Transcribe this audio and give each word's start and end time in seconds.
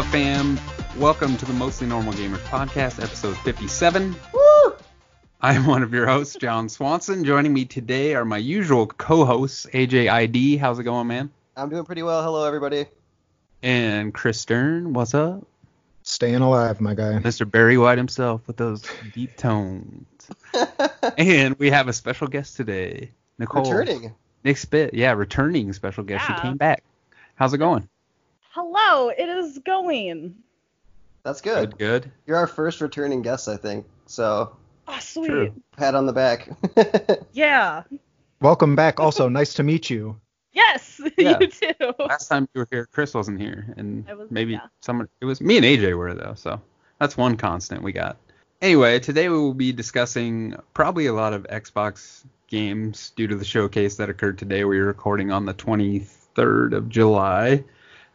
What's 0.00 0.08
up, 0.08 0.12
fam? 0.14 0.58
Welcome 0.98 1.36
to 1.36 1.44
the 1.44 1.52
Mostly 1.52 1.86
Normal 1.86 2.14
Gamers 2.14 2.38
podcast, 2.46 3.02
episode 3.02 3.36
57. 3.36 4.16
Woo! 4.32 4.74
I 5.42 5.52
am 5.52 5.66
one 5.66 5.82
of 5.82 5.92
your 5.92 6.06
hosts, 6.06 6.36
John 6.40 6.70
Swanson. 6.70 7.22
Joining 7.22 7.52
me 7.52 7.66
today 7.66 8.14
are 8.14 8.24
my 8.24 8.38
usual 8.38 8.86
co-hosts, 8.86 9.66
AJ 9.74 10.10
ID. 10.10 10.56
How's 10.56 10.78
it 10.78 10.84
going, 10.84 11.06
man? 11.06 11.28
I'm 11.54 11.68
doing 11.68 11.84
pretty 11.84 12.02
well. 12.02 12.22
Hello, 12.22 12.46
everybody. 12.46 12.86
And 13.62 14.14
Chris 14.14 14.40
Stern. 14.40 14.94
What's 14.94 15.12
up? 15.12 15.46
Staying 16.02 16.40
alive, 16.40 16.80
my 16.80 16.94
guy. 16.94 17.18
Mr. 17.18 17.48
Barry 17.48 17.76
White 17.76 17.98
himself 17.98 18.40
with 18.46 18.56
those 18.56 18.82
deep 19.12 19.36
tones. 19.36 20.30
and 21.18 21.58
we 21.58 21.68
have 21.68 21.88
a 21.88 21.92
special 21.92 22.26
guest 22.26 22.56
today, 22.56 23.10
Nicole. 23.36 23.70
Returning. 23.70 24.14
Nick 24.44 24.56
Spit. 24.56 24.94
Yeah, 24.94 25.12
returning 25.12 25.74
special 25.74 26.04
guest. 26.04 26.26
She 26.26 26.32
came 26.40 26.56
back. 26.56 26.84
How's 27.34 27.52
it 27.52 27.58
going? 27.58 27.86
Hello, 28.52 29.10
it 29.10 29.28
is 29.28 29.58
going. 29.58 30.34
That's 31.22 31.40
good. 31.40 31.70
Good, 31.76 31.78
good. 31.78 32.12
You're 32.26 32.36
our 32.36 32.46
first 32.46 32.80
returning 32.80 33.22
guest, 33.22 33.48
I 33.48 33.56
think. 33.56 33.86
So, 34.06 34.56
Oh, 34.88 34.98
sweet. 34.98 35.26
True. 35.28 35.54
pat 35.76 35.94
on 35.94 36.06
the 36.06 36.12
back. 36.12 36.48
Yeah. 37.32 37.84
Welcome 38.40 38.74
back. 38.74 38.98
Also, 38.98 39.28
nice 39.28 39.54
to 39.54 39.62
meet 39.62 39.88
you. 39.90 40.18
Yes, 40.52 41.00
Yeah. 41.18 41.38
you 41.40 41.46
too. 41.46 41.74
Last 42.00 42.26
time 42.26 42.48
you 42.54 42.60
were 42.62 42.68
here, 42.72 42.88
Chris 42.90 43.14
wasn't 43.14 43.38
here, 43.40 43.72
and 43.76 44.04
was- 44.08 44.30
maybe 44.30 44.52
yeah. 44.52 44.66
someone. 44.80 45.08
It 45.20 45.26
was 45.26 45.40
me 45.40 45.56
and 45.58 45.64
AJ 45.64 45.96
were 45.96 46.12
though, 46.14 46.34
so 46.34 46.60
that's 46.98 47.16
one 47.16 47.36
constant 47.36 47.82
we 47.82 47.92
got. 47.92 48.16
Anyway, 48.62 48.98
today 48.98 49.28
we 49.28 49.36
will 49.38 49.54
be 49.54 49.72
discussing 49.72 50.56
probably 50.74 51.06
a 51.06 51.12
lot 51.12 51.32
of 51.34 51.44
Xbox 51.44 52.24
games 52.48 53.10
due 53.14 53.28
to 53.28 53.36
the 53.36 53.44
showcase 53.44 53.94
that 53.96 54.10
occurred 54.10 54.38
today. 54.38 54.64
We're 54.64 54.86
recording 54.86 55.30
on 55.30 55.46
the 55.46 55.54
23rd 55.54 56.72
of 56.72 56.88
July. 56.88 57.62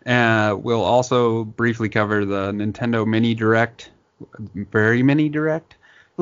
Uh, 0.05 0.55
we'll 0.59 0.83
also 0.83 1.43
briefly 1.43 1.89
cover 1.89 2.25
the 2.25 2.51
Nintendo 2.51 3.07
Mini 3.07 3.33
Direct, 3.33 3.89
very 4.53 5.01
mini 5.01 5.29
Direct, 5.29 5.75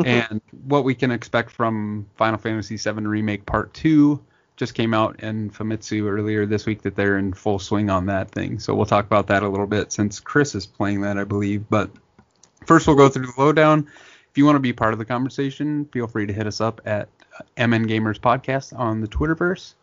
and 0.06 0.42
what 0.68 0.84
we 0.84 0.96
can 0.96 1.12
expect 1.12 1.52
from 1.52 2.08
Final 2.16 2.38
Fantasy 2.38 2.78
VII 2.78 3.06
Remake 3.06 3.46
Part 3.46 3.74
2 3.74 4.24
just 4.56 4.76
came 4.76 4.94
out 4.94 5.20
in 5.22 5.50
Famitsu 5.50 6.10
earlier 6.10 6.46
this 6.46 6.66
week 6.66 6.84
that 6.84 6.96
they're 6.96 7.18
in 7.18 7.34
full 7.34 7.60
swing 7.60 7.90
on 7.90 8.06
that 8.06 8.32
thing. 8.32 8.60
So 8.60 8.74
we'll 8.76 8.86
talk 8.86 9.06
about 9.06 9.28
that 9.28 9.44
a 9.44 9.50
little 9.50 9.68
bit 9.68 9.92
since 9.92 10.20
Chris 10.20 10.56
is 10.56 10.66
playing 10.66 11.02
that, 11.02 11.18
I 11.18 11.24
believe. 11.24 11.68
But 11.70 11.90
first, 12.66 12.88
we'll 12.88 12.96
go 12.96 13.10
through 13.10 13.28
the 13.28 13.34
lowdown. 13.38 13.88
If 14.30 14.38
you 14.38 14.46
want 14.46 14.56
to 14.56 14.62
be 14.62 14.74
part 14.74 14.94
of 14.94 15.00
the 15.00 15.06
conversation, 15.06 15.86
feel 15.86 16.08
free 16.08 16.26
to 16.26 16.34
hit 16.34 16.48
us 16.48 16.62
up 16.62 16.82
at 16.86 17.10
MN 17.58 17.88
Gamers 17.88 18.20
Podcast 18.20 18.78
on 18.78 19.02
the 19.02 19.08
Twitterverse, 19.08 19.74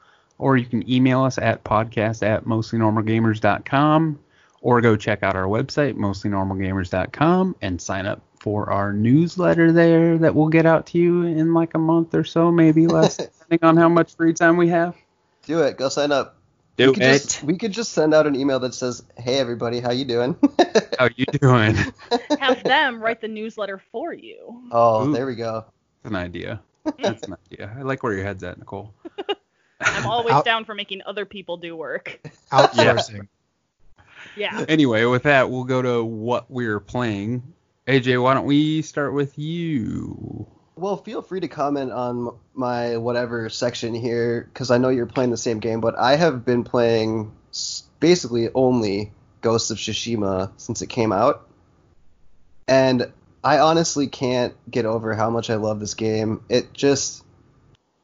or 0.41 0.57
you 0.57 0.67
can 0.67 0.89
email 0.91 1.23
us 1.23 1.39
at 1.39 1.63
podcast 1.65 2.27
at 2.27 2.45
mostlynormalgamers.com, 2.45 4.19
or 4.63 4.81
go 4.81 4.97
check 4.97 5.23
out 5.23 5.37
our 5.37 5.45
website, 5.45 5.95
mostlynormalgamers.com, 5.95 7.57
and 7.63 7.81
sign 7.81 8.07
up 8.07 8.23
for 8.41 8.71
our 8.71 8.93
newsletter 8.93 9.71
there 9.71 10.17
that 10.19 10.35
will 10.35 10.49
get 10.49 10.65
out 10.65 10.87
to 10.87 10.99
you 10.99 11.25
in 11.25 11.53
like 11.53 11.75
a 11.75 11.79
month 11.79 12.15
or 12.15 12.25
so, 12.25 12.51
maybe 12.51 12.87
less, 12.87 13.17
depending 13.41 13.69
on 13.69 13.77
how 13.77 13.89
much 13.89 14.17
free 14.17 14.33
time 14.33 14.57
we 14.57 14.69
have. 14.69 14.97
Do 15.45 15.63
it. 15.63 15.77
Go 15.77 15.89
sign 15.91 16.11
up. 16.11 16.39
Do 16.77 16.89
we 16.89 16.95
could 16.95 17.03
Just, 17.03 17.43
we 17.43 17.59
could 17.59 17.73
just 17.73 17.93
send 17.93 18.15
out 18.15 18.27
an 18.27 18.35
email 18.35 18.59
that 18.61 18.73
says, 18.73 19.03
"Hey, 19.19 19.39
everybody, 19.39 19.81
how 19.81 19.91
you 19.91 20.07
doing?" 20.07 20.37
How 20.99 21.09
you 21.17 21.25
doing? 21.27 21.77
Have 22.41 22.63
them 22.63 23.03
write 23.03 23.23
the 23.23 23.29
newsletter 23.29 23.81
for 23.91 24.13
you. 24.13 24.69
oh, 24.71 25.09
Ooh. 25.09 25.13
there 25.13 25.27
we 25.27 25.35
go. 25.35 25.65
That's 26.03 26.15
an 26.15 26.17
idea. 26.17 26.61
That's 27.03 27.23
an 27.27 27.37
idea. 27.47 27.75
I 27.79 27.83
like 27.83 28.03
where 28.03 28.13
your 28.13 28.23
head's 28.25 28.43
at, 28.45 28.59
Nicole. 28.59 28.95
I'm 29.81 30.07
always 30.07 30.35
Out- 30.35 30.45
down 30.45 30.65
for 30.65 30.75
making 30.75 31.03
other 31.07 31.25
people 31.25 31.57
do 31.57 31.77
work. 31.77 32.21
Outsourcing. 32.53 33.29
Yeah. 34.37 34.65
Anyway, 34.69 35.05
with 35.05 35.25
that, 35.25 35.51
we'll 35.51 35.65
go 35.65 35.83
to 35.83 36.05
what 36.05 36.51
we're 36.51 36.81
playing. 36.81 37.55
AJ, 37.87 38.23
why 38.23 38.35
don't 38.35 38.45
we 38.47 38.83
start 38.83 39.15
with 39.15 39.39
you? 39.39 40.47
Well, 40.77 40.97
feel 40.97 41.23
free 41.23 41.41
to 41.41 41.49
comment 41.49 41.93
on 41.93 42.37
my 42.55 42.97
whatever 42.97 43.49
section 43.49 43.95
here 43.95 44.49
because 44.53 44.71
I 44.71 44.79
know 44.79 44.89
you're 44.89 45.07
playing 45.07 45.31
the 45.31 45.37
same 45.37 45.59
game, 45.59 45.81
but 45.81 45.99
I 45.99 46.17
have 46.17 46.45
been 46.45 46.65
playing 46.65 47.33
basically 47.99 48.49
only 48.55 49.13
Ghost 49.41 49.71
of 49.71 49.79
Tsushima 49.79 50.53
since 50.57 50.81
it 50.81 50.87
came 50.87 51.13
out, 51.13 51.49
and 52.69 53.13
I 53.43 53.59
honestly 53.59 54.07
can't 54.07 54.55
get 54.71 54.87
over 54.87 55.15
how 55.15 55.31
much 55.31 55.51
I 55.51 55.57
love 55.57 55.81
this 55.81 55.95
game. 55.95 56.43
It 56.49 56.73
just 56.73 57.25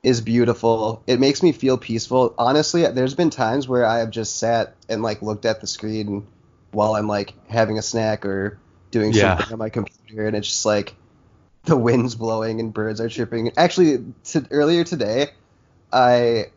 is 0.07 0.21
beautiful. 0.21 1.03
It 1.09 1.19
makes 1.19 1.43
me 1.43 1.51
feel 1.51 1.77
peaceful. 1.77 2.33
Honestly, 2.39 2.87
there's 2.87 3.17
been 3.17 3.29
times 3.29 3.67
where 3.67 3.85
I 3.85 3.99
have 3.99 4.13
just 4.13 4.39
sat 4.39 4.77
and 4.89 5.03
like 5.03 5.21
looked 5.21 5.45
at 5.45 5.61
the 5.61 5.67
screen 5.67 6.25
while 6.71 6.95
I'm 6.95 7.09
like 7.09 7.35
having 7.49 7.77
a 7.77 7.83
snack 7.83 8.25
or 8.25 8.57
doing 8.93 9.13
Yeah. 9.13 9.35
something 9.35 9.53
on 9.53 9.59
my 9.59 9.69
computer, 9.69 10.29
and 10.29 10.37
it's 10.37 10.47
just 10.47 10.65
like 10.65 10.95
the 11.65 11.77
wind's 11.77 12.15
blowing 12.15 12.61
and 12.61 12.73
birds 12.73 13.01
are 13.01 13.09
chirping. 13.09 13.51
Actually, 13.57 14.05
to, 14.27 14.47
earlier 14.53 14.85
today, 14.85 15.31
I 15.93 16.53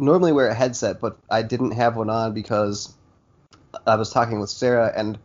normally 0.00 0.32
wear 0.32 0.48
a 0.48 0.54
headset, 0.54 1.00
but 1.00 1.16
I 1.30 1.42
didn't 1.42 1.70
have 1.74 1.94
one 1.94 2.10
on 2.10 2.34
because 2.34 2.92
I 3.86 3.94
was 3.94 4.10
talking 4.10 4.40
with 4.40 4.50
Sarah, 4.50 4.92
and 4.92 5.20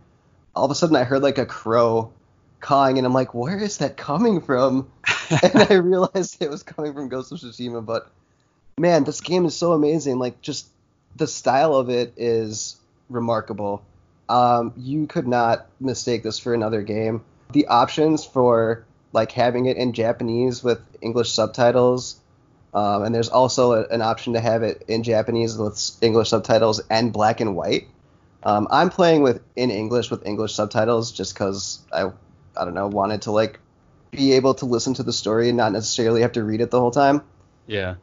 all 0.56 0.66
of 0.66 0.70
a 0.70 0.76
sudden 0.76 0.96
I 0.96 1.06
heard 1.06 1.24
like 1.24 1.40
a 1.40 1.46
crow 1.48 2.14
cawing, 2.60 2.98
and 2.98 3.06
I'm 3.06 3.14
like, 3.14 3.34
where 3.34 3.58
is 3.58 3.78
that 3.78 3.98
coming 3.98 4.42
from? 4.42 4.90
and 5.44 5.68
I 5.70 5.76
realized 5.76 6.42
it 6.42 6.50
was 6.50 6.64
coming 6.64 6.94
from 6.94 7.10
Ghost 7.10 7.32
of 7.32 7.40
Tsushima. 7.40 7.86
But 7.86 8.10
man, 8.78 9.04
this 9.04 9.22
game 9.22 9.46
is 9.46 9.56
so 9.56 9.74
amazing. 9.74 10.20
Like, 10.20 10.42
just 10.42 10.68
the 11.16 11.28
style 11.28 11.76
of 11.76 11.90
it 11.90 12.14
is 12.18 12.78
remarkable. 13.10 13.84
Um, 14.30 14.74
you 14.78 15.08
could 15.08 15.28
not 15.28 15.68
mistake 15.80 16.24
this 16.24 16.40
for 16.40 16.54
another 16.54 16.82
game. 16.82 17.24
The 17.54 17.68
options 17.68 18.26
for 18.26 18.86
like 19.14 19.32
having 19.32 19.66
it 19.66 19.78
in 19.78 19.94
Japanese 19.94 20.64
with 20.64 20.82
English 21.02 21.32
subtitles, 21.32 22.20
um, 22.74 23.04
and 23.04 23.16
there's 23.16 23.30
also 23.30 23.72
a, 23.72 23.88
an 23.88 24.02
option 24.02 24.34
to 24.34 24.40
have 24.40 24.64
it 24.64 24.84
in 24.88 25.04
Japanese 25.04 25.58
with 25.58 25.80
English 26.02 26.30
subtitles 26.30 26.82
and 26.90 27.14
black 27.14 27.40
and 27.40 27.56
white. 27.56 27.88
Um, 28.44 28.68
I'm 28.70 28.90
playing 28.90 29.24
with 29.24 29.42
in 29.56 29.72
English 29.72 30.12
with 30.12 30.26
English 30.26 30.54
subtitles 30.54 31.12
just 31.12 31.34
because 31.34 31.80
I, 31.92 32.12
I 32.60 32.66
don't 32.66 32.74
know, 32.74 32.88
wanted 32.88 33.24
to 33.24 33.32
like 33.32 33.60
be 34.12 34.34
able 34.34 34.54
to 34.56 34.66
listen 34.66 34.94
to 34.96 35.04
the 35.04 35.14
story 35.14 35.50
and 35.50 35.58
not 35.58 35.72
necessarily 35.72 36.22
have 36.22 36.34
to 36.34 36.44
read 36.44 36.62
it 36.62 36.72
the 36.72 36.80
whole 36.80 36.92
time. 36.92 37.22
Yeah. 37.66 37.96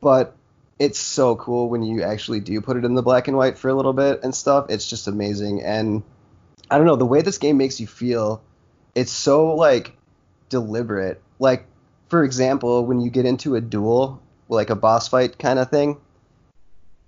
But 0.00 0.36
it's 0.78 0.98
so 0.98 1.36
cool 1.36 1.68
when 1.68 1.82
you 1.82 2.02
actually 2.02 2.40
do 2.40 2.60
put 2.60 2.76
it 2.76 2.84
in 2.84 2.94
the 2.94 3.02
black 3.02 3.28
and 3.28 3.36
white 3.36 3.58
for 3.58 3.68
a 3.68 3.74
little 3.74 3.94
bit 3.94 4.20
and 4.22 4.34
stuff. 4.34 4.66
It's 4.68 4.88
just 4.88 5.08
amazing. 5.08 5.62
And 5.62 6.02
I 6.70 6.76
don't 6.76 6.86
know, 6.86 6.96
the 6.96 7.06
way 7.06 7.22
this 7.22 7.38
game 7.38 7.56
makes 7.56 7.80
you 7.80 7.86
feel, 7.86 8.42
it's 8.94 9.12
so 9.12 9.54
like 9.54 9.96
deliberate. 10.48 11.22
Like, 11.38 11.66
for 12.08 12.24
example, 12.24 12.84
when 12.84 13.00
you 13.00 13.10
get 13.10 13.24
into 13.24 13.54
a 13.54 13.60
duel, 13.60 14.22
like 14.48 14.70
a 14.70 14.76
boss 14.76 15.08
fight 15.08 15.38
kind 15.38 15.58
of 15.58 15.70
thing, 15.70 15.98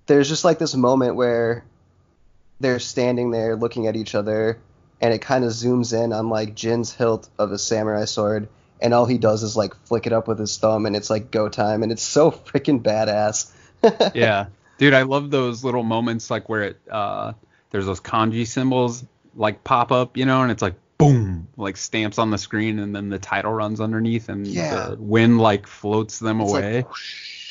there's 0.07 0.27
just 0.27 0.43
like 0.43 0.59
this 0.59 0.75
moment 0.75 1.15
where 1.15 1.63
they're 2.59 2.79
standing 2.79 3.31
there 3.31 3.55
looking 3.55 3.87
at 3.87 3.95
each 3.95 4.15
other, 4.15 4.59
and 5.01 5.13
it 5.13 5.21
kind 5.21 5.43
of 5.45 5.51
zooms 5.51 5.93
in 5.93 6.11
on 6.13 6.29
like 6.29 6.55
Jin's 6.55 6.93
hilt 6.93 7.29
of 7.37 7.51
a 7.51 7.57
samurai 7.57 8.05
sword, 8.05 8.47
and 8.81 8.93
all 8.93 9.05
he 9.05 9.17
does 9.17 9.43
is 9.43 9.55
like 9.57 9.75
flick 9.85 10.05
it 10.07 10.13
up 10.13 10.27
with 10.27 10.39
his 10.39 10.57
thumb, 10.57 10.85
and 10.85 10.95
it's 10.95 11.09
like 11.09 11.31
go 11.31 11.49
time, 11.49 11.83
and 11.83 11.91
it's 11.91 12.03
so 12.03 12.31
freaking 12.31 12.81
badass. 12.81 13.51
Yeah. 14.13 14.47
Dude, 14.77 14.93
I 14.93 15.03
love 15.03 15.29
those 15.31 15.63
little 15.63 15.83
moments 15.83 16.29
like 16.29 16.49
where 16.49 16.63
it 16.63 16.77
uh 16.91 17.33
there's 17.71 17.85
those 17.85 18.01
kanji 18.01 18.45
symbols 18.47 19.05
like 19.35 19.63
pop 19.63 19.91
up, 19.91 20.17
you 20.17 20.25
know, 20.25 20.41
and 20.41 20.51
it's 20.51 20.61
like 20.61 20.75
boom, 20.97 21.47
like 21.55 21.77
stamps 21.77 22.17
on 22.17 22.29
the 22.29 22.37
screen 22.37 22.77
and 22.79 22.93
then 22.93 23.07
the 23.07 23.19
title 23.19 23.53
runs 23.53 23.79
underneath 23.79 24.27
and 24.27 24.45
Yeah. 24.47 24.89
the 24.89 24.97
wind 24.99 25.39
like 25.39 25.65
floats 25.65 26.19
them 26.19 26.41
It's 26.41 26.51
like, 26.51 26.63
away. 26.63 26.85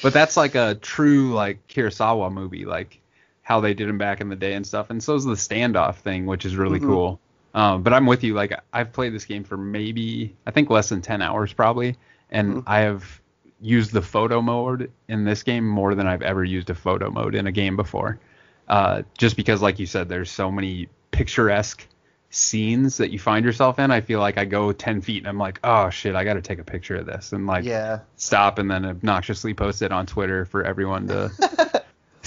but 0.02 0.12
that's 0.12 0.36
like 0.36 0.54
a 0.54 0.74
true 0.74 1.32
like 1.32 1.66
Kurosawa 1.68 2.30
movie, 2.30 2.66
like 2.66 3.00
how 3.42 3.60
they 3.60 3.72
did 3.72 3.88
them 3.88 3.96
back 3.96 4.20
in 4.20 4.28
the 4.28 4.36
day 4.36 4.52
and 4.52 4.66
stuff. 4.66 4.90
And 4.90 5.02
so 5.02 5.14
is 5.14 5.24
the 5.24 5.32
standoff 5.32 5.96
thing, 5.96 6.26
which 6.26 6.44
is 6.44 6.56
really 6.56 6.80
Mhm. 6.80 6.86
cool. 6.86 7.20
Um, 7.58 7.82
but 7.82 7.92
I'm 7.92 8.06
with 8.06 8.22
you. 8.22 8.34
Like 8.34 8.52
I've 8.72 8.92
played 8.92 9.12
this 9.12 9.24
game 9.24 9.42
for 9.42 9.56
maybe 9.56 10.36
I 10.46 10.52
think 10.52 10.70
less 10.70 10.88
than 10.90 11.02
10 11.02 11.22
hours 11.22 11.52
probably, 11.52 11.96
and 12.30 12.56
Mhm. 12.58 12.62
I 12.66 12.80
have 12.80 13.20
used 13.60 13.92
the 13.92 14.02
photo 14.02 14.40
mode 14.40 14.92
in 15.08 15.24
this 15.24 15.42
game 15.42 15.66
more 15.66 15.96
than 15.96 16.06
I've 16.06 16.22
ever 16.22 16.44
used 16.44 16.70
a 16.70 16.74
photo 16.74 17.10
mode 17.10 17.34
in 17.34 17.48
a 17.48 17.52
game 17.52 17.74
before. 17.74 18.20
Uh, 18.68 19.02
just 19.16 19.34
because, 19.36 19.60
like 19.60 19.80
you 19.80 19.86
said, 19.86 20.08
there's 20.08 20.30
so 20.30 20.52
many 20.52 20.88
picturesque 21.10 21.84
scenes 22.30 22.98
that 22.98 23.10
you 23.10 23.18
find 23.18 23.44
yourself 23.44 23.78
in. 23.80 23.90
I 23.90 24.02
feel 24.02 24.20
like 24.20 24.38
I 24.38 24.44
go 24.44 24.70
10 24.70 25.00
feet 25.00 25.18
and 25.18 25.26
I'm 25.26 25.38
like, 25.38 25.58
oh 25.64 25.90
shit, 25.90 26.14
I 26.14 26.22
got 26.22 26.34
to 26.34 26.42
take 26.42 26.58
a 26.60 26.64
picture 26.64 26.94
of 26.96 27.06
this 27.06 27.32
and 27.32 27.46
like 27.46 27.64
yeah. 27.64 28.00
stop 28.16 28.58
and 28.60 28.70
then 28.70 28.84
obnoxiously 28.84 29.54
post 29.54 29.82
it 29.82 29.90
on 29.90 30.06
Twitter 30.06 30.44
for 30.44 30.62
everyone 30.62 31.08
to 31.08 31.77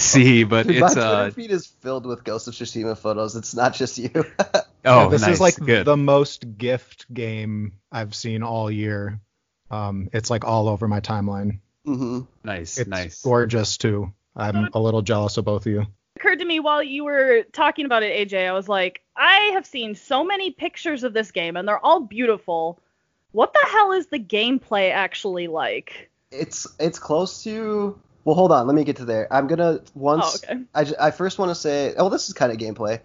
see. 0.01 0.44
But 0.51 0.68
Dude, 0.68 0.80
my 0.80 0.88
it's 0.88 0.95
Twitter 0.95 1.07
uh 1.07 1.31
feed 1.31 1.51
is 1.51 1.68
filled 1.68 2.06
with 2.06 2.24
Ghost 2.24 2.48
of 2.48 2.53
Tsushima 2.53 2.98
photos. 2.98 3.36
It's 3.36 3.53
not 3.56 3.74
just 3.74 3.98
you. 3.98 4.09
oh 4.15 4.63
Yeah, 4.83 5.07
this 5.09 5.21
nice, 5.21 5.36
is 5.36 5.39
like 5.42 5.56
good. 5.57 5.86
the 5.86 5.98
most 5.98 6.57
gift 6.57 7.12
game 7.13 7.74
I've 7.92 8.15
seen 8.15 8.44
all 8.44 8.69
year. 8.71 9.19
Um, 9.69 10.09
it's 10.13 10.30
like 10.30 10.44
all 10.45 10.68
over 10.68 10.88
my 10.88 11.00
timeline. 11.00 11.59
Mm-hmm. 11.88 12.21
nice 12.44 12.77
It's 12.77 12.89
nice. 12.89 13.21
gorgeous 13.21 13.77
too. 13.77 14.13
I'm 14.36 14.69
a 14.74 14.80
little 14.80 15.01
jealous 15.01 15.38
of 15.38 15.45
both 15.45 15.65
of 15.65 15.71
you. 15.71 15.86
occurred 16.15 16.39
to 16.39 16.45
me 16.45 16.59
while 16.59 16.83
you 16.83 17.04
were 17.04 17.44
talking 17.51 17.86
about 17.86 18.04
it, 18.04 18.30
AJ, 18.30 18.47
I 18.47 18.54
was 18.54 18.69
like, 18.69 19.01
I 19.15 19.51
have 19.54 19.65
seen 19.65 19.95
so 19.95 20.24
many 20.24 20.51
pictures 20.51 21.04
of 21.04 21.13
this 21.13 21.31
game 21.31 21.57
and 21.57 21.68
they're 21.68 21.83
all 21.83 22.01
beautiful. 22.01 22.80
What 23.31 23.54
the 23.54 23.65
hell 23.69 23.94
is 23.94 24.07
the 24.07 24.19
gameplay 24.19 24.92
actually 24.92 25.47
like? 25.47 26.09
It's 26.31 26.68
it's 26.80 27.00
close 27.00 27.44
to. 27.44 28.00
Well, 28.23 28.35
hold 28.35 28.51
on. 28.51 28.68
Let 28.68 28.75
me 28.75 28.83
get 28.83 28.97
to 28.97 29.06
there. 29.06 29.27
I'm 29.31 29.47
gonna 29.47 29.81
once. 29.95 30.44
Oh, 30.47 30.53
okay. 30.53 30.63
I, 30.75 31.07
I 31.07 31.12
first 31.12 31.39
want 31.39 31.50
to 31.50 31.56
say, 31.56 31.95
oh, 31.97 32.09
this 32.09 32.27
is 32.27 32.33
kind 32.33 32.51
of 32.51 32.57
gameplay, 32.57 33.00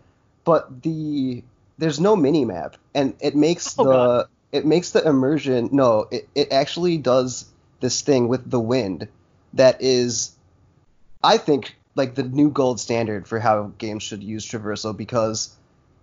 but 0.44 0.82
the 0.82 1.42
there's 1.78 2.00
no 2.00 2.16
mini 2.16 2.44
map, 2.44 2.76
and 2.94 3.14
it 3.20 3.34
makes 3.34 3.78
Oh, 3.78 3.84
the 3.84 3.90
God. 3.90 4.26
it 4.52 4.66
makes 4.66 4.90
the 4.90 5.06
immersion. 5.06 5.70
No, 5.72 6.06
it 6.10 6.28
it 6.34 6.52
actually 6.52 6.98
does 6.98 7.46
this 7.80 8.00
thing 8.02 8.28
with 8.28 8.50
the 8.50 8.60
wind 8.60 9.08
that 9.54 9.80
is, 9.80 10.32
I 11.22 11.38
think, 11.38 11.76
like 11.94 12.14
the 12.14 12.22
new 12.22 12.50
gold 12.50 12.80
standard 12.80 13.26
for 13.26 13.38
how 13.38 13.72
games 13.78 14.02
should 14.02 14.22
use 14.22 14.46
traversal 14.46 14.94
because 14.96 15.54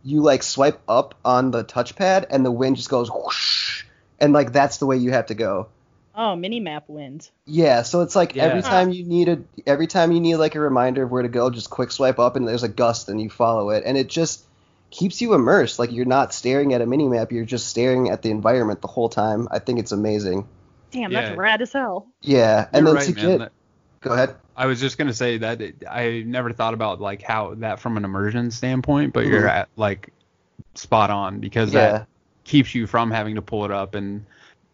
you 0.04 0.22
like 0.22 0.44
swipe 0.44 0.80
up 0.88 1.16
on 1.24 1.52
the 1.52 1.64
touchpad 1.64 2.26
and 2.30 2.46
the 2.46 2.52
wind 2.52 2.76
just 2.78 2.90
goes 2.90 3.10
whoosh, 3.10 3.86
and 4.20 4.34
like 4.34 4.52
that's 4.54 4.78
the 4.78 4.86
way 4.88 4.98
you 4.98 5.12
have 5.12 5.28
to 5.28 5.36
go. 5.36 5.68
Oh, 6.16 6.36
minimap 6.38 6.84
wins. 6.88 7.32
Yeah, 7.46 7.82
so 7.82 8.02
it's 8.02 8.16
like 8.16 8.38
every 8.38 8.62
time 8.62 8.92
you 8.92 9.04
need 9.04 9.30
a 9.30 9.40
every 9.66 9.88
time 9.88 10.12
you 10.12 10.20
need 10.20 10.36
like 10.36 10.54
a 10.56 10.60
reminder 10.60 11.04
of 11.04 11.12
where 11.12 11.24
to 11.24 11.28
go, 11.30 11.50
just 11.50 11.70
quick 11.70 11.92
swipe 11.92 12.20
up 12.20 12.36
and 12.36 12.48
there's 12.48 12.64
a 12.64 12.68
gust 12.70 13.10
and 13.10 13.20
you 13.20 13.30
follow 13.30 13.72
it 13.72 13.84
and 13.86 13.98
it 13.98 14.10
just 14.10 14.46
keeps 14.92 15.22
you 15.22 15.34
immersed. 15.34 15.80
Like 15.80 15.92
you're 15.92 16.06
not 16.06 16.32
staring 16.34 16.74
at 16.74 16.82
a 16.82 16.86
mini 16.86 17.08
map, 17.08 17.32
you're 17.32 17.46
just 17.46 17.68
staring 17.68 18.10
at 18.10 18.22
the 18.22 18.30
environment 18.30 18.82
the 18.82 18.88
whole 18.88 19.10
time. 19.10 19.48
I 19.50 19.58
think 19.58 19.80
it's 19.80 19.92
amazing. 19.92 20.48
Damn, 20.92 21.12
Yeah. 21.12 21.22
that's 21.22 21.38
rad 21.38 21.62
as 21.64 21.74
hell. 21.74 22.06
Yeah, 22.22 22.68
and 22.72 22.86
You're 22.86 22.96
then 22.96 23.08
right, 23.08 23.16
to 23.16 23.28
man. 23.28 23.38
get 23.40 23.52
go 24.02 24.12
ahead. 24.12 24.36
I 24.56 24.68
was 24.68 24.80
just 24.80 25.00
gonna 25.00 25.14
say 25.14 25.40
that 25.40 25.62
it, 25.62 25.84
I 25.90 26.22
never 26.28 26.54
thought 26.54 26.76
about 26.76 27.02
like 27.02 27.24
how 27.24 27.56
that 27.56 27.80
from 27.80 27.98
an 27.98 28.06
immersion 28.06 28.52
standpoint, 28.52 29.14
but 29.14 29.26
you're 29.26 29.48
Mhm. 29.48 29.50
at 29.50 29.70
like 29.78 30.14
spot 30.76 31.10
on 31.10 31.40
because 31.40 31.74
Yeah. 31.74 31.92
that 31.92 32.08
keeps 32.44 32.76
you 32.76 32.86
from 32.86 33.10
having 33.10 33.34
to 33.36 33.42
pull 33.42 33.66
it 33.66 33.72
up. 33.72 33.96
And 33.96 34.26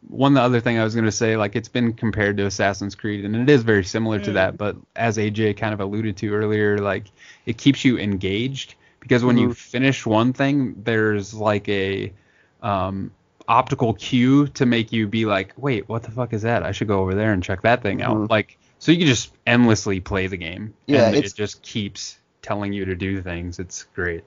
one 0.08 0.34
the 0.34 0.42
other 0.42 0.60
thing 0.62 0.78
I 0.80 0.84
was 0.84 0.96
gonna 0.96 1.12
say, 1.12 1.36
like 1.38 1.56
it's 1.56 1.68
been 1.68 1.94
compared 1.94 2.38
to 2.38 2.46
Assassin's 2.46 2.96
Creed, 2.96 3.26
and 3.26 3.36
it 3.36 3.50
is 3.50 3.64
very 3.64 3.84
similar 3.84 4.20
to 4.20 4.32
Mm. 4.32 4.34
that. 4.36 4.58
But 4.58 4.78
as 4.96 5.18
AJ 5.18 5.54
kind 5.58 5.74
of 5.74 5.82
alluded 5.82 6.18
to 6.18 6.34
earlier, 6.34 6.78
like 6.80 7.06
it 7.46 7.58
keeps 7.58 7.84
you 7.84 7.98
engaged 7.98 8.76
because 9.02 9.24
when 9.24 9.38
you 9.38 9.50
Mhm. 9.50 9.56
finish 9.56 10.06
one 10.06 10.34
thing, 10.34 10.76
there's 10.84 11.34
like 11.34 11.68
a 11.70 12.14
um, 12.62 13.12
optical 13.48 13.94
cue 13.94 14.48
to 14.48 14.66
make 14.66 14.92
you 14.92 15.08
be 15.08 15.26
like, 15.26 15.54
wait, 15.58 15.88
what 15.88 16.04
the 16.04 16.12
fuck 16.12 16.34
is 16.34 16.42
that? 16.42 16.62
I 16.64 16.72
should 16.74 16.88
go 16.90 17.00
over 17.00 17.16
there 17.16 17.32
and 17.32 17.42
check 17.42 17.62
that 17.62 17.82
thing 17.82 18.02
out. 18.02 18.18
Mhm. 18.18 18.30
Like, 18.30 18.58
so 18.80 18.92
you 18.92 18.98
can 18.98 19.08
just 19.08 19.32
endlessly 19.48 20.02
play 20.02 20.28
the 20.28 20.36
game. 20.38 20.74
Yeah, 20.88 21.08
and 21.08 21.16
it's- 21.16 21.32
it 21.32 21.36
just 21.38 21.62
keeps 21.62 22.18
telling 22.42 22.74
you 22.74 22.84
to 22.86 22.96
do 22.96 23.22
things. 23.22 23.60
It's 23.60 23.86
great. 23.96 24.24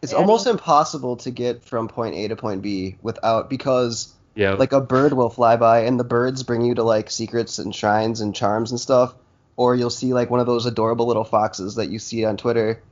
It's 0.00 0.12
Yeah. 0.12 0.18
almost 0.18 0.46
impossible 0.46 1.16
to 1.16 1.30
get 1.30 1.64
from 1.64 1.88
point 1.88 2.14
A 2.14 2.28
to 2.28 2.36
point 2.36 2.62
B 2.62 2.96
without 3.02 3.50
because 3.50 4.14
Yeah. 4.34 4.52
like 4.54 4.72
a 4.72 4.80
bird 4.80 5.12
will 5.12 5.30
fly 5.30 5.56
by 5.56 5.80
and 5.84 5.98
the 6.00 6.04
birds 6.04 6.42
bring 6.42 6.62
you 6.62 6.74
to 6.74 6.82
like 6.82 7.10
secrets 7.10 7.58
and 7.58 7.74
shrines 7.74 8.20
and 8.20 8.34
charms 8.34 8.70
and 8.70 8.80
stuff 8.80 9.14
or 9.56 9.74
you'll 9.74 9.90
see 9.90 10.14
like 10.14 10.30
one 10.30 10.40
of 10.40 10.46
those 10.46 10.66
adorable 10.66 11.06
little 11.06 11.24
foxes 11.24 11.74
that 11.74 11.90
you 11.90 11.98
see 11.98 12.24
on 12.24 12.36
twitter 12.36 12.82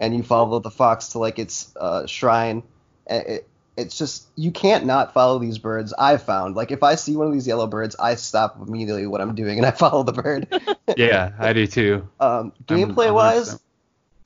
and 0.00 0.16
you 0.16 0.22
follow 0.22 0.58
the 0.58 0.70
fox 0.70 1.08
to 1.08 1.18
like 1.18 1.38
its 1.38 1.74
uh, 1.76 2.06
shrine 2.06 2.62
it, 3.06 3.46
it's 3.76 3.96
just 3.96 4.26
you 4.34 4.50
can't 4.50 4.86
not 4.86 5.14
follow 5.14 5.38
these 5.38 5.58
birds 5.58 5.94
i've 5.98 6.22
found 6.22 6.56
like 6.56 6.72
if 6.72 6.82
i 6.82 6.96
see 6.96 7.16
one 7.16 7.28
of 7.28 7.32
these 7.32 7.46
yellow 7.46 7.66
birds 7.68 7.94
i 8.00 8.16
stop 8.16 8.58
immediately 8.66 9.06
what 9.06 9.20
i'm 9.20 9.36
doing 9.36 9.58
and 9.58 9.66
i 9.66 9.70
follow 9.70 10.02
the 10.02 10.12
bird 10.12 10.48
yeah, 10.96 11.32
I 11.38 11.52
do 11.52 11.66
too. 11.66 12.08
um, 12.18 12.52
gameplay 12.66 13.14
wise 13.14 13.58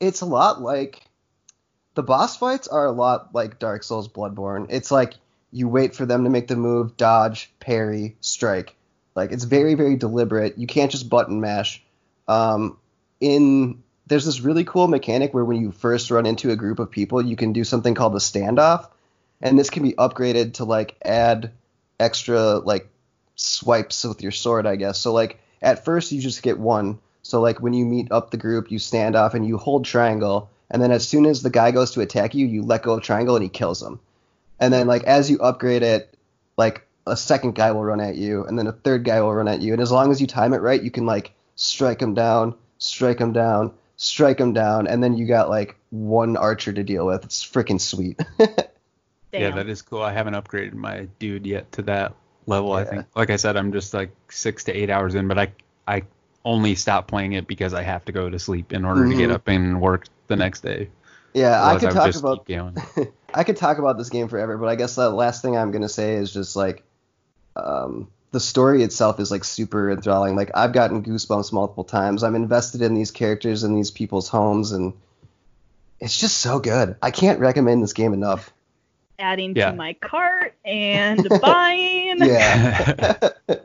it's 0.01 0.21
a 0.23 0.27
lot 0.27 0.61
like 0.63 1.03
the 1.95 2.03
boss 2.03 2.37
fights 2.37 2.69
are 2.69 2.87
a 2.87 2.93
lot 2.93 3.35
like 3.35 3.59
Dark 3.59 3.83
Souls 3.83 4.09
Bloodborne. 4.09 4.67
It's 4.71 4.91
like 4.91 5.15
you 5.53 5.69
wait 5.69 5.95
for 5.95 6.07
them 6.07 6.25
to 6.25 6.31
make 6.31 6.49
the 6.49 6.57
move, 6.57 6.97
dodge, 6.97 7.53
parry, 7.61 8.17
strike. 8.21 8.75
Like 9.15 9.31
it's 9.31 9.45
very 9.45 9.75
very 9.75 9.97
deliberate. 9.97 10.59
You 10.59 10.67
can't 10.67 10.91
just 10.91 11.11
button 11.11 11.41
mash. 11.41 11.83
Um, 12.27 12.79
in 13.21 13.83
there's 14.07 14.25
this 14.25 14.41
really 14.41 14.65
cool 14.65 14.89
mechanic 14.89 15.33
where 15.33 15.45
when 15.45 15.61
you 15.61 15.71
first 15.71 16.11
run 16.11 16.27
into 16.27 16.51
a 16.51 16.57
group 16.57 16.79
of 16.79 16.91
people, 16.91 17.25
you 17.25 17.37
can 17.37 17.53
do 17.53 17.65
something 17.65 17.95
called 17.95 18.15
the 18.15 18.19
standoff, 18.19 18.89
and 19.41 19.59
this 19.59 19.71
can 19.71 19.83
be 19.83 19.93
upgraded 19.93 20.55
to 20.55 20.65
like 20.65 20.97
add 21.05 21.53
extra 22.01 22.57
like 22.57 22.89
swipes 23.37 24.05
with 24.05 24.23
your 24.23 24.33
sword, 24.33 24.67
I 24.67 24.77
guess. 24.77 24.99
So 24.99 25.13
like 25.13 25.39
at 25.61 25.85
first 25.85 26.13
you 26.13 26.21
just 26.21 26.43
get 26.43 26.59
one. 26.59 26.99
So 27.23 27.41
like 27.41 27.61
when 27.61 27.75
you 27.75 27.85
meet 27.85 28.11
up 28.11 28.31
the 28.31 28.37
group, 28.37 28.71
you 28.71 28.79
stand 28.79 29.15
off 29.15 29.35
and 29.35 29.47
you 29.47 29.59
hold 29.59 29.85
triangle, 29.85 30.51
and 30.71 30.83
then 30.83 30.91
as 30.91 31.07
soon 31.07 31.27
as 31.27 31.43
the 31.43 31.51
guy 31.51 31.71
goes 31.71 31.93
to 31.93 32.01
attack 32.01 32.35
you, 32.35 32.47
you 32.47 32.63
let 32.63 32.83
go 32.83 32.95
of 32.95 33.03
triangle 33.03 33.37
and 33.37 33.43
he 33.43 33.51
kills 33.51 33.83
him. 33.83 34.01
And 34.63 34.73
then 34.73 34.87
like 34.87 35.03
as 35.05 35.29
you 35.31 35.39
upgrade 35.41 35.83
it, 35.83 36.17
like 36.57 36.87
a 37.07 37.17
second 37.17 37.55
guy 37.57 37.73
will 37.73 37.85
run 37.85 38.01
at 38.01 38.15
you, 38.15 38.45
and 38.45 38.57
then 38.59 38.67
a 38.69 38.73
third 38.73 39.05
guy 39.05 39.21
will 39.21 39.35
run 39.35 39.49
at 39.49 39.61
you, 39.61 39.73
and 39.73 39.83
as 39.83 39.91
long 39.91 40.11
as 40.13 40.21
you 40.21 40.27
time 40.27 40.55
it 40.55 40.59
right, 40.59 40.81
you 40.83 40.91
can 40.91 41.05
like 41.05 41.33
strike 41.57 42.01
him 42.01 42.15
down, 42.15 42.55
strike 42.79 43.19
him 43.19 43.33
down, 43.33 43.73
strike 43.97 44.39
him 44.39 44.53
down, 44.53 44.87
and 44.87 45.03
then 45.03 45.15
you 45.19 45.27
got 45.27 45.51
like 45.51 45.77
one 45.91 46.37
archer 46.37 46.73
to 46.73 46.85
deal 46.85 47.05
with. 47.05 47.25
It's 47.25 47.45
freaking 47.45 47.81
sweet. 47.81 48.21
Yeah, 49.33 49.51
that 49.53 49.67
is 49.67 49.81
cool. 49.81 50.03
I 50.03 50.13
haven't 50.13 50.35
upgraded 50.35 50.75
my 50.75 51.09
dude 51.19 51.47
yet 51.47 51.73
to 51.73 51.83
that 51.85 52.15
level. 52.45 52.75
I 52.75 52.85
think, 52.85 53.07
like 53.17 53.31
I 53.31 53.37
said, 53.37 53.57
I'm 53.57 53.73
just 53.73 53.95
like 53.95 54.11
six 54.29 54.65
to 54.65 54.73
eight 54.75 54.91
hours 54.91 55.15
in, 55.15 55.27
but 55.27 55.39
I 55.39 55.53
I 55.89 56.03
only 56.45 56.75
stop 56.75 57.07
playing 57.09 57.33
it 57.33 57.47
because 57.47 57.73
I 57.73 57.83
have 57.83 58.05
to 58.05 58.13
go 58.13 58.29
to 58.29 58.39
sleep 58.39 58.75
in 58.75 58.85
order 58.85 59.09
to 59.09 59.17
get 59.17 59.31
Mhm. 59.31 59.35
up 59.35 59.49
and 59.49 59.81
work 59.81 60.07
the 60.27 60.37
next 60.37 60.61
day. 60.61 60.91
yeah, 61.33 61.65
I 61.65 61.79
could 61.79 61.85
would 61.85 61.95
talk 61.95 62.05
just 62.05 62.21
about 62.21 62.47
keep 62.47 62.59
going. 62.59 62.77
I 63.35 63.45
could 63.45 63.57
talk 63.57 63.79
about 63.79 63.99
this 63.99 64.11
game 64.11 64.29
forever, 64.29 64.57
but 64.59 64.69
I 64.69 64.75
guess 64.77 64.95
the 64.95 65.11
last 65.11 65.43
thing 65.43 65.57
I'm 65.57 65.71
gonna 65.71 65.89
say 65.89 66.15
is 66.15 66.33
just 66.33 66.57
like 66.57 66.83
um, 67.57 68.09
the 68.31 68.41
story 68.41 68.83
itself 68.83 69.21
is 69.21 69.31
like 69.31 69.45
super 69.45 69.91
enthralling. 69.91 70.37
Like 70.37 70.51
I've 70.55 70.73
gotten 70.73 71.03
goosebumps 71.03 71.53
multiple 71.53 71.85
times. 71.85 72.23
I'm 72.23 72.35
invested 72.35 72.83
in 72.83 72.95
these 72.95 73.11
characters 73.11 73.63
and 73.63 73.77
these 73.77 73.91
people's 73.91 74.29
homes, 74.29 74.73
and 74.73 74.93
it's 76.01 76.19
just 76.19 76.39
so 76.39 76.59
good. 76.59 76.97
I 77.03 77.11
can't 77.11 77.41
recommend 77.41 77.83
this 77.83 77.93
game 77.93 78.13
enough. 78.15 78.53
Adding 79.19 79.55
Yeah. 79.55 79.71
to 79.71 79.77
my 79.77 79.93
cart 79.95 80.55
and 80.65 81.29
buying. 81.41 82.19
Yeah, 82.19 83.29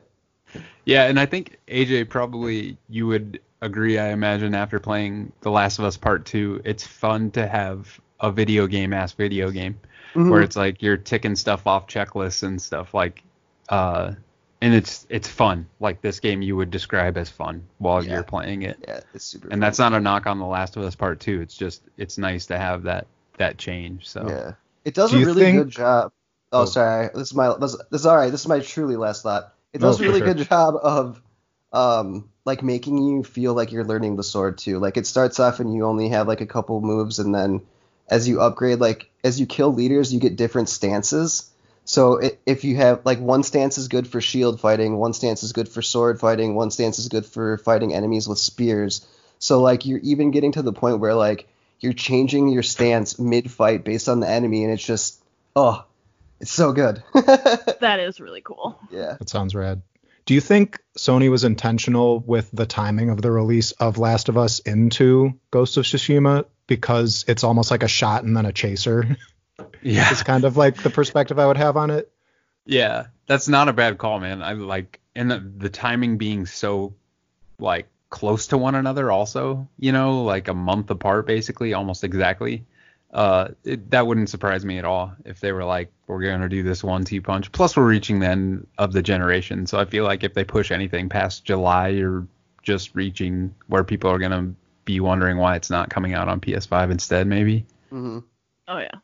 Yeah, 0.85 1.03
and 1.05 1.19
I 1.19 1.25
think 1.25 1.57
AJ 1.67 2.09
probably 2.09 2.77
you 2.89 3.07
would 3.07 3.41
agree. 3.61 3.97
I 3.97 4.09
imagine 4.09 4.53
after 4.55 4.79
playing 4.79 5.31
The 5.41 5.51
Last 5.51 5.79
of 5.79 5.85
Us 5.85 5.97
Part 5.97 6.25
Two, 6.25 6.61
it's 6.63 6.85
fun 6.85 7.31
to 7.31 7.45
have 7.47 7.99
a 8.19 8.31
video 8.31 8.67
game 8.67 8.93
ass 8.93 9.13
video 9.13 9.51
game 9.51 9.79
Mhm. 10.15 10.29
where 10.31 10.41
it's 10.41 10.55
like 10.55 10.81
you're 10.81 10.97
ticking 10.97 11.35
stuff 11.35 11.67
off 11.67 11.87
checklists 11.87 12.43
and 12.43 12.61
stuff 12.61 12.93
like, 12.93 13.23
uh, 13.69 14.13
and 14.61 14.73
it's 14.73 15.05
it's 15.09 15.27
fun. 15.27 15.67
Like 15.79 16.01
this 16.01 16.19
game 16.19 16.41
you 16.41 16.55
would 16.55 16.71
describe 16.71 17.17
as 17.17 17.29
fun 17.29 17.63
while 17.77 18.03
Yeah. 18.03 18.13
you're 18.13 18.23
playing 18.23 18.63
it. 18.63 18.77
yeah, 18.87 19.01
it's 19.13 19.25
super. 19.25 19.49
And 19.51 19.61
that's 19.61 19.77
not 19.79 19.93
a 19.93 19.99
knock 19.99 20.25
on 20.25 20.39
The 20.39 20.45
Last 20.45 20.75
of 20.77 20.83
Us 20.83 20.95
Part 20.95 21.19
Two. 21.19 21.41
It's 21.41 21.55
just 21.55 21.83
it's 21.97 22.17
nice 22.17 22.47
to 22.47 22.57
have 22.57 22.83
that 22.83 23.05
that 23.37 23.57
change. 23.59 24.07
So 24.09 24.25
Yeah, 24.27 24.51
it 24.83 24.93
does 24.95 25.11
Do 25.11 25.17
a 25.21 25.25
really 25.25 25.41
think- 25.43 25.57
good 25.57 25.69
job. 25.69 26.11
Oh, 26.51 26.61
Oh. 26.61 26.65
sorry. 26.65 27.09
This 27.13 27.27
is 27.27 27.33
my 27.35 27.53
this, 27.59 27.75
this 27.91 28.01
is 28.01 28.05
all 28.07 28.15
right. 28.15 28.31
This 28.31 28.41
is 28.41 28.47
my 28.47 28.59
truly 28.61 28.95
last 28.95 29.21
thought. 29.23 29.53
It 29.73 29.81
No, 29.81 29.87
does 29.89 29.99
a 29.99 30.03
really 30.03 30.19
sure. 30.21 30.33
good 30.33 30.47
job 30.47 30.75
of 30.81 31.21
um 31.73 32.29
like 32.45 32.63
making 32.63 32.97
you 32.97 33.23
feel 33.23 33.53
like 33.53 33.71
you're 33.71 33.83
learning 33.83 34.15
the 34.15 34.23
sword 34.23 34.57
too. 34.57 34.79
Like 34.79 34.97
it 34.97 35.05
starts 35.05 35.39
off 35.39 35.59
and 35.59 35.71
you 35.73 35.85
only 35.85 36.09
have 36.09 36.27
like 36.27 36.41
a 36.41 36.45
couple 36.47 36.79
moves, 36.81 37.19
and 37.19 37.35
then 37.35 37.61
as 38.07 38.27
you 38.27 38.41
upgrade, 38.41 38.79
like 38.79 39.09
as 39.23 39.39
you 39.39 39.45
kill 39.45 39.73
leaders, 39.73 40.13
you 40.13 40.19
get 40.19 40.35
different 40.35 40.69
stances. 40.69 41.51
So 41.85 42.21
i 42.21 42.37
if 42.45 42.63
you 42.63 42.75
have 42.75 43.05
like 43.05 43.19
one 43.19 43.43
stance 43.43 43.77
is 43.77 43.87
good 43.87 44.07
for 44.07 44.21
shield 44.21 44.59
fighting, 44.59 44.97
one 44.97 45.13
stance 45.13 45.43
is 45.43 45.53
good 45.53 45.69
for 45.69 45.81
sword 45.81 46.19
fighting, 46.19 46.55
one 46.55 46.71
stance 46.71 46.99
is 46.99 47.07
good 47.07 47.25
for 47.25 47.57
fighting 47.57 47.93
enemies 47.93 48.27
with 48.27 48.39
spears. 48.39 49.07
So 49.39 49.61
like 49.61 49.85
you're 49.85 49.99
even 49.99 50.31
getting 50.31 50.53
to 50.53 50.61
the 50.61 50.73
point 50.73 50.99
where 50.99 51.13
like 51.13 51.47
you're 51.79 51.93
changing 51.93 52.49
your 52.49 52.63
stance 52.63 53.19
mid 53.19 53.51
fight 53.51 53.83
based 53.83 54.09
on 54.09 54.19
the 54.19 54.27
enemy, 54.27 54.63
and 54.63 54.73
it's 54.73 54.85
just 54.85 55.21
oh, 55.55 55.85
it's 56.39 56.51
so 56.51 56.73
good. 56.73 57.03
That 57.79 57.99
is 57.99 58.19
really 58.19 58.41
cool. 58.41 58.79
yeah. 58.91 59.15
That 59.19 59.29
sounds 59.29 59.53
rad. 59.53 59.81
Do 60.25 60.33
you 60.33 60.41
think 60.41 60.79
Sony 60.97 61.31
was 61.31 61.43
intentional 61.45 62.19
with 62.19 62.49
the 62.51 62.65
timing 62.65 63.11
of 63.11 63.21
the 63.21 63.31
release 63.31 63.71
of 63.71 63.97
Last 63.97 64.27
of 64.27 64.37
Us 64.37 64.59
into 64.59 65.39
Ghost 65.51 65.77
of 65.77 65.85
Tsushima 65.85 66.45
because 66.67 67.25
it's 67.27 67.43
almost 67.43 67.71
like 67.71 67.83
a 67.83 67.87
shot 67.87 68.23
and 68.23 68.35
then 68.35 68.45
a 68.45 68.53
chaser? 68.53 69.17
yeah, 69.81 70.11
It's 70.11 70.23
kind 70.23 70.43
of 70.43 70.57
like 70.57 70.83
the 70.83 70.89
perspective 70.89 71.39
I 71.39 71.47
would 71.47 71.57
have 71.57 71.77
on 71.77 71.89
it. 71.89 72.11
Yeah, 72.65 73.07
that's 73.25 73.47
not 73.47 73.69
a 73.69 73.73
bad 73.73 73.97
call, 73.97 74.19
man. 74.19 74.43
I 74.43 74.53
like 74.53 74.99
and 75.15 75.31
the, 75.31 75.39
the 75.39 75.69
timing 75.69 76.17
being 76.17 76.45
so 76.45 76.93
like 77.59 77.87
close 78.09 78.47
to 78.47 78.57
one 78.57 78.75
another 78.75 79.09
also, 79.09 79.67
you 79.79 79.91
know, 79.91 80.23
like 80.23 80.47
a 80.47 80.53
month 80.53 80.89
apart 80.91 81.25
basically, 81.25 81.73
almost 81.73 82.03
exactly. 82.03 82.65
Uh 83.13 83.49
it, 83.63 83.89
that 83.91 84.05
wouldn't 84.05 84.29
surprise 84.29 84.65
me 84.65 84.77
at 84.77 84.85
all 84.85 85.13
if 85.23 85.39
they 85.39 85.53
were 85.53 85.63
like 85.63 85.91
we're 86.07 86.21
going 86.21 86.41
to 86.41 86.49
do 86.49 86.61
this 86.61 86.83
one 86.83 87.05
two 87.05 87.21
punch. 87.21 87.51
Plus 87.53 87.77
we're 87.77 87.87
reaching 87.87 88.19
the 88.19 88.27
end 88.27 88.67
of 88.77 88.91
the 88.91 89.01
generation, 89.01 89.65
so 89.65 89.79
I 89.79 89.85
feel 89.85 90.03
like 90.03 90.25
if 90.25 90.33
they 90.33 90.43
push 90.43 90.71
anything 90.71 91.07
past 91.07 91.45
July 91.45 91.87
you're 91.87 92.27
just 92.63 92.93
reaching 92.95 93.55
where 93.67 93.85
people 93.85 94.11
are 94.11 94.19
going 94.19 94.31
to 94.31 94.53
be 94.87 94.99
wondering 94.99 95.37
why 95.37 95.55
it's 95.55 95.69
not 95.69 95.91
coming 95.91 96.13
out 96.15 96.27
on 96.27 96.39
PS5 96.39 96.89
instead, 96.89 97.27
maybe. 97.27 97.65
hmm 97.91 98.19
Oh 98.67 98.79
yeah. 98.79 98.95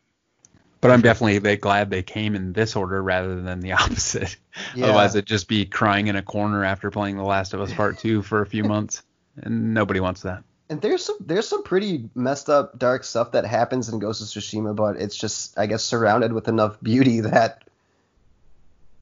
But 0.82 0.92
I'm 0.92 1.02
definitely 1.02 1.38
they 1.38 1.56
glad 1.56 1.90
they 1.90 2.02
came 2.04 2.36
in 2.36 2.52
this 2.54 2.76
order 2.76 3.02
rather 3.02 3.42
than 3.42 3.60
the 3.60 3.72
opposite. 3.84 4.36
Yeah. 4.76 4.86
Otherwise, 4.86 5.16
it'd 5.16 5.28
just 5.28 5.48
be 5.48 5.66
crying 5.66 6.08
in 6.08 6.16
a 6.16 6.22
corner 6.24 6.66
after 6.66 6.90
playing 6.90 7.18
The 7.18 7.24
Last 7.24 7.54
of 7.54 7.62
Us 7.62 7.72
Part 7.74 8.00
Two 8.00 8.22
for 8.24 8.42
a 8.42 8.46
few 8.46 8.64
months, 8.74 9.04
and 9.38 9.74
nobody 9.74 10.00
wants 10.00 10.24
that. 10.24 10.44
And 10.70 10.82
there's 10.82 11.06
some 11.06 11.18
there's 11.20 11.48
some 11.48 11.64
pretty 11.64 12.10
messed 12.16 12.50
up 12.50 12.78
dark 12.80 13.04
stuff 13.04 13.32
that 13.34 13.46
happens 13.46 13.88
in 13.90 14.00
Ghost 14.00 14.22
of 14.22 14.28
Tsushima, 14.28 14.76
but 14.76 14.98
it's 14.98 15.16
just 15.16 15.58
I 15.60 15.68
guess 15.68 15.84
surrounded 15.84 16.34
with 16.34 16.48
enough 16.48 16.78
beauty 16.82 17.20
that 17.22 17.64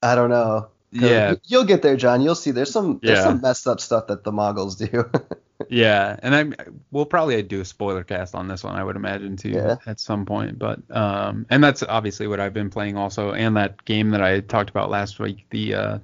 I 0.03 0.15
don't 0.15 0.29
know. 0.29 0.67
Yeah. 0.91 1.35
You'll 1.45 1.63
get 1.63 1.81
there, 1.81 1.95
John. 1.95 2.21
You'll 2.21 2.35
see. 2.35 2.51
There's 2.51 2.71
some 2.71 3.00
there's 3.01 3.19
Yeah. 3.19 3.23
some 3.23 3.41
messed 3.41 3.67
up 3.67 3.79
stuff 3.79 4.07
that 4.07 4.23
the 4.23 4.31
Mongols 4.31 4.75
do. 4.75 5.09
Yeah, 5.70 6.18
and 6.22 6.34
I'm 6.36 6.56
we'll 6.91 7.06
probably 7.06 7.41
do 7.44 7.62
a 7.62 7.65
spoiler 7.65 8.03
cast 8.03 8.36
on 8.36 8.48
this 8.48 8.63
one, 8.63 8.75
I 8.75 8.84
would 8.84 8.96
imagine 8.96 9.38
too, 9.38 9.50
Yeah. 9.50 9.75
at 9.86 10.00
some 10.00 10.25
point. 10.25 10.58
But 10.60 10.80
um, 10.89 11.46
and 11.50 11.63
that's 11.63 11.84
obviously 11.84 12.27
what 12.27 12.39
I've 12.39 12.53
been 12.53 12.70
playing 12.70 12.98
also, 12.98 13.32
and 13.32 13.58
that 13.58 13.84
game 13.86 14.12
that 14.12 14.22
I 14.22 14.39
talked 14.39 14.70
about 14.70 14.89
last 14.89 15.20
week, 15.20 15.46
the 15.50 15.74
uh, 15.75 16.00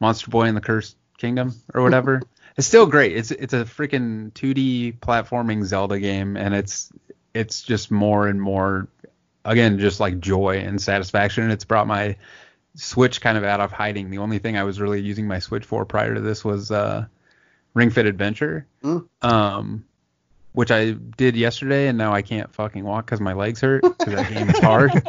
Monster 0.00 0.30
Boy 0.30 0.44
and 0.44 0.56
the 0.56 0.60
Cursed 0.60 0.96
Kingdom 1.18 1.54
or 1.72 1.82
whatever. 1.82 2.22
it's 2.56 2.66
still 2.66 2.86
great. 2.86 3.16
It's 3.16 3.30
it's 3.30 3.52
a 3.52 3.64
freaking 3.64 4.32
2D 4.32 4.98
platforming 4.98 5.64
Zelda 5.64 5.98
game, 5.98 6.36
and 6.36 6.54
it's 6.54 6.90
it's 7.34 7.62
just 7.62 7.90
more 7.90 8.28
and 8.28 8.40
more, 8.40 8.86
again, 9.44 9.78
just 9.78 9.98
like 10.00 10.20
joy 10.20 10.58
and 10.58 10.80
satisfaction. 10.80 11.50
It's 11.50 11.64
brought 11.64 11.86
my 11.86 12.16
Switch 12.76 13.20
kind 13.20 13.38
of 13.38 13.44
out 13.44 13.60
of 13.60 13.70
hiding. 13.72 14.10
The 14.10 14.18
only 14.18 14.38
thing 14.40 14.56
I 14.56 14.64
was 14.64 14.80
really 14.80 15.00
using 15.00 15.26
my 15.28 15.38
Switch 15.38 15.64
for 15.64 15.84
prior 15.84 16.14
to 16.14 16.20
this 16.20 16.44
was 16.44 16.70
uh, 16.70 17.06
Ring 17.74 17.90
Fit 17.90 18.06
Adventure, 18.06 18.66
Mm. 18.82 19.08
um, 19.22 19.84
which 20.52 20.70
I 20.70 20.92
did 20.92 21.36
yesterday, 21.36 21.88
and 21.88 21.98
now 21.98 22.12
I 22.14 22.22
can't 22.22 22.52
fucking 22.54 22.84
walk 22.84 23.06
because 23.06 23.20
my 23.20 23.32
legs 23.32 23.60
hurt 23.60 23.82
because 23.82 24.14
that 24.14 24.32
game 24.32 24.48
is 24.48 24.58
hard. 24.58 24.92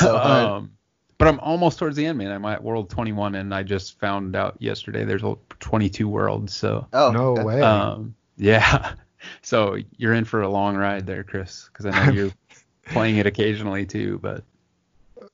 so 0.00 0.18
hard. 0.18 0.46
um, 0.50 0.70
but 1.16 1.28
I'm 1.28 1.38
almost 1.40 1.78
towards 1.78 1.96
the 1.96 2.06
end, 2.06 2.18
man. 2.18 2.32
I'm 2.32 2.44
at 2.44 2.62
World 2.62 2.90
21, 2.90 3.36
and 3.36 3.54
I 3.54 3.62
just 3.62 3.98
found 4.00 4.34
out 4.34 4.56
yesterday 4.58 5.04
there's 5.04 5.22
a 5.22 5.36
22 5.60 6.08
worlds. 6.08 6.54
So, 6.56 6.88
oh 6.92 7.12
no 7.12 7.32
way. 7.34 7.62
um, 7.62 8.14
yeah. 8.36 8.94
So 9.40 9.78
you're 9.96 10.12
in 10.12 10.26
for 10.26 10.42
a 10.42 10.50
long 10.50 10.76
ride 10.76 11.06
there, 11.06 11.24
Chris, 11.24 11.70
because 11.72 11.86
I 11.86 12.04
know 12.06 12.12
you're 12.12 12.32
playing 12.84 13.16
it 13.16 13.26
occasionally 13.26 13.86
too. 13.86 14.18
But 14.18 14.44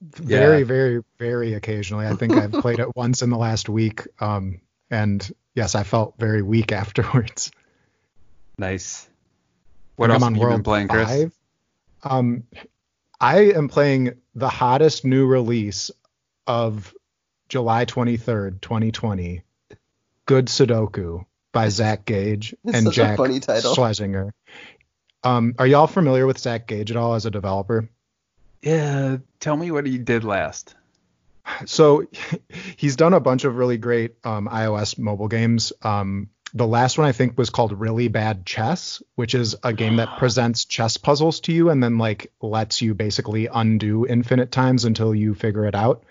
very, 0.01 0.61
yeah. 0.61 0.65
very, 0.65 1.03
very 1.19 1.55
occasionally. 1.55 2.07
I 2.07 2.15
think 2.15 2.35
I've 2.35 2.53
played 2.53 2.79
it 2.79 2.95
once 2.95 3.23
in 3.23 3.31
the 3.31 3.37
last 3.37 3.69
week. 3.69 4.07
Um, 4.21 4.61
and 4.93 5.29
yes, 5.55 5.75
I 5.75 5.83
felt 5.83 6.15
very 6.19 6.43
weak 6.43 6.73
afterwards. 6.73 7.51
nice. 8.59 9.09
What 9.97 10.11
else 10.11 10.23
I'm 10.23 10.23
have 10.23 10.27
on 10.29 10.35
you 10.35 10.41
been 10.41 10.49
world 10.49 10.65
playing, 10.65 10.89
Chris? 10.89 11.09
five. 11.09 11.33
Um, 12.03 12.45
I 13.21 13.51
am 13.53 13.69
playing 13.69 14.15
the 14.35 14.49
hottest 14.49 15.05
new 15.05 15.27
release 15.27 15.91
of 16.47 16.95
July 17.51 17.85
23rd, 17.85 18.61
2020, 18.63 19.43
Good 20.25 20.47
Sudoku 20.47 21.27
by 21.53 21.69
Zach 21.69 22.07
Gage 22.07 22.55
It's 22.65 22.79
and 22.79 22.93
Jack 22.93 23.19
funny 23.19 23.41
title. 23.41 23.75
Schlesinger. 23.75 24.33
Um, 25.23 25.55
are 25.59 25.67
y'all 25.67 25.87
familiar 25.87 26.27
with 26.27 26.39
Zach 26.39 26.67
Gage 26.67 26.91
at 26.91 26.97
all 26.97 27.13
as 27.15 27.27
a 27.27 27.31
developer? 27.31 27.89
Yeah. 28.63 29.19
Tell 29.39 29.57
me 29.57 29.71
what 29.71 29.85
he 29.87 29.99
did 29.99 30.25
last. 30.25 30.75
So 31.67 32.07
he's 32.77 32.97
done 32.97 33.15
a 33.15 33.21
bunch 33.21 33.45
of 33.45 33.57
really 33.57 33.79
great 33.79 34.15
um, 34.25 34.49
iOS 34.49 34.99
mobile 34.99 35.29
games. 35.29 35.73
Um, 35.83 36.31
the 36.53 36.67
last 36.67 36.99
one 36.99 37.07
I 37.07 37.13
think 37.13 37.39
was 37.39 37.51
called 37.51 37.79
Really 37.79 38.09
Bad 38.09 38.45
Chess, 38.45 39.03
which 39.15 39.35
is 39.35 39.57
a 39.63 39.73
game 39.73 39.97
that 39.97 40.19
presents 40.19 40.65
chess 40.65 40.97
puzzles 40.97 41.41
to 41.41 41.53
you 41.53 41.71
and 41.71 41.83
then 41.83 41.99
like 41.99 42.33
lets 42.41 42.83
you 42.83 42.95
basically 42.95 43.47
undo 43.47 44.07
infinite 44.07 44.51
times 44.51 44.85
until 44.85 45.15
you 45.15 45.35
figure 45.35 45.67
it 45.67 45.75
out. 45.75 46.05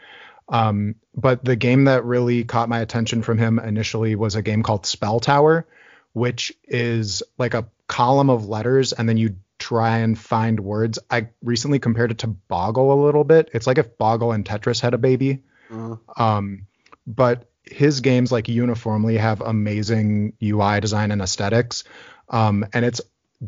Um, 0.47 0.95
but 1.15 1.43
the 1.43 1.55
game 1.55 1.85
that 1.85 2.05
really 2.05 2.43
caught 2.43 2.69
my 2.69 2.79
attention 2.79 3.21
from 3.21 3.37
him 3.37 3.59
initially 3.59 4.15
was 4.15 4.35
a 4.35 4.41
game 4.41 4.63
called 4.63 4.85
Spell 4.85 5.19
Tower, 5.19 5.67
which 6.13 6.53
is 6.63 7.21
like 7.37 7.53
a 7.53 7.67
column 7.87 8.29
of 8.29 8.47
letters 8.47 8.93
and 8.93 9.09
then 9.09 9.17
you 9.17 9.35
try 9.59 9.99
and 9.99 10.17
find 10.17 10.59
words. 10.59 10.97
I 11.11 11.27
recently 11.43 11.79
compared 11.79 12.11
it 12.11 12.19
to 12.19 12.27
Boggle 12.27 12.91
a 12.93 12.99
little 13.05 13.23
bit. 13.23 13.49
It's 13.53 13.67
like 13.67 13.77
if 13.77 13.97
Boggle 13.97 14.31
and 14.31 14.43
Tetris 14.45 14.79
had 14.79 14.93
a 14.93 14.97
baby. 14.97 15.43
Mhm. 15.69 15.99
Um, 16.17 16.65
but 17.05 17.49
his 17.63 17.99
games 18.01 18.31
like 18.31 18.47
uniformly 18.47 19.17
have 19.17 19.41
amazing 19.41 20.33
UI 20.41 20.79
design 20.79 21.11
and 21.11 21.21
aesthetics. 21.21 21.83
Um, 22.29 22.65
and 22.73 22.85
it's 22.85 23.01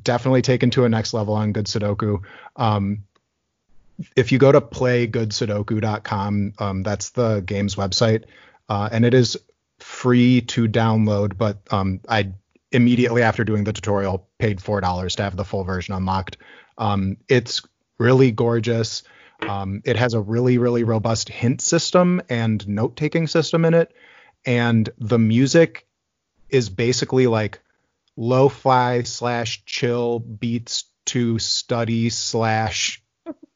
definitely 0.04 0.42
taken 0.42 0.70
to 0.72 0.86
a 0.86 0.90
next 0.90 1.14
level 1.14 1.34
on 1.34 1.54
Good 1.54 1.66
Sudoku. 1.66 2.22
Um, 2.56 3.04
if 4.16 4.32
you 4.32 4.38
go 4.38 4.52
to 4.52 4.62
playgoodsudoku.com, 4.62 6.54
um, 6.60 6.84
that's 6.84 7.10
the 7.12 7.42
game's 7.42 7.76
website, 7.76 8.24
uh, 8.70 8.90
and 8.92 9.06
it 9.06 9.14
is 9.14 9.38
free 9.80 10.42
to 10.42 10.68
download. 10.68 11.38
But 11.38 11.60
um, 11.72 12.00
I 12.08 12.34
immediately 12.72 13.22
after 13.22 13.44
doing 13.44 13.64
the 13.64 13.74
tutorial 13.74 14.28
paid 14.40 14.62
four 14.62 14.82
dollars 14.82 15.16
to 15.16 15.24
have 15.24 15.36
the 15.36 15.46
full 15.46 15.64
version 15.64 15.94
unlocked. 15.94 16.38
Um, 16.78 17.18
it's 17.28 17.62
really 18.00 18.32
gorgeous. 18.32 19.04
Um, 19.42 19.82
it 19.86 19.96
has 19.96 20.14
a 20.14 20.22
really 20.22 20.58
really 20.58 20.84
robust 20.84 21.30
hint 21.30 21.62
system 21.62 22.22
and 22.30 22.66
note 22.68 22.96
taking 22.96 23.28
system 23.28 23.66
in 23.66 23.74
it, 23.74 23.94
and 24.46 24.90
the 24.98 25.20
music 25.20 25.88
is 26.50 26.70
basically 26.70 27.28
like 27.28 27.60
lo-fi 28.18 29.04
slash 29.04 29.64
chill 29.66 30.20
beats 30.20 30.86
to 31.06 31.40
study 31.40 32.10
slash 32.10 33.02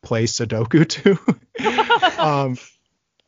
play 0.02 0.26
Sudoku 0.26 0.88
to. 0.88 2.20
um, 2.22 2.58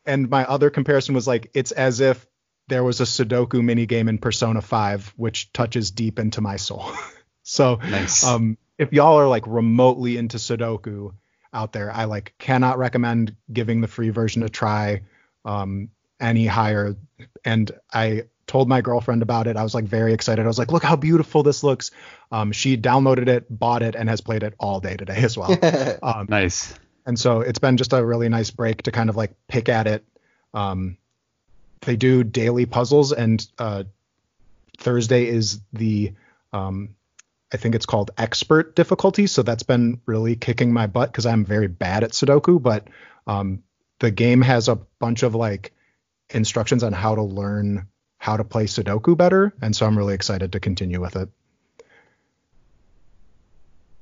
and 0.06 0.30
my 0.30 0.44
other 0.46 0.70
comparison 0.70 1.14
was 1.14 1.26
like 1.26 1.50
it's 1.54 1.72
as 1.72 2.00
if 2.00 2.26
there 2.68 2.84
was 2.84 3.00
a 3.00 3.04
Sudoku 3.04 3.62
mini 3.62 3.86
game 3.86 4.08
in 4.08 4.18
Persona 4.18 4.60
5, 4.60 5.14
which 5.16 5.52
touches 5.52 5.90
deep 5.90 6.18
into 6.18 6.40
my 6.40 6.56
soul. 6.56 6.84
so 7.42 7.76
Nice. 7.76 8.24
um, 8.24 8.58
if 8.78 8.92
y'all 8.92 9.18
are 9.18 9.28
like 9.28 9.44
remotely 9.46 10.16
into 10.16 10.36
Sudoku 10.36 11.12
out 11.52 11.72
there, 11.72 11.90
I 11.90 12.04
like 12.04 12.34
cannot 12.38 12.78
recommend 12.78 13.34
giving 13.52 13.80
the 13.80 13.88
free 13.88 14.10
version 14.10 14.42
a 14.42 14.48
try 14.48 15.02
um, 15.44 15.88
any 16.20 16.46
higher. 16.46 16.96
And 17.44 17.70
I 17.92 18.24
told 18.46 18.68
my 18.68 18.80
girlfriend 18.80 19.22
about 19.22 19.46
it. 19.46 19.56
I 19.56 19.62
was 19.62 19.74
like 19.74 19.84
very 19.84 20.12
excited. 20.12 20.44
I 20.44 20.48
was 20.48 20.58
like, 20.58 20.72
look 20.72 20.82
how 20.82 20.96
beautiful 20.96 21.42
this 21.42 21.62
looks. 21.62 21.90
Um, 22.32 22.52
she 22.52 22.76
downloaded 22.76 23.28
it, 23.28 23.46
bought 23.50 23.82
it, 23.82 23.94
and 23.94 24.08
has 24.08 24.20
played 24.20 24.42
it 24.42 24.54
all 24.58 24.80
day 24.80 24.96
today 24.96 25.18
as 25.18 25.36
well. 25.36 25.52
um, 26.02 26.26
nice. 26.28 26.74
and 27.06 27.18
so 27.18 27.40
it's 27.40 27.58
been 27.58 27.76
just 27.76 27.92
a 27.92 28.04
really 28.04 28.28
nice 28.28 28.50
break 28.50 28.82
to 28.82 28.90
kind 28.92 29.10
of 29.10 29.16
like 29.16 29.32
pick 29.48 29.68
at 29.68 29.86
it. 29.86 30.04
Um, 30.54 30.96
they 31.82 31.96
do 31.96 32.24
daily 32.24 32.66
puzzles, 32.66 33.12
and 33.12 33.46
uh, 33.58 33.84
Thursday 34.78 35.26
is 35.26 35.60
the 35.72 36.12
um, 36.52 36.90
I 37.52 37.56
think 37.56 37.74
it's 37.74 37.86
called 37.86 38.10
expert 38.18 38.76
difficulty. 38.76 39.26
So 39.26 39.42
that's 39.42 39.62
been 39.62 40.00
really 40.06 40.36
kicking 40.36 40.72
my 40.72 40.86
butt 40.86 41.10
because 41.10 41.26
I'm 41.26 41.44
very 41.44 41.68
bad 41.68 42.04
at 42.04 42.12
Sudoku. 42.12 42.60
But 42.60 42.88
um, 43.26 43.62
the 43.98 44.10
game 44.10 44.42
has 44.42 44.68
a 44.68 44.76
bunch 44.76 45.22
of 45.22 45.34
like 45.34 45.72
instructions 46.30 46.82
on 46.82 46.92
how 46.92 47.14
to 47.14 47.22
learn 47.22 47.86
how 48.18 48.36
to 48.36 48.44
play 48.44 48.66
Sudoku 48.66 49.16
better, 49.16 49.54
and 49.62 49.74
so 49.74 49.86
I'm 49.86 49.96
really 49.96 50.14
excited 50.14 50.52
to 50.52 50.60
continue 50.60 51.00
with 51.00 51.16
it. 51.16 51.28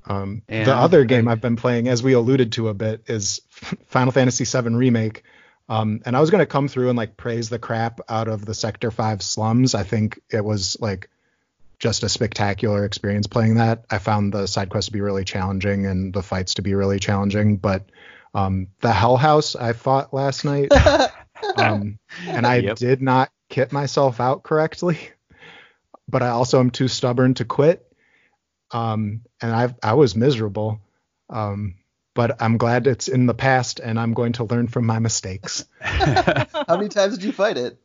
Um, 0.09 0.43
the 0.47 0.75
other 0.75 1.05
game 1.05 1.27
I've 1.27 1.41
been 1.41 1.57
playing, 1.57 1.89
as 1.89 2.03
we 2.03 2.13
alluded 2.13 2.53
to 2.53 2.69
a 2.69 2.75
bit, 2.75 3.03
is 3.09 3.41
Final 3.51 4.13
Fantasy 4.13 4.45
VII 4.45 4.75
Remake. 4.75 5.25
Um, 5.69 6.01
and 6.07 6.17
I 6.17 6.21
was 6.21 6.31
gonna 6.31 6.47
come 6.47 6.69
through 6.69 6.89
and 6.89 6.97
like 6.97 7.17
praise 7.17 7.49
the 7.49 7.59
crap 7.59 8.01
out 8.09 8.29
of 8.29 8.45
the 8.45 8.55
Sector 8.55 8.91
Five 8.91 9.23
slums. 9.23 9.75
I 9.75 9.83
think 9.83 10.21
it 10.31 10.45
was 10.45 10.77
like 10.81 11.11
just 11.79 12.03
a 12.05 12.09
spectacular 12.09 12.85
experience 12.85 13.27
playing 13.27 13.57
that. 13.57 13.85
I 13.91 13.99
found 13.99 14.33
the 14.33 14.47
side 14.47 14.71
quests 14.71 14.87
to 14.89 14.93
be 14.93 15.01
really 15.01 15.25
challenging 15.25 15.87
and 15.87 16.13
the 16.15 16.23
fights 16.23 16.55
to 16.55 16.63
be 16.63 16.75
really 16.75 16.99
challenging. 16.99 17.57
But 17.57 17.85
um, 18.35 18.69
the 18.81 18.93
Hell 18.93 19.17
House 19.17 19.57
I 19.57 19.73
fought 19.73 20.15
last 20.15 20.45
night, 20.45 20.71
um, 21.57 21.99
and 22.27 22.47
I 22.47 22.61
Yep. 22.61 22.77
did 22.77 23.03
not 23.03 23.31
kit 23.51 23.73
myself 23.73 24.21
out 24.21 24.43
correctly. 24.43 24.99
But 26.09 26.23
I 26.23 26.29
also 26.29 26.61
am 26.61 26.71
too 26.71 26.87
stubborn 26.87 27.35
to 27.35 27.45
quit. 27.45 27.85
Um, 28.71 29.23
and 29.43 29.53
I 29.53 29.75
I 29.83 29.95
was 29.95 30.15
miserable. 30.15 30.79
Um, 31.29 31.75
but 32.17 32.43
I'm 32.43 32.57
glad 32.57 32.89
it's 32.89 33.07
in 33.07 33.27
the 33.27 33.35
past, 33.35 33.79
and 33.79 34.01
I'm 34.01 34.13
going 34.15 34.33
to 34.35 34.45
learn 34.45 34.67
from 34.67 34.87
my 34.87 34.99
mistakes. 34.99 35.65
How 35.81 36.47
many 36.77 36.89
times 36.89 37.17
did 37.19 37.25
you 37.25 37.33
fight 37.33 37.57
it? 37.59 37.79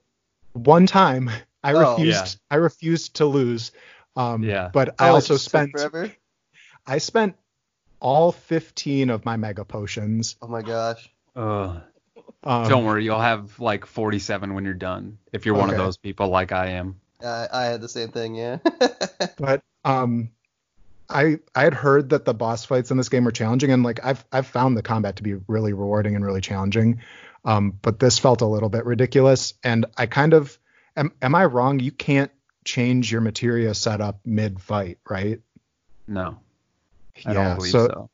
One 0.54 0.88
time, 0.88 1.30
I 1.64 1.74
Oh. 1.74 1.92
refused. 1.98 2.40
Yeah. 2.50 2.56
I 2.56 2.56
refused 2.56 3.18
to 3.18 3.26
lose. 3.26 3.72
Um, 4.16 4.42
Yeah. 4.44 4.70
But 4.74 4.96
I 5.00 5.08
Oh, 5.10 5.12
it 5.12 5.16
also 5.16 5.38
spent. 5.38 5.72
forever. 5.72 6.12
I 6.88 6.98
spent 6.98 7.36
all 8.00 8.32
15 8.32 9.12
of 9.12 9.24
my 9.26 9.38
mega 9.38 9.64
potions. 9.64 10.36
Oh 10.42 10.48
my 10.48 10.64
gosh. 10.64 11.08
Ugh. 11.36 11.82
Um, 12.44 12.68
Don't 12.68 12.86
worry, 12.86 13.04
you'll 13.04 13.20
have 13.22 13.60
like 13.60 13.86
47 13.86 14.56
when 14.56 14.66
you're 14.66 14.74
done. 14.74 15.20
If 15.32 15.46
you're 15.46 15.54
one 15.56 15.70
of 15.70 15.78
those 15.78 15.98
people 15.98 16.30
like 16.30 16.52
I 16.52 16.70
am. 16.72 17.00
Uh, 17.24 17.48
I 17.54 17.66
had 17.66 17.82
the 17.82 17.88
same 17.90 18.10
thing, 18.10 18.34
yeah. 18.34 18.58
But 19.38 19.62
um, 19.86 20.32
I 21.12 21.40
I 21.54 21.64
had 21.64 21.74
heard 21.74 22.10
that 22.10 22.26
the 22.26 22.34
boss 22.34 22.66
fights 22.66 22.92
in 22.92 22.98
this 22.98 23.10
game 23.10 23.26
were 23.26 23.32
challenging, 23.32 23.72
and 23.72 23.84
like 23.84 24.04
I've 24.04 24.24
I've 24.32 24.48
found 24.48 24.78
the 24.78 24.82
combat 24.82 25.18
to 25.18 25.24
be 25.24 25.36
really 25.48 25.74
rewarding 25.74 26.16
and 26.16 26.26
really 26.26 26.42
challenging. 26.42 27.02
Um, 27.44 27.78
but 27.82 28.00
this 28.00 28.20
felt 28.20 28.42
a 28.42 28.46
little 28.46 28.70
bit 28.70 28.86
ridiculous, 28.86 29.54
and 29.64 29.86
I 29.98 30.06
kind 30.06 30.34
of 30.34 30.58
am. 30.96 31.12
Am 31.22 31.36
I 31.36 31.46
wrong? 31.46 31.80
You 31.80 31.92
can't 31.92 32.32
change 32.64 33.12
your 33.12 33.22
materia 33.22 33.74
setup 33.74 34.20
mid 34.26 34.62
fight, 34.62 35.00
right? 35.10 35.42
No, 36.08 36.40
I 37.26 37.34
yeah. 37.34 37.56
don't 37.56 37.62
so, 37.62 37.88
so. 37.88 38.10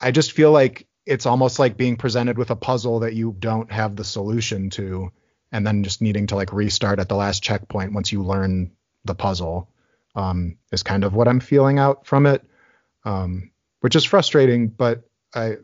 I 0.00 0.10
just 0.10 0.32
feel 0.32 0.52
like 0.52 0.86
it's 1.04 1.26
almost 1.26 1.58
like 1.58 1.76
being 1.76 1.96
presented 1.96 2.38
with 2.38 2.50
a 2.50 2.56
puzzle 2.56 3.00
that 3.00 3.14
you 3.14 3.34
don't 3.38 3.70
have 3.72 3.96
the 3.96 4.04
solution 4.04 4.70
to, 4.70 5.12
and 5.50 5.66
then 5.66 5.82
just 5.82 6.00
needing 6.00 6.28
to 6.28 6.36
like 6.36 6.52
restart 6.52 6.98
at 6.98 7.08
the 7.08 7.16
last 7.16 7.42
checkpoint 7.42 7.92
once 7.92 8.12
you 8.12 8.22
learn 8.22 8.70
the 9.04 9.14
puzzle. 9.14 9.68
Um, 10.14 10.58
is 10.72 10.82
kind 10.82 11.04
of 11.04 11.14
what 11.14 11.28
I'm 11.28 11.40
feeling 11.40 11.78
out 11.78 12.06
from 12.06 12.26
it, 12.26 12.44
um, 13.04 13.50
which 13.80 13.96
is 13.96 14.04
frustrating. 14.04 14.68
But 14.68 15.02
I 15.34 15.56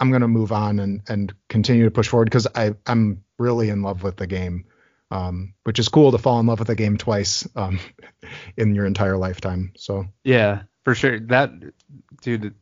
I'm 0.00 0.10
gonna 0.10 0.28
move 0.28 0.52
on 0.52 0.78
and 0.78 1.02
and 1.08 1.32
continue 1.48 1.84
to 1.84 1.90
push 1.90 2.08
forward 2.08 2.26
because 2.26 2.46
I 2.54 2.74
I'm 2.86 3.24
really 3.38 3.68
in 3.68 3.82
love 3.82 4.02
with 4.02 4.16
the 4.16 4.26
game, 4.26 4.66
um, 5.10 5.54
which 5.64 5.78
is 5.78 5.88
cool 5.88 6.12
to 6.12 6.18
fall 6.18 6.40
in 6.40 6.46
love 6.46 6.58
with 6.58 6.70
a 6.70 6.74
game 6.74 6.96
twice 6.96 7.48
um, 7.56 7.80
in 8.56 8.74
your 8.74 8.86
entire 8.86 9.16
lifetime. 9.16 9.72
So 9.76 10.06
Yeah, 10.24 10.62
for 10.84 10.94
sure. 10.94 11.18
That 11.20 11.52
dude, 12.20 12.54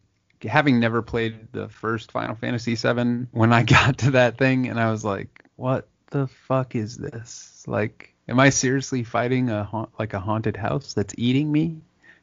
having 0.43 0.81
never 0.81 1.03
played 1.03 1.53
the 1.53 1.69
first 1.69 2.13
Final 2.13 2.35
Fantasy 2.35 2.75
VII, 2.75 3.27
when 3.33 3.53
I 3.53 3.63
got 3.65 3.99
to 3.99 4.13
that 4.13 4.39
thing 4.39 4.69
and 4.69 4.79
I 4.79 4.91
was 4.91 5.05
like, 5.05 5.45
what 5.57 5.89
the 6.11 6.27
fuck 6.27 6.75
is 6.75 6.97
this? 6.97 7.65
Like, 7.67 8.12
am 8.29 8.41
I 8.41 8.51
seriously 8.51 9.05
fighting 9.05 9.51
a 9.51 9.65
haunt, 9.65 9.91
like 9.99 10.15
a 10.15 10.21
haunted 10.21 10.57
house 10.57 10.95
that's 10.95 11.15
eating 11.17 11.51
me 11.51 11.79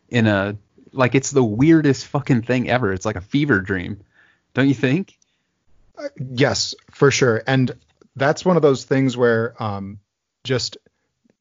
in 0.09 0.27
a 0.27 0.57
like 0.91 1.15
it's 1.15 1.31
the 1.31 1.43
weirdest 1.43 2.07
fucking 2.07 2.41
thing 2.41 2.69
ever. 2.69 2.91
It's 2.93 3.05
like 3.05 3.15
a 3.15 3.21
fever 3.21 3.59
dream. 3.61 4.01
Don't 4.53 4.67
you 4.67 4.73
think? 4.73 5.17
Yes, 6.17 6.75
for 6.91 7.11
sure. 7.11 7.43
And 7.45 7.71
that's 8.15 8.45
one 8.45 8.55
of 8.55 8.61
those 8.61 8.85
things 8.85 9.15
where 9.15 9.61
um, 9.61 9.99
just 10.43 10.77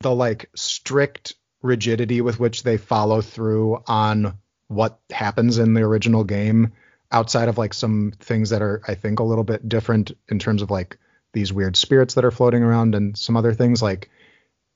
the 0.01 0.15
like 0.15 0.51
strict 0.55 1.35
rigidity 1.63 2.21
with 2.21 2.39
which 2.39 2.63
they 2.63 2.77
follow 2.77 3.21
through 3.21 3.83
on 3.87 4.39
what 4.69 4.99
happens 5.11 5.59
in 5.59 5.75
the 5.75 5.83
original 5.83 6.25
game 6.25 6.73
outside 7.11 7.49
of 7.49 7.59
like 7.59 7.73
some 7.73 8.13
things 8.21 8.51
that 8.51 8.63
are 8.63 8.83
I 8.87 8.95
think 8.95 9.19
a 9.19 9.25
little 9.25 9.45
bit 9.45 9.69
different 9.69 10.13
in 10.29 10.39
terms 10.39 10.63
of 10.63 10.71
like 10.71 10.99
these 11.33 11.53
weird 11.53 11.77
spirits 11.77 12.15
that 12.15 12.25
are 12.25 12.31
floating 12.31 12.63
around 12.63 12.95
and 12.95 13.17
some 13.17 13.37
other 13.37 13.55
things 13.55 13.83
like 13.83 14.11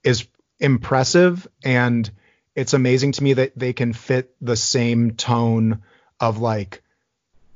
is 0.05 0.27
impressive 0.59 1.47
and 1.65 2.11
it's 2.55 2.75
amazing 2.75 3.13
to 3.13 3.23
me 3.23 3.33
that 3.35 3.53
they 3.57 3.73
can 3.73 3.93
fit 3.93 4.35
the 4.41 4.57
same 4.57 5.13
tone 5.13 5.83
of 6.21 6.39
like 6.39 6.83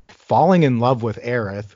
falling 0.09 0.63
in 0.63 0.81
love 0.81 1.03
with 1.03 1.23
Aerith 1.23 1.75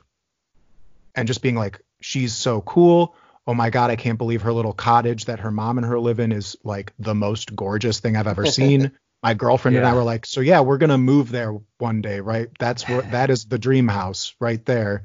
and 1.15 1.27
just 1.27 1.41
being 1.41 1.55
like, 1.55 1.81
she's 2.01 2.33
so 2.33 2.61
cool. 2.61 3.15
Oh 3.47 3.53
my 3.53 3.69
god, 3.69 3.91
I 3.91 3.95
can't 3.95 4.17
believe 4.17 4.43
her 4.43 4.53
little 4.53 4.73
cottage 4.73 5.25
that 5.25 5.39
her 5.39 5.51
mom 5.51 5.77
and 5.77 5.87
her 5.87 5.99
live 5.99 6.19
in 6.19 6.31
is 6.31 6.57
like 6.63 6.93
the 6.99 7.15
most 7.15 7.55
gorgeous 7.55 7.99
thing 7.99 8.15
I've 8.15 8.27
ever 8.27 8.45
seen. 8.45 8.91
my 9.23 9.33
girlfriend 9.33 9.77
and 9.77 9.85
I 9.85 9.93
were 9.93 10.03
like, 10.03 10.25
so 10.25 10.41
yeah, 10.41 10.61
we're 10.61 10.77
gonna 10.77 10.97
move 10.97 11.31
there 11.31 11.55
one 11.77 12.01
day, 12.01 12.19
right? 12.21 12.49
That's 12.59 12.87
where 12.87 13.01
that 13.03 13.29
is 13.29 13.45
the 13.45 13.59
dream 13.59 13.87
house 13.87 14.33
right 14.39 14.63
there. 14.65 15.03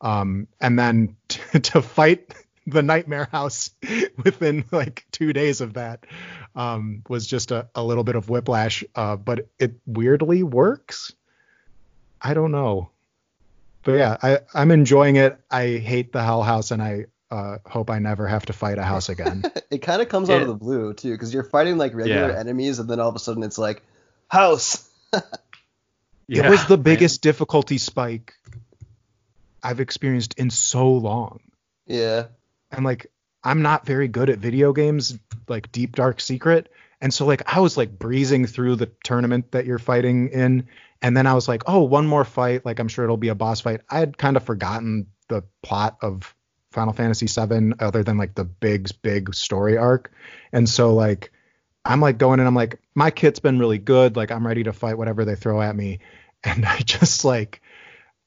Um, 0.00 0.48
and 0.60 0.78
then 0.78 1.16
t- 1.28 1.60
to 1.60 1.82
fight 1.82 2.34
the 2.70 2.82
nightmare 2.82 3.28
house 3.30 3.70
within 4.24 4.64
like 4.70 5.04
two 5.10 5.32
days 5.32 5.60
of 5.60 5.74
that 5.74 6.04
um, 6.54 7.02
was 7.08 7.26
just 7.26 7.50
a, 7.50 7.68
a 7.74 7.82
little 7.82 8.04
bit 8.04 8.16
of 8.16 8.28
whiplash, 8.28 8.84
uh, 8.94 9.16
but 9.16 9.48
it 9.58 9.74
weirdly 9.86 10.42
works. 10.42 11.12
I 12.20 12.34
don't 12.34 12.50
know, 12.50 12.90
but 13.84 13.92
yeah, 13.92 14.16
I, 14.22 14.38
I'm 14.52 14.70
enjoying 14.70 15.16
it. 15.16 15.38
I 15.50 15.76
hate 15.76 16.12
the 16.12 16.22
Hell 16.22 16.42
House, 16.42 16.72
and 16.72 16.82
I 16.82 17.06
uh, 17.30 17.58
hope 17.64 17.90
I 17.90 18.00
never 18.00 18.26
have 18.26 18.46
to 18.46 18.52
fight 18.52 18.78
a 18.78 18.82
house 18.82 19.08
again. 19.08 19.44
It 19.70 19.82
kind 19.82 20.00
of 20.00 20.08
comes 20.08 20.30
out 20.30 20.40
of 20.40 20.48
the 20.48 20.54
blue 20.54 20.94
too, 20.94 21.12
because 21.12 21.32
you're 21.34 21.44
fighting 21.44 21.76
like 21.76 21.94
regular 21.94 22.30
Yeah. 22.30 22.38
enemies, 22.38 22.78
and 22.78 22.88
then 22.88 23.00
all 23.00 23.10
of 23.10 23.14
a 23.14 23.18
sudden 23.18 23.42
it's 23.42 23.58
like 23.58 23.82
house. 24.26 24.88
yeah, 25.12 26.46
it 26.46 26.48
was 26.50 26.64
the 26.66 26.78
biggest 26.78 27.20
difficulty 27.20 27.76
spike 27.76 28.32
I've 29.62 29.80
experienced 29.80 30.34
in 30.38 30.48
so 30.48 30.90
long. 30.90 31.40
Yeah. 31.86 32.28
And 32.70 32.84
like 32.84 33.06
I'm 33.44 33.62
not 33.62 33.86
very 33.86 34.08
good 34.08 34.30
at 34.30 34.38
video 34.38 34.72
games 34.72 35.18
like 35.48 35.72
Deep 35.72 35.94
Dark 35.94 36.20
Secret. 36.20 36.70
And 37.00 37.14
so 37.14 37.26
like 37.26 37.42
I 37.54 37.60
was 37.60 37.76
like 37.76 37.98
breezing 37.98 38.46
through 38.46 38.76
the 38.76 38.90
tournament 39.04 39.52
that 39.52 39.66
you're 39.66 39.78
fighting 39.78 40.28
in 40.28 40.66
and 41.00 41.16
then 41.16 41.26
I 41.26 41.34
was 41.34 41.46
like, 41.46 41.62
"Oh, 41.66 41.82
one 41.82 42.06
more 42.06 42.24
fight, 42.24 42.66
like 42.66 42.80
I'm 42.80 42.88
sure 42.88 43.04
it'll 43.04 43.16
be 43.16 43.28
a 43.28 43.34
boss 43.34 43.60
fight." 43.60 43.82
I 43.88 44.00
had 44.00 44.18
kind 44.18 44.36
of 44.36 44.42
forgotten 44.42 45.06
the 45.28 45.44
plot 45.62 45.98
of 46.02 46.34
Final 46.72 46.92
Fantasy 46.92 47.26
VII 47.26 47.74
other 47.78 48.02
than 48.02 48.18
like 48.18 48.34
the 48.34 48.44
big 48.44 48.88
big 49.02 49.34
story 49.34 49.76
arc. 49.76 50.12
And 50.52 50.68
so 50.68 50.94
like 50.94 51.32
I'm 51.84 52.00
like 52.00 52.18
going 52.18 52.40
and 52.40 52.48
I'm 52.48 52.54
like, 52.54 52.80
"My 52.94 53.10
kit's 53.10 53.40
been 53.40 53.58
really 53.58 53.78
good, 53.78 54.16
like 54.16 54.30
I'm 54.30 54.46
ready 54.46 54.64
to 54.64 54.72
fight 54.72 54.98
whatever 54.98 55.24
they 55.24 55.36
throw 55.36 55.60
at 55.62 55.74
me." 55.76 56.00
And 56.44 56.64
I 56.64 56.78
just 56.78 57.24
like 57.24 57.60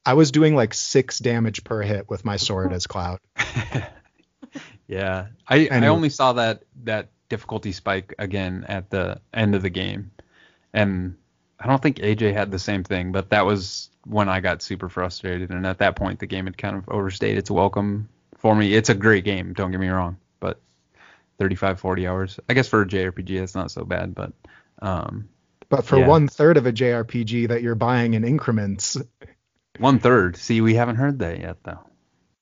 I 0.04 0.12
was 0.12 0.32
doing 0.32 0.54
like 0.54 0.74
6 0.74 1.18
damage 1.20 1.64
per 1.64 1.80
hit 1.80 2.10
with 2.10 2.26
my 2.26 2.36
sword 2.36 2.70
as 2.74 2.86
Cloud. 2.86 3.20
yeah, 4.86 5.26
I, 5.48 5.70
I 5.70 5.70
Anyway. 5.74 5.86
only 5.86 6.08
saw 6.08 6.34
that 6.34 6.62
that 6.84 7.08
difficulty 7.28 7.72
spike 7.72 8.14
again 8.18 8.64
at 8.68 8.90
the 8.90 9.20
end 9.32 9.54
of 9.54 9.62
the 9.62 9.70
game, 9.70 10.10
and 10.72 11.16
I 11.58 11.66
don't 11.66 11.82
think 11.82 11.98
AJ 11.98 12.32
had 12.32 12.50
the 12.50 12.58
same 12.58 12.84
thing, 12.84 13.12
but 13.12 13.30
that 13.30 13.46
was 13.46 13.90
when 14.04 14.28
I 14.28 14.40
got 14.40 14.62
super 14.62 14.88
frustrated, 14.88 15.50
and 15.50 15.66
at 15.66 15.78
that 15.78 15.96
point 15.96 16.18
the 16.18 16.26
game 16.26 16.46
had 16.46 16.58
kind 16.58 16.76
of 16.76 16.88
overstayed 16.88 17.38
its 17.38 17.50
welcome 17.50 18.08
for 18.36 18.54
me. 18.54 18.74
It's 18.74 18.88
a 18.90 18.94
great 18.94 19.24
game, 19.24 19.52
don't 19.54 19.70
get 19.70 19.80
me 19.80 19.88
wrong, 19.88 20.16
but 20.40 20.60
35, 21.38 21.80
40 21.80 22.06
hours, 22.06 22.40
I 22.48 22.54
guess 22.54 22.68
for 22.68 22.82
a 22.82 22.86
JRPG 22.86 23.38
that's 23.38 23.54
not 23.54 23.70
so 23.70 23.84
bad, 23.84 24.14
but 24.14 24.32
um, 24.80 25.28
But 25.68 25.84
for 25.84 25.98
Yeah. 25.98 26.08
one 26.08 26.28
third 26.28 26.56
of 26.56 26.66
a 26.66 26.72
JRPG 26.72 27.48
that 27.48 27.62
you're 27.62 27.74
buying 27.74 28.14
in 28.14 28.24
increments, 28.24 28.96
one 29.78 29.98
third. 29.98 30.36
See, 30.36 30.60
we 30.60 30.74
haven't 30.74 30.96
heard 30.96 31.20
that 31.20 31.40
yet 31.40 31.62
though. 31.64 31.80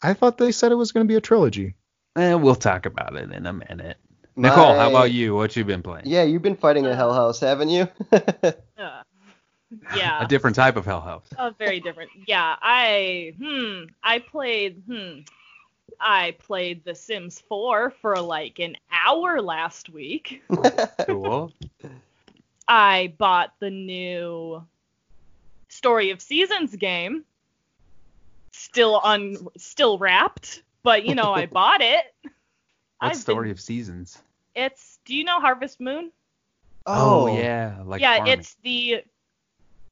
I 0.02 0.14
thought 0.14 0.38
they 0.38 0.52
said 0.52 0.72
it 0.72 0.76
was 0.76 0.92
going 0.92 1.06
to 1.06 1.08
be 1.12 1.16
a 1.16 1.20
trilogy. 1.20 1.74
Eh, 2.16 2.34
we'll 2.34 2.56
talk 2.56 2.86
about 2.86 3.16
it 3.16 3.30
in 3.30 3.46
a 3.46 3.52
minute. 3.52 3.96
Nicole, 4.36 4.74
how 4.74 4.88
about 4.88 5.12
you? 5.12 5.34
What 5.34 5.54
you 5.54 5.64
been 5.64 5.82
playing? 5.82 6.06
Yeah, 6.06 6.22
you've 6.22 6.42
been 6.42 6.56
fighting 6.56 6.86
a 6.86 6.94
Hell 6.96 7.12
House, 7.12 7.40
haven't 7.40 7.68
you? 7.68 7.88
Uh, 8.78 9.02
yeah. 9.94 10.24
A 10.24 10.26
different 10.26 10.56
type 10.56 10.76
of 10.76 10.86
Hell 10.86 11.02
House. 11.02 11.26
Oh, 11.38 11.54
very 11.58 11.80
different. 11.80 12.10
Yeah, 12.26 12.56
I 12.60 13.34
hmm, 13.38 13.84
I 14.02 14.20
played 14.20 14.82
hmm, 14.86 15.20
I 16.00 16.34
played 16.38 16.82
The 16.84 16.94
Sims 16.94 17.40
4 17.48 17.90
for 18.00 18.20
like 18.20 18.58
an 18.58 18.76
hour 18.90 19.40
last 19.42 19.90
week. 19.90 20.42
Cool. 21.06 21.52
I 22.66 23.12
bought 23.18 23.52
the 23.58 23.70
new 23.70 24.64
Story 25.68 26.10
of 26.10 26.20
Seasons 26.20 26.74
game. 26.76 27.24
Still 28.52 29.00
un 29.02 29.36
still 29.56 29.98
wrapped, 29.98 30.62
but 30.82 31.04
you 31.04 31.14
know 31.14 31.32
I 31.32 31.46
bought 31.58 31.80
it. 31.80 32.04
What 32.22 32.32
I've 33.12 33.16
story 33.16 33.46
been- 33.48 33.52
of 33.52 33.60
seasons? 33.60 34.18
It's 34.54 34.98
do 35.04 35.14
you 35.14 35.24
know 35.24 35.40
Harvest 35.40 35.80
Moon? 35.80 36.10
Oh, 36.86 37.36
yeah, 37.36 37.76
like 37.84 38.00
yeah, 38.00 38.16
farming. 38.16 38.32
it's 38.32 38.56
the 38.62 39.04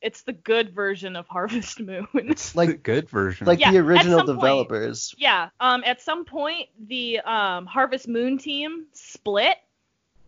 it's 0.01 0.23
the 0.23 0.33
good 0.33 0.71
version 0.75 1.17
of 1.17 1.27
Harvest 1.29 1.81
Moon. 1.81 2.07
it's 2.15 2.55
like- 2.57 2.69
the 2.69 2.75
good 2.77 3.09
version. 3.09 3.47
like 3.47 3.61
Yeah, 3.61 3.71
the 3.73 3.79
original 3.79 4.19
some 4.19 4.27
point. 4.27 4.41
developers. 4.41 5.15
Yeah. 5.19 5.51
Um. 5.61 5.83
At 5.87 6.01
some 6.03 6.25
point, 6.25 6.69
the 6.89 7.21
um 7.21 7.67
Harvest 7.67 8.09
Moon 8.09 8.37
team 8.39 8.87
split, 8.93 9.57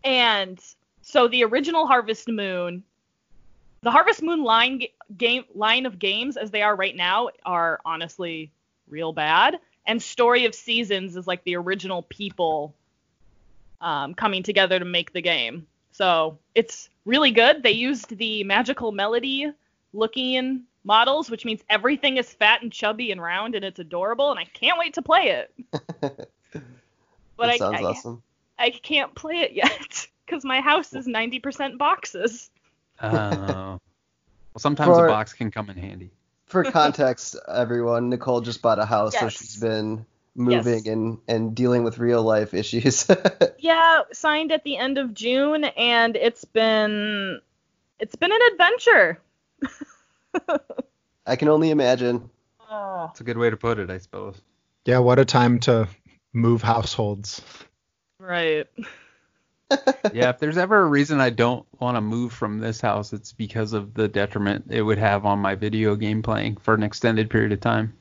and 0.03 0.59
so 1.01 1.27
the 1.27 1.43
original 1.43 1.87
Harvest 1.87 2.27
Moon, 2.29 2.83
the 3.81 3.91
Harvest 3.91 4.21
Moon 4.23 4.43
line 4.43 4.83
game 5.17 5.43
line 5.53 5.85
of 5.85 5.99
games 5.99 6.37
as 6.37 6.51
they 6.51 6.61
are 6.61 6.75
right 6.75 6.95
now 6.95 7.29
are 7.45 7.79
honestly 7.85 8.51
real 8.87 9.11
bad. 9.13 9.59
And 9.85 10.01
Story 10.01 10.45
of 10.45 10.53
Seasons 10.55 11.15
is 11.15 11.27
like 11.27 11.43
the 11.43 11.55
original 11.55 12.03
people 12.03 12.73
um, 13.79 14.13
coming 14.13 14.43
together 14.43 14.79
to 14.79 14.85
make 14.85 15.11
the 15.13 15.21
game. 15.21 15.67
So 15.91 16.37
it's 16.55 16.89
really 17.05 17.31
good. 17.31 17.63
They 17.63 17.71
used 17.71 18.15
the 18.17 18.43
magical 18.43 18.91
melody 18.91 19.51
looking 19.93 20.63
models, 20.83 21.29
which 21.29 21.45
means 21.45 21.61
everything 21.69 22.17
is 22.17 22.31
fat 22.31 22.61
and 22.61 22.71
chubby 22.71 23.11
and 23.11 23.21
round, 23.21 23.55
and 23.55 23.65
it's 23.65 23.79
adorable. 23.79 24.31
And 24.31 24.39
I 24.39 24.45
can't 24.45 24.79
wait 24.79 24.93
to 24.95 25.01
play 25.01 25.45
it. 26.03 26.27
But 27.41 27.47
that 27.47 27.53
I, 27.53 27.57
sounds 27.57 27.79
I, 27.79 27.83
awesome. 27.83 28.23
I 28.59 28.69
can't 28.69 29.15
play 29.15 29.37
it 29.37 29.53
yet 29.53 30.07
because 30.25 30.45
my 30.45 30.61
house 30.61 30.93
is 30.93 31.07
90% 31.07 31.79
boxes. 31.79 32.51
Oh. 33.01 33.09
well, 33.09 33.79
sometimes 34.57 34.95
For- 34.95 35.07
a 35.07 35.09
box 35.09 35.33
can 35.33 35.49
come 35.49 35.71
in 35.71 35.77
handy. 35.77 36.11
For 36.51 36.63
context, 36.71 37.35
everyone, 37.47 38.09
Nicole 38.09 38.41
just 38.41 38.61
bought 38.61 38.77
a 38.79 38.85
house, 38.85 39.17
so 39.17 39.29
she's 39.29 39.55
been 39.57 40.05
moving 40.35 40.85
Yes. 40.85 40.87
and 40.87 41.17
and 41.27 41.55
dealing 41.55 41.83
with 41.83 41.97
real 41.97 42.21
life 42.23 42.53
issues. 42.53 43.07
Yeah, 43.59 44.01
signed 44.11 44.51
at 44.51 44.63
the 44.63 44.77
end 44.77 44.97
of 44.97 45.13
June, 45.13 45.63
and 45.63 46.15
it's 46.15 46.45
been 46.45 47.39
it's 47.99 48.15
been 48.15 48.31
an 48.31 48.39
adventure. 48.51 49.19
I 51.27 51.35
can 51.35 51.47
only 51.47 51.69
imagine. 51.69 52.29
Oh. 52.69 53.05
That's 53.07 53.21
a 53.21 53.23
good 53.23 53.37
way 53.37 53.49
to 53.49 53.57
put 53.57 53.77
it, 53.77 53.89
I 53.91 53.99
suppose. 53.99 54.41
Yeah, 54.85 54.99
what 54.99 55.19
a 55.19 55.25
time 55.25 55.59
to 55.61 55.87
move 56.33 56.63
households. 56.63 57.41
Right. 58.17 58.67
Yeah, 60.13 60.29
if 60.29 60.39
there's 60.39 60.57
ever 60.57 60.79
a 60.81 60.85
reason 60.85 61.19
I 61.19 61.29
don't 61.29 61.65
want 61.79 61.97
to 61.97 62.01
move 62.01 62.33
from 62.33 62.59
this 62.59 62.81
house, 62.81 63.13
it's 63.13 63.31
because 63.33 63.73
of 63.73 63.93
the 63.93 64.07
detriment 64.07 64.65
it 64.69 64.81
would 64.81 64.97
have 64.97 65.25
on 65.25 65.39
my 65.39 65.55
video 65.55 65.95
game 65.95 66.21
playing 66.21 66.57
for 66.57 66.73
an 66.73 66.83
extended 66.83 67.29
period 67.29 67.51
of 67.51 67.59
time. 67.61 67.93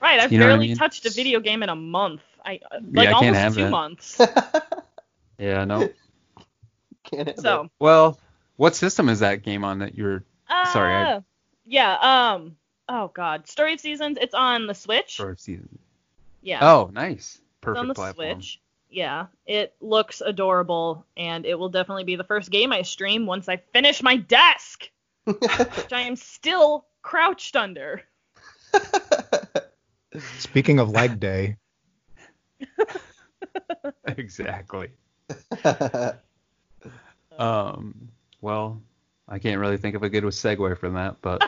Right. 0.00 0.18
I've 0.20 0.32
You 0.32 0.38
know 0.38 0.46
what 0.46 0.50
I 0.50 0.54
barely 0.56 0.68
mean? 0.68 0.76
touched 0.76 1.06
a 1.06 1.10
video 1.10 1.40
game 1.40 1.62
in 1.62 1.68
a 1.68 1.76
month. 1.76 2.22
I 2.44 2.58
uh, 2.70 2.78
like 2.92 3.08
I 3.08 3.12
can't 3.12 3.36
almost 3.36 3.38
have 3.38 3.54
two 3.54 3.62
that. 3.64 3.70
months. 3.70 4.20
Yeah, 5.38 5.64
no. 5.64 5.88
Can't 7.04 7.28
have 7.28 7.38
So. 7.40 7.68
well, 7.80 8.18
what 8.56 8.76
system 8.76 9.08
is 9.08 9.20
that 9.20 9.42
game 9.42 9.64
on 9.64 9.80
that 9.80 9.96
you're 9.96 10.22
Sorry, 10.72 10.94
I- 10.94 11.12
Uh, 11.14 11.20
Yeah. 11.66 11.96
Um. 12.32 12.56
Oh 12.88 13.08
God. 13.08 13.48
Story 13.48 13.74
of 13.74 13.80
Seasons. 13.80 14.18
It's 14.20 14.34
on 14.34 14.66
the 14.66 14.74
Switch. 14.74 15.16
sort 15.16 15.32
of 15.32 15.40
season? 15.40 15.78
Yeah. 16.42 16.58
Oh, 16.62 16.90
nice. 16.92 17.36
it's 17.36 17.40
Perfect 17.60 17.80
on 17.80 17.88
the 17.88 17.94
platform. 17.94 18.40
Switch. 18.42 18.60
Yeah. 18.92 19.26
It 19.46 19.74
looks 19.80 20.20
adorable, 20.20 21.06
and 21.16 21.46
it 21.46 21.58
will 21.58 21.70
definitely 21.70 22.04
be 22.04 22.16
the 22.16 22.24
first 22.24 22.50
game 22.50 22.72
I 22.72 22.82
stream 22.82 23.26
once 23.26 23.48
I 23.48 23.56
finish 23.56 24.02
my 24.02 24.16
desk, 24.16 24.88
which 25.24 25.92
I 25.92 26.02
am 26.02 26.16
still 26.16 26.86
crouched 27.00 27.56
under. 27.56 28.02
Speaking 30.38 30.78
of 30.78 30.90
leg 30.90 31.18
day, 31.18 31.56
exactly. 34.06 34.90
Um, 37.38 38.08
well, 38.40 38.82
I 39.26 39.38
can't 39.38 39.58
really 39.58 39.78
think 39.78 39.96
of 39.96 40.02
a 40.02 40.10
good 40.10 40.24
segue 40.24 40.78
from 40.78 40.94
that, 40.94 41.16
but 41.22 41.42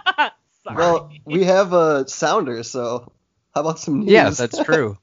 Sorry. 0.64 0.76
well, 0.76 1.12
we 1.26 1.44
have 1.44 1.72
a 1.74 2.08
sounder, 2.08 2.62
so 2.62 3.12
how 3.54 3.60
about 3.60 3.78
some 3.78 4.00
news? 4.00 4.10
yeah, 4.10 4.30
that's 4.30 4.58
true. 4.64 4.96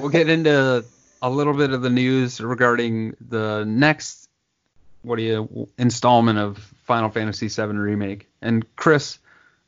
We'll 0.00 0.10
get 0.10 0.28
into 0.28 0.84
a 1.22 1.30
little 1.30 1.54
bit 1.54 1.72
of 1.72 1.82
the 1.82 1.90
news 1.90 2.40
regarding 2.40 3.16
the 3.20 3.64
next 3.64 4.28
what 5.04 5.16
do 5.16 5.22
you 5.22 5.68
installment 5.78 6.38
of 6.38 6.58
Final 6.84 7.10
Fantasy 7.10 7.48
VII 7.48 7.76
remake. 7.76 8.28
And 8.42 8.64
Chris, 8.76 9.18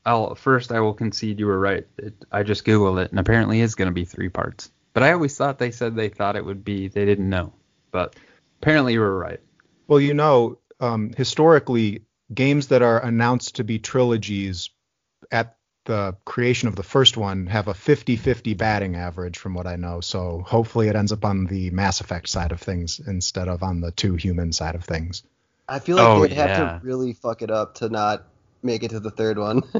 I'll 0.05 0.35
first 0.35 0.73
I 0.73 0.81
will 0.81 0.95
concede 0.95 1.39
you 1.39 1.47
were 1.47 1.59
right. 1.59 1.87
It, 1.99 2.15
I 2.33 2.43
just 2.43 2.65
googled 2.65 3.05
it, 3.05 3.11
and 3.11 3.21
apparently 3.21 3.61
it's 3.61 3.75
going 3.75 3.89
to 3.89 3.95
be 3.95 4.05
three 4.05 4.29
parts. 4.29 4.71
But 4.93 5.03
I 5.03 5.13
always 5.13 5.37
thought 5.37 5.59
they 5.59 5.71
said 5.71 5.95
they 5.95 6.09
thought 6.09 6.37
it 6.37 6.45
would 6.45 6.65
be. 6.65 6.89
They 6.89 7.05
didn't 7.05 7.29
know, 7.29 7.53
but 7.91 8.17
apparently 8.63 8.95
you 8.95 9.01
were 9.01 9.19
right. 9.19 9.41
well, 9.87 10.01
you 10.01 10.15
know, 10.15 10.59
um, 10.81 11.13
historically, 11.17 12.03
games 12.33 12.69
that 12.69 12.83
are 12.83 13.03
announced 13.03 13.57
to 13.57 13.65
be 13.65 13.79
trilogies 13.79 14.71
at 15.31 15.56
the 15.87 16.15
creation 16.25 16.69
of 16.69 16.77
the 16.77 16.83
first 16.83 17.17
one 17.17 17.47
have 17.47 17.67
a 17.69 17.73
50-50 17.75 18.57
batting 18.57 18.95
average 18.97 19.39
from 19.39 19.55
what 19.55 19.67
I 19.67 19.77
know. 19.77 20.01
So 20.01 20.45
hopefully 20.47 20.89
it 20.89 20.95
ends 20.97 21.13
up 21.13 21.25
on 21.25 21.47
the 21.47 21.71
Mass 21.71 22.01
Effect 22.01 22.29
side 22.29 22.53
of 22.53 22.61
things 22.61 23.01
instead 23.07 23.49
of 23.49 23.63
on 23.63 23.81
the 23.81 23.91
Too 23.93 24.15
Human 24.15 24.53
side 24.53 24.75
of 24.75 24.85
things. 24.85 25.23
I 25.69 25.79
feel 25.81 25.97
like 25.97 26.07
Oh, 26.07 26.21
they'd 26.23 26.33
have 26.35 26.51
yeah. 26.51 26.57
to 26.59 26.81
really 26.85 27.13
fuck 27.15 27.43
it 27.43 27.51
up 27.51 27.77
to 27.77 27.89
not 27.89 28.25
make 28.63 28.83
it 28.83 28.91
to 28.91 29.01
the 29.01 29.11
third 29.11 29.39
one. 29.39 29.63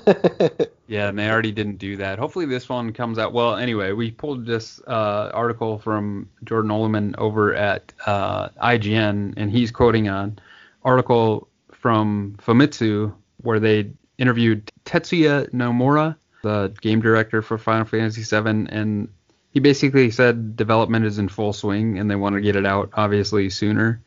Yeah, 0.89 1.09
and 1.09 1.19
they 1.19 1.29
already 1.29 1.51
didn't 1.51 1.79
do 1.79 1.97
that. 1.97 2.21
Hopefully 2.21 2.47
this 2.47 2.69
one 2.69 2.93
comes 2.93 3.19
out. 3.19 3.33
Well, 3.33 3.57
anyway, 3.57 3.91
we 3.91 4.13
pulled 4.13 4.47
this 4.47 4.81
uh, 4.87 5.33
article 5.35 5.79
from 5.81 6.29
Jordan 6.45 6.71
Oloman 6.71 7.17
over 7.19 7.53
at 7.55 7.93
uh, 8.07 8.51
IGN, 8.51 9.35
and 9.37 9.51
he's 9.51 9.73
quoting 9.73 10.07
an 10.07 10.39
article 10.85 11.49
from 11.73 12.37
Famitsu 12.41 13.13
where 13.43 13.59
they 13.59 13.91
interviewed 14.19 14.71
Tetsuya 14.85 15.51
Nomura, 15.51 16.17
the 16.43 16.75
game 16.81 17.01
director 17.01 17.43
for 17.43 17.59
Final 17.59 17.87
Fantasy 17.87 18.23
VII, 18.23 18.67
and 18.71 19.09
he 19.51 19.61
basically 19.61 20.11
said 20.11 20.57
development 20.57 21.05
is 21.05 21.19
in 21.19 21.29
full 21.29 21.53
swing, 21.53 21.99
and 21.99 22.11
they 22.11 22.17
want 22.17 22.35
to 22.35 22.41
get 22.41 22.57
it 22.57 22.67
out 22.67 22.91
obviously 22.95 23.51
sooner 23.51 24.03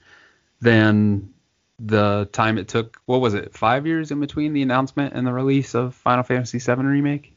than 0.62 1.34
the 1.80 2.30
time 2.32 2.58
it 2.58 2.68
took. 2.68 3.02
What 3.06 3.22
was 3.22 3.34
it? 3.34 3.56
Five 3.56 3.88
years 3.88 4.12
in 4.12 4.20
between 4.20 4.54
the 4.54 4.62
announcement 4.62 5.14
and 5.14 5.26
the 5.26 5.34
release 5.34 5.74
of 5.74 5.96
Final 5.96 6.24
Fantasy 6.24 6.60
VII 6.60 6.84
remake. 6.84 7.34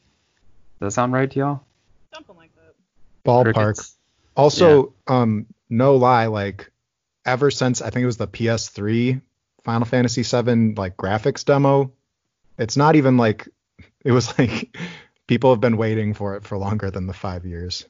Does 0.79 0.87
that 0.87 0.91
sound 0.93 1.13
right 1.13 1.31
to 1.31 1.39
y'all? 1.39 1.65
Something 2.13 2.37
like 2.37 2.51
that. 2.57 2.75
Ballpark. 3.25 3.55
Crickets? 3.55 3.97
Also, 4.37 4.95
um, 5.07 5.47
no 5.69 5.97
lie, 5.97 6.27
like 6.27 6.71
ever 7.25 7.51
since 7.51 7.83
I 7.83 7.91
think 7.91 8.03
it 8.03 8.07
was 8.07 8.17
the 8.17 8.29
PS3 8.29 9.21
Final 9.63 9.87
Fantasy 9.87 10.23
VII 10.23 10.75
like 10.75 10.97
graphics 10.97 11.45
demo, 11.45 11.93
it's 12.63 12.77
not 12.77 12.97
even 12.97 13.17
like 13.17 13.49
it 14.05 14.13
was 14.13 14.37
like 14.39 14.77
people 15.27 15.51
have 15.51 15.61
been 15.61 15.77
waiting 15.77 16.15
for 16.15 16.37
it 16.37 16.45
for 16.45 16.59
longer 16.59 16.91
than 16.91 17.07
the 17.07 17.13
five 17.13 17.45
years. 17.45 17.87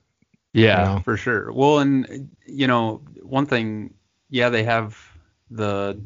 Yeah, 0.52 0.80
You 0.80 0.96
know? 0.96 1.00
for 1.00 1.16
sure. 1.16 1.52
Well, 1.52 1.78
and 1.78 2.30
you 2.46 2.66
know, 2.66 3.00
one 3.22 3.46
thing, 3.46 3.94
yeah, 4.28 4.50
they 4.50 4.64
have 4.64 4.98
the 5.50 5.98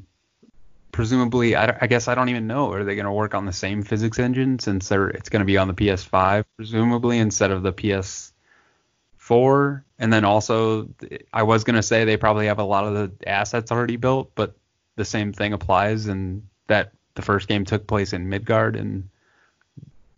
presumably. 0.92 1.56
I, 1.56 1.76
I 1.80 1.86
guess 1.88 2.08
I 2.08 2.14
don't 2.14 2.28
even 2.28 2.46
know. 2.46 2.72
Are 2.72 2.84
they 2.84 2.94
going 2.94 3.06
to 3.06 3.12
work 3.12 3.34
on 3.34 3.44
the 3.44 3.52
same 3.52 3.82
physics 3.82 4.18
engine 4.18 4.58
since 4.58 4.88
they're 4.88 5.08
it's 5.08 5.28
going 5.28 5.40
to 5.40 5.46
be 5.46 5.56
on 5.56 5.68
the 5.68 5.74
PS5 5.74 6.44
presumably 6.56 7.18
instead 7.18 7.50
of 7.50 7.62
the 7.64 7.72
PS4? 7.72 9.82
And 9.98 10.12
then 10.12 10.24
also, 10.24 10.88
I 11.32 11.42
was 11.42 11.64
going 11.64 11.76
to 11.76 11.82
say 11.82 12.04
they 12.04 12.16
probably 12.16 12.46
have 12.46 12.58
a 12.58 12.64
lot 12.64 12.84
of 12.84 12.94
the 12.94 13.28
assets 13.28 13.72
already 13.72 13.96
built, 13.96 14.30
but 14.34 14.54
the 14.94 15.04
same 15.04 15.32
thing 15.32 15.52
applies, 15.52 16.06
and 16.06 16.46
that 16.68 16.92
the 17.16 17.22
first 17.22 17.48
game 17.48 17.64
took 17.64 17.86
place 17.86 18.12
in 18.12 18.30
Midgar 18.30 18.78
and 18.78 19.08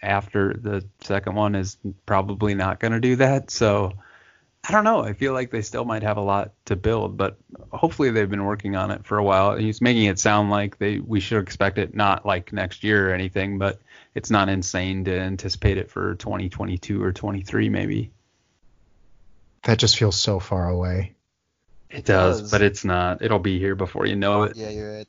after 0.03 0.53
the 0.53 0.85
second 1.01 1.35
one 1.35 1.55
is 1.55 1.79
probably 2.07 2.55
not 2.55 2.79
going 2.79 2.93
to 2.93 3.01
do 3.01 3.17
that. 3.17 3.51
So 3.51 3.95
I 4.69 4.73
don't 4.73 4.85
know. 4.85 5.03
I 5.03 5.13
feel 5.13 5.33
like 5.33 5.51
they 5.51 5.63
still 5.63 5.85
might 5.85 6.03
have 6.03 6.19
a 6.19 6.23
lot 6.23 6.53
to 6.67 6.77
build, 6.77 7.17
but 7.17 7.39
hopefully 7.73 8.11
they've 8.11 8.29
been 8.29 8.45
working 8.45 8.77
on 8.77 8.91
it 8.91 9.07
for 9.07 9.19
a 9.19 9.25
while. 9.25 9.57
He's 9.57 9.81
making 9.81 10.05
it 10.05 10.19
sound 10.19 10.51
like 10.51 10.79
they 10.79 10.99
we 10.99 11.21
should 11.21 11.43
expect 11.43 11.79
it 11.79 11.95
not 11.95 12.27
like 12.27 12.53
next 12.53 12.85
year 12.85 13.11
or 13.11 13.15
anything, 13.15 13.59
but 13.59 13.81
it's 14.15 14.31
not 14.31 14.49
insane 14.49 15.05
to 15.05 15.19
anticipate 15.19 15.79
it 15.79 15.91
for 15.91 16.17
2022 16.17 17.03
or 17.03 17.13
23 17.13 17.69
maybe. 17.69 18.11
That 19.63 19.79
just 19.79 19.97
feels 19.97 20.17
so 20.17 20.39
far 20.39 20.69
away. 20.69 21.15
It 21.91 22.05
does, 22.05 22.43
does. 22.43 22.51
but 22.51 22.61
it's 22.61 22.85
not. 22.85 23.23
It'll 23.23 23.39
be 23.39 23.59
here 23.59 23.75
before 23.75 24.07
you 24.07 24.17
know 24.17 24.41
oh, 24.41 24.45
it. 24.45 24.57
yeah, 24.57 24.69
you're 24.69 24.97
right. 24.99 25.09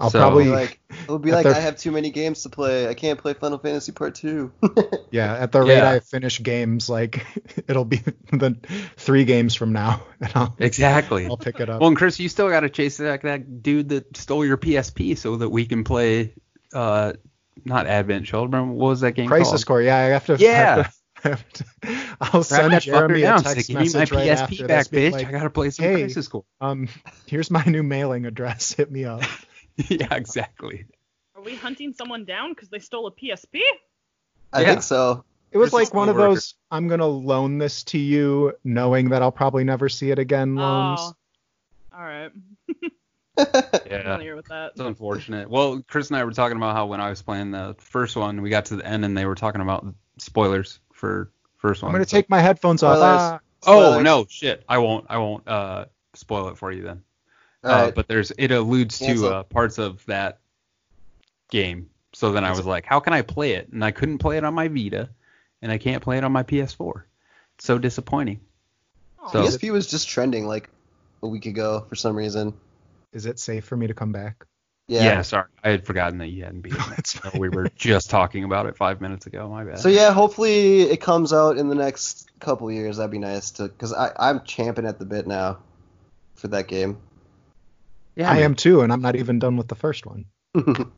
I'll 0.00 0.10
So- 0.10 0.20
probably 0.20 0.46
like 0.46 0.80
it'll 1.04 1.18
be 1.18 1.32
like 1.32 1.42
they're- 1.44 1.54
I 1.54 1.58
have 1.60 1.76
too 1.76 1.90
many 1.90 2.10
games 2.10 2.44
to 2.44 2.48
play. 2.50 2.86
I 2.88 2.94
can't 2.94 3.18
play 3.18 3.34
Final 3.34 3.58
Fantasy 3.58 3.90
Part 3.92 4.14
Two. 4.14 4.52
yeah, 5.10 5.34
at 5.34 5.50
the 5.50 5.60
rate 5.62 5.76
Yeah. 5.78 5.90
I 5.90 6.00
finish 6.00 6.40
games, 6.42 6.88
like 6.88 7.26
it'll 7.68 7.84
be 7.84 7.96
the 8.32 8.56
three 8.96 9.24
games 9.24 9.54
from 9.56 9.72
now, 9.72 10.02
and 10.20 10.30
I'll 10.36 10.54
Exactly. 10.58 11.26
I'll 11.26 11.36
pick 11.36 11.58
it 11.60 11.68
up. 11.68 11.80
Well, 11.80 11.88
and 11.88 11.96
Chris, 11.96 12.20
you 12.20 12.28
still 12.28 12.48
got 12.48 12.60
to 12.60 12.70
chase 12.70 12.98
that 12.98 13.22
that 13.22 13.62
dude 13.62 13.88
that 13.88 14.16
stole 14.16 14.44
your 14.44 14.56
PSP 14.56 15.18
so 15.18 15.36
that 15.36 15.48
we 15.48 15.66
can 15.66 15.82
play 15.84 16.34
uh 16.72 17.14
not 17.64 17.86
Advent 17.88 18.24
Children. 18.26 18.70
What 18.70 18.90
was 18.90 19.00
that 19.00 19.12
game 19.12 19.28
called? 19.28 19.40
Crisis 19.40 19.64
called? 19.64 19.78
Core, 19.78 19.82
yeah, 19.82 19.96
I 19.96 20.00
have 20.10 20.26
to. 20.26 20.34
I 20.34 20.36
Yeah. 20.38 20.76
have 20.76 20.86
to- 20.86 20.92
I 21.24 21.28
have 21.30 21.52
to- 21.54 21.64
I'll 22.20 22.30
Grab 22.30 22.44
send 22.44 22.72
that 22.74 22.82
Jeremy 22.82 23.14
fucker 23.14 23.18
a 23.18 23.22
down. 23.22 23.38
Say, 23.44 23.54
text 23.54 23.66
Give 23.68 23.74
me 23.74 23.80
my 23.80 23.84
message 23.86 24.12
right 24.12 24.28
after 24.28 24.54
PSP 24.54 24.58
this, 24.58 24.66
back, 24.68 24.90
being 24.90 25.10
bitch. 25.10 25.14
like, 25.14 25.26
I 25.26 25.32
gotta 25.32 25.50
play 25.50 25.70
some 25.70 25.84
"Hey, 25.86 25.94
Crisis 26.02 26.28
Core. 26.28 26.44
um, 26.60 26.88
here's 27.26 27.50
my 27.50 27.64
new 27.64 27.82
mailing 27.82 28.24
address. 28.24 28.70
Hit 28.74 28.92
me 28.92 29.04
up. 29.04 29.22
yeah, 29.88 30.14
exactly. 30.14 30.84
Are 31.34 31.42
we 31.42 31.54
hunting 31.54 31.92
someone 31.92 32.24
down 32.24 32.52
because 32.52 32.68
they 32.68 32.78
stole 32.80 33.06
a 33.06 33.12
PSP? 33.12 33.60
I 34.52 34.60
Yeah. 34.62 34.66
think 34.70 34.82
so. 34.82 35.24
It 35.50 35.58
was 35.58 35.70
Chris 35.70 35.84
like 35.88 35.94
one 35.94 36.08
of 36.08 36.16
coworker. 36.16 36.34
those 36.34 36.54
I'm 36.70 36.88
gonna 36.88 37.06
loan 37.06 37.58
this 37.58 37.82
to 37.84 37.98
you, 37.98 38.52
knowing 38.64 39.10
that 39.10 39.22
I'll 39.22 39.32
probably 39.32 39.64
never 39.64 39.88
see 39.88 40.10
it 40.10 40.18
again 40.18 40.56
loans. 40.56 41.00
Oh. 41.00 41.12
All 41.96 42.04
right. 42.04 42.30
Yeah. 43.86 44.02
Familiar 44.14 44.34
with 44.34 44.46
that. 44.46 44.72
It's 44.72 44.80
unfortunate. 44.80 45.48
Well, 45.48 45.80
Chris 45.86 46.08
and 46.08 46.16
I 46.16 46.24
were 46.24 46.32
talking 46.32 46.56
about 46.56 46.74
how 46.74 46.86
when 46.86 47.00
I 47.00 47.08
was 47.08 47.22
playing 47.22 47.52
the 47.52 47.76
first 47.78 48.16
one, 48.16 48.42
we 48.42 48.50
got 48.50 48.64
to 48.66 48.76
the 48.76 48.84
end 48.84 49.04
and 49.04 49.16
they 49.16 49.26
were 49.26 49.36
talking 49.36 49.60
about 49.60 49.86
spoilers 50.18 50.80
for 50.92 51.30
first 51.56 51.82
one. 51.82 51.90
I'm 51.90 51.94
gonna 51.94 52.04
so- 52.08 52.16
take 52.16 52.28
my 52.28 52.40
headphones 52.40 52.82
off. 52.82 52.96
Spoilers. 52.96 53.20
Ah, 53.20 53.40
Oh 53.66 54.00
no, 54.00 54.26
shit! 54.28 54.64
I 54.68 54.78
won't. 54.78 55.06
I 55.08 55.18
won't 55.18 55.46
uh 55.48 55.84
spoil 56.14 56.48
it 56.48 56.58
for 56.58 56.70
you 56.72 56.82
then. 56.82 57.02
All 57.64 57.70
Uh, 57.70 57.90
but 57.90 58.08
there's 58.08 58.30
it 58.38 58.50
alludes 58.50 58.98
Cancel. 58.98 59.28
to 59.28 59.34
uh, 59.36 59.42
parts 59.44 59.78
of 59.78 60.04
that 60.06 60.38
game. 61.50 61.90
So 62.14 62.32
then 62.32 62.44
I 62.44 62.50
was 62.50 62.64
like, 62.66 62.84
how 62.86 63.00
can 63.00 63.12
I 63.12 63.22
play 63.22 63.52
it? 63.52 63.68
And 63.70 63.84
I 63.84 63.90
couldn't 63.90 64.18
play 64.18 64.38
it 64.38 64.44
on 64.44 64.54
my 64.54 64.68
Vita, 64.68 65.10
and 65.62 65.70
I 65.70 65.78
can't 65.78 66.02
play 66.02 66.18
it 66.18 66.24
on 66.24 66.32
my 66.32 66.42
PS4. 66.42 67.02
It's 67.56 67.64
so 67.64 67.78
disappointing. 67.78 68.40
So- 69.30 69.44
PSP 69.44 69.70
was 69.70 69.86
just 69.86 70.08
trending 70.08 70.46
like 70.46 70.70
a 71.22 71.28
week 71.28 71.46
ago 71.46 71.84
for 71.88 71.96
some 71.96 72.16
reason. 72.16 72.54
is 73.12 73.26
it 73.26 73.38
safe 73.38 73.64
for 73.64 73.76
me 73.76 73.86
to 73.88 73.94
come 73.94 74.12
back? 74.12 74.44
Yeah. 74.86 75.04
Yeah. 75.04 75.22
sorry. 75.22 75.48
I 75.62 75.68
had 75.70 75.84
forgotten 75.84 76.18
that 76.18 76.28
you 76.28 76.44
hadn't 76.44 76.62
beaten 76.62 76.80
it. 76.96 77.06
So 77.06 77.30
we 77.38 77.48
were 77.50 77.68
just 77.76 78.08
talking 78.08 78.44
about 78.44 78.66
it 78.66 78.76
five 78.76 79.00
minutes 79.02 79.26
ago. 79.26 79.48
My 79.48 79.64
bad. 79.64 79.80
So 79.80 79.88
yeah, 79.90 80.12
hopefully 80.12 80.82
it 80.82 81.00
comes 81.00 81.32
out 81.32 81.58
in 81.58 81.68
the 81.68 81.74
next 81.74 82.30
couple 82.40 82.70
years. 82.72 82.96
That'd 82.96 83.10
be 83.10 83.18
nice 83.18 83.50
to, 83.52 83.68
cause 83.68 83.92
I 83.92 84.12
I'm 84.18 84.44
champing 84.44 84.86
at 84.86 84.98
the 84.98 85.04
bit 85.04 85.26
now 85.26 85.58
for 86.36 86.48
that 86.48 86.68
game. 86.68 86.98
Yeah, 88.18 88.30
I 88.30 88.40
am 88.40 88.54
too, 88.54 88.82
and 88.82 88.92
I'm 88.92 89.00
not 89.00 89.16
even 89.16 89.38
done 89.38 89.56
with 89.56 89.68
the 89.68 89.74
first 89.74 90.04
one. 90.04 90.26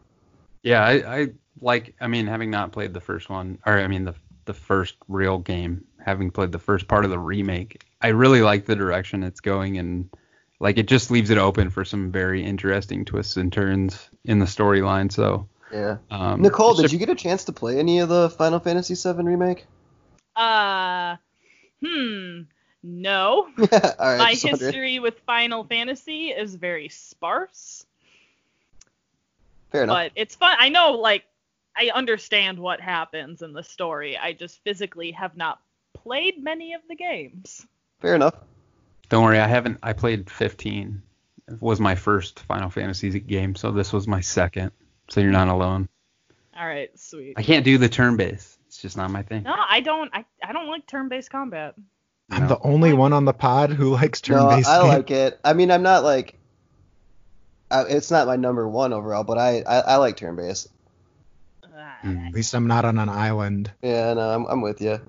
Yeah, 0.63 0.85
I, 0.85 1.21
I 1.21 1.29
like. 1.61 1.95
I 2.01 2.07
mean, 2.07 2.27
having 2.27 2.51
not 2.51 2.73
played 2.73 2.93
the 2.93 3.01
first 3.01 3.31
one, 3.31 3.59
or 3.65 3.79
I 3.79 3.87
mean 3.87 4.05
the 4.05 4.15
the 4.45 4.55
first 4.55 4.97
real 5.09 5.39
game, 5.39 5.85
having 6.05 6.31
played 6.31 6.53
the 6.53 6.59
first 6.59 6.89
part 6.89 7.05
of 7.05 7.11
the 7.11 7.19
remake, 7.19 7.85
I 8.01 8.09
really 8.09 8.43
like 8.43 8.67
the 8.67 8.77
direction 8.77 9.23
it's 9.23 9.41
going, 9.41 9.79
and 9.79 10.11
like 10.59 10.77
it 10.77 10.87
just 10.87 11.11
leaves 11.11 11.31
it 11.31 11.39
open 11.39 11.71
for 11.71 11.85
some 11.85 12.13
very 12.13 12.45
interesting 12.45 13.05
twists 13.05 13.37
and 13.37 13.53
turns 13.53 14.11
in 14.25 14.39
the 14.39 14.45
storyline. 14.47 15.11
So, 15.11 15.49
yeah. 15.73 15.97
um, 16.11 16.43
Nicole, 16.43 16.75
did 16.75 16.83
should- 16.83 16.93
you 16.93 16.99
get 16.99 17.09
a 17.09 17.15
chance 17.15 17.45
to 17.45 17.53
play 17.53 17.79
any 17.79 18.01
of 18.01 18.11
the 18.11 18.29
Final 18.29 18.61
Fantasy 18.61 18.95
VII 18.95 19.23
remake? 19.23 19.65
Uh, 20.37 21.17
hmm. 21.83 22.43
No. 22.83 23.49
All 23.59 23.67
right. 23.99 24.19
My 24.19 24.35
just 24.35 24.61
history 24.63 24.99
with 24.99 25.19
Final 25.21 25.65
Fantasy 25.65 26.29
is 26.29 26.55
very 26.55 26.89
sparse, 26.89 27.85
Fair 29.71 29.85
enough. 29.85 29.95
but 29.97 30.13
it's 30.17 30.35
fun. 30.35 30.57
I 30.59 30.69
know, 30.71 30.93
like, 30.93 31.25
I 31.77 31.91
understand 31.95 32.59
what 32.59 32.81
happens 32.81 33.43
in 33.43 33.53
the 33.53 33.63
story. 33.63 34.17
I 34.17 34.33
just 34.33 34.63
physically 34.65 35.13
have 35.13 35.37
not 35.37 35.61
played 35.95 36.43
many 36.43 36.73
of 36.75 36.81
the 36.89 36.97
games. 36.97 37.67
Fair 38.01 38.15
enough. 38.15 38.35
Don't 39.09 39.25
worry, 39.25 39.39
I 39.39 39.47
haven't. 39.47 39.79
I 39.83 39.93
played 39.93 40.31
15. 40.31 41.03
It 41.49 41.61
was 41.61 41.81
my 41.81 41.95
first 41.95 42.41
Final 42.41 42.71
Fantasy 42.71 43.19
game, 43.21 43.55
so 43.57 43.73
this 43.73 43.93
was 43.93 44.07
my 44.07 44.21
second. 44.21 44.73
So 45.09 45.21
you're 45.21 45.33
not 45.33 45.49
alone. 45.49 45.89
All 46.57 46.67
right, 46.67 46.91
sweet. 46.99 47.35
I 47.37 47.43
can't 47.43 47.65
do 47.65 47.79
the 47.79 47.89
turn 47.89 48.17
base. 48.17 48.57
It's 48.67 48.81
just 48.81 48.97
not 48.97 49.11
my 49.11 49.23
thing. 49.23 49.43
No, 49.43 49.55
I 49.57 49.81
don't. 49.81 50.11
I, 50.15 50.25
I 50.45 50.53
don't 50.53 50.69
like 50.69 50.87
turn-based 50.87 51.31
combat. 51.31 51.75
I'm 52.31 52.43
No. 52.43 52.49
the 52.49 52.59
only 52.61 52.93
one 52.93 53.13
on 53.13 53.25
the 53.25 53.33
pod 53.33 53.71
who 53.71 53.91
likes 53.95 54.21
turn-based 54.21 54.69
No, 54.69 54.73
I 54.73 54.79
games. 54.83 54.89
like 54.89 55.11
it. 55.11 55.41
I 55.45 55.53
mean, 55.53 55.71
I'm 55.71 55.83
not 55.83 56.05
like. 56.05 56.37
I, 57.73 57.83
it's 57.83 58.11
not 58.11 58.27
my 58.27 58.37
number 58.37 58.69
one 58.69 58.93
overall, 58.93 59.23
but 59.25 59.39
I 59.39 59.61
I, 59.63 59.79
I 59.81 59.97
like 59.97 60.17
turn 60.17 60.37
based. 60.37 60.69
Ah, 61.65 61.99
Mm. 62.03 62.29
At 62.29 62.33
least 62.35 62.55
I'm 62.55 62.67
not 62.67 62.85
on 62.85 62.99
an 62.99 63.09
island. 63.09 63.71
Yeah, 63.83 64.15
no, 64.15 64.21
I'm 64.31 64.47
I'm 64.47 64.61
with 64.63 64.81
you. 64.81 65.01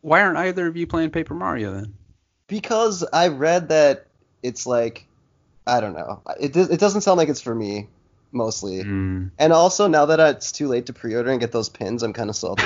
Why 0.00 0.22
aren't 0.22 0.38
either 0.38 0.66
of 0.66 0.76
you 0.76 0.86
playing 0.86 1.10
Paper 1.10 1.34
Mario 1.34 1.72
then? 1.72 1.94
because 2.46 3.02
I 3.10 3.28
read 3.28 3.70
that 3.70 4.06
it's 4.42 4.66
like, 4.66 5.06
I 5.66 5.80
don't 5.80 5.94
know. 5.94 6.20
It 6.38 6.52
does- 6.52 6.68
it 6.68 6.78
doesn't 6.78 7.00
sound 7.00 7.16
like 7.16 7.30
it's 7.30 7.40
for 7.40 7.54
me, 7.54 7.88
mostly. 8.32 8.84
Mm. 8.84 9.30
And 9.38 9.52
also 9.54 9.88
now 9.88 10.04
that 10.06 10.20
it's 10.20 10.52
too 10.52 10.68
late 10.68 10.86
to 10.86 10.92
pre-order 10.92 11.30
and 11.30 11.40
get 11.40 11.52
those 11.52 11.70
pins, 11.70 12.02
I'm 12.02 12.12
kind 12.12 12.28
of 12.28 12.36
salty. 12.36 12.64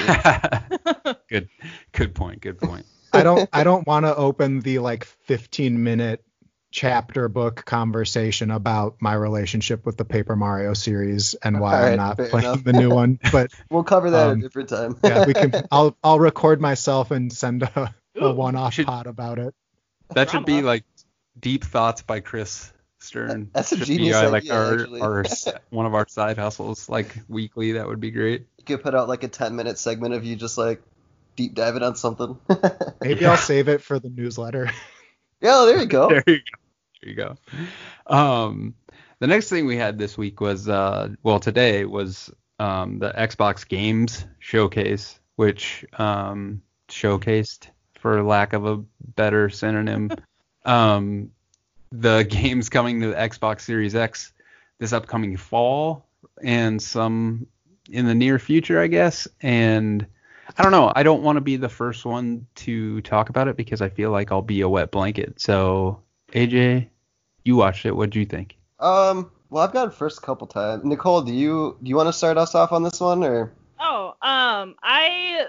good, 1.31 1.49
good 1.93 2.15
point. 2.17 2.41
Good 2.41 2.59
point. 2.59 2.87
I 3.13 3.23
don't 3.23 3.49
I 3.53 3.65
don't 3.65 3.87
want 3.87 4.07
to 4.07 4.15
open 4.15 4.61
the 4.61 4.79
like 4.81 5.05
15 5.05 5.83
minute 5.83 6.25
chapter 6.71 7.29
book 7.29 7.65
conversation 7.65 8.51
about 8.51 8.97
my 9.01 9.15
relationship 9.15 9.87
with 9.87 9.97
the 9.97 10.05
Paper 10.05 10.37
Mario 10.37 10.75
series 10.75 11.35
and 11.35 11.61
why 11.61 11.75
Alright, 11.77 11.93
I'm 11.93 11.97
not 11.97 12.17
playing 12.19 12.45
enough. 12.47 12.65
the 12.65 12.75
new 12.75 12.91
one. 12.91 13.19
But 13.33 13.51
we'll 13.71 13.85
cover 13.85 14.11
that 14.11 14.27
Um, 14.27 14.33
at 14.33 14.39
a 14.39 14.41
different 14.43 14.69
time. 14.69 14.97
yeah, 15.03 15.25
we 15.27 15.33
can 15.35 15.53
I'll 15.71 15.97
I'll 16.05 16.19
record 16.21 16.61
myself 16.61 17.11
and 17.11 17.33
send 17.33 17.63
a, 17.63 17.95
a 18.17 18.33
one-off 18.33 18.77
pod 18.85 19.07
about 19.07 19.39
it. 19.39 19.55
That 20.15 20.31
should 20.31 20.45
be 20.45 20.61
like 20.63 20.85
deep 21.39 21.65
thoughts 21.65 22.03
by 22.03 22.21
Chris 22.21 22.73
Stern. 22.99 23.51
That's 23.55 23.73
a 23.73 23.77
Should 23.79 23.87
genius 23.87 24.21
be, 24.21 24.27
uh, 24.27 24.31
like 24.31 24.51
our, 24.51 24.75
actually. 24.81 25.01
our 25.01 25.25
one 25.71 25.87
of 25.87 25.95
our 25.95 26.07
side 26.09 26.37
hustles, 26.37 26.89
like 26.89 27.17
weekly. 27.29 27.73
That 27.73 27.87
would 27.87 28.01
be 28.01 28.11
great. 28.11 28.47
you 28.59 28.65
could 28.65 28.83
put 28.83 28.95
out 28.95 29.09
like 29.09 29.23
a 29.25 29.29
10 29.29 29.55
minute 29.57 29.79
segment 29.79 30.15
of 30.15 30.25
you 30.25 30.37
just 30.37 30.59
like 30.59 30.83
deep 31.39 31.55
diving 31.55 31.85
on 31.85 31.95
something. 31.95 32.37
Maybe 33.01 33.21
Yeah. 33.21 33.31
I'll 33.31 33.37
save 33.37 33.69
it 33.69 33.81
for 33.81 34.01
the 34.01 34.09
newsletter. 34.11 34.71
yeah, 35.41 35.65
there 35.65 35.79
you 35.79 35.87
go. 35.87 36.09
There 36.11 36.23
you 36.27 36.37
go. 36.37 36.59
There 37.01 37.11
you 37.11 37.15
go. 37.15 37.37
Um, 38.13 38.75
the 39.21 39.29
next 39.29 39.49
thing 39.49 39.67
we 39.67 39.77
had 39.77 39.99
this 39.99 40.19
week 40.19 40.41
was, 40.41 40.69
uh, 40.69 41.11
well, 41.23 41.39
today 41.39 41.85
was 41.85 42.29
um, 42.59 42.99
the 42.99 43.11
Xbox 43.13 43.67
Games 43.67 44.27
Showcase, 44.41 45.21
which 45.37 45.85
um, 45.97 46.61
showcased, 46.89 47.69
for 48.01 48.21
lack 48.25 48.53
of 48.53 48.67
a 48.67 48.83
better 49.15 49.49
synonym, 49.49 50.11
um, 50.65 51.31
the 51.93 52.25
games 52.29 52.69
coming 52.69 53.01
to 53.01 53.09
the 53.09 53.15
Xbox 53.15 53.61
Series 53.61 53.95
X 53.95 54.33
this 54.81 54.93
upcoming 54.93 55.37
fall 55.37 56.05
and 56.43 56.83
some 56.83 57.47
in 57.91 58.07
the 58.07 58.15
near 58.15 58.41
future, 58.41 58.81
I 58.81 58.89
guess. 58.89 59.29
And 59.41 60.05
I 60.57 60.63
don't 60.63 60.73
know. 60.73 60.93
I 60.95 61.03
don't 61.03 61.23
want 61.23 61.37
to 61.37 61.41
be 61.41 61.57
the 61.57 61.69
first 61.69 62.05
one 62.05 62.47
to 62.57 63.01
talk 63.03 63.29
about 63.29 63.49
it 63.49 63.57
because 63.57 63.83
I 63.83 63.89
feel 63.89 64.11
like 64.11 64.33
I'll 64.33 64.43
be 64.43 64.63
a 64.63 64.69
wet 64.69 64.91
blanket. 64.91 65.41
So, 65.41 66.03
AJ, 66.33 66.89
you 67.45 67.57
watched 67.57 67.85
it. 67.85 67.95
What'd 67.95 68.17
you 68.17 68.25
think? 68.25 68.57
Um, 68.81 69.31
well, 69.51 69.63
I've 69.65 69.73
got 69.73 69.89
it 69.89 69.95
first 69.95 70.19
a 70.19 70.21
couple 70.23 70.47
times. 70.47 70.85
Nicole, 70.85 71.23
do 71.23 71.33
you 71.33 71.77
do 71.83 71.89
you 71.89 71.97
want 71.97 72.09
to 72.09 72.13
start 72.13 72.39
us 72.39 72.55
off 72.55 72.73
on 72.73 72.83
this 72.83 73.01
one 73.01 73.25
or? 73.25 73.53
Oh, 73.81 74.09
um, 74.23 74.75
I 74.83 75.47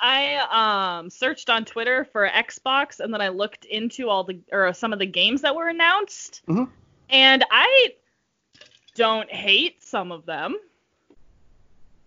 I 0.00 0.98
um 1.00 1.10
searched 1.10 1.48
on 1.50 1.64
Twitter 1.64 2.04
for 2.04 2.28
Xbox 2.28 3.00
and 3.00 3.12
then 3.12 3.20
I 3.20 3.28
looked 3.28 3.64
into 3.64 4.08
all 4.08 4.24
the 4.24 4.40
or 4.52 4.72
some 4.74 4.92
of 4.92 4.98
the 4.98 5.06
games 5.06 5.42
that 5.42 5.54
were 5.54 5.68
announced. 5.68 6.42
Mhm. 6.48 6.68
And 7.08 7.44
I 7.50 7.94
don't 8.94 9.30
hate 9.30 9.82
some 9.82 10.12
of 10.12 10.26
them. 10.26 10.56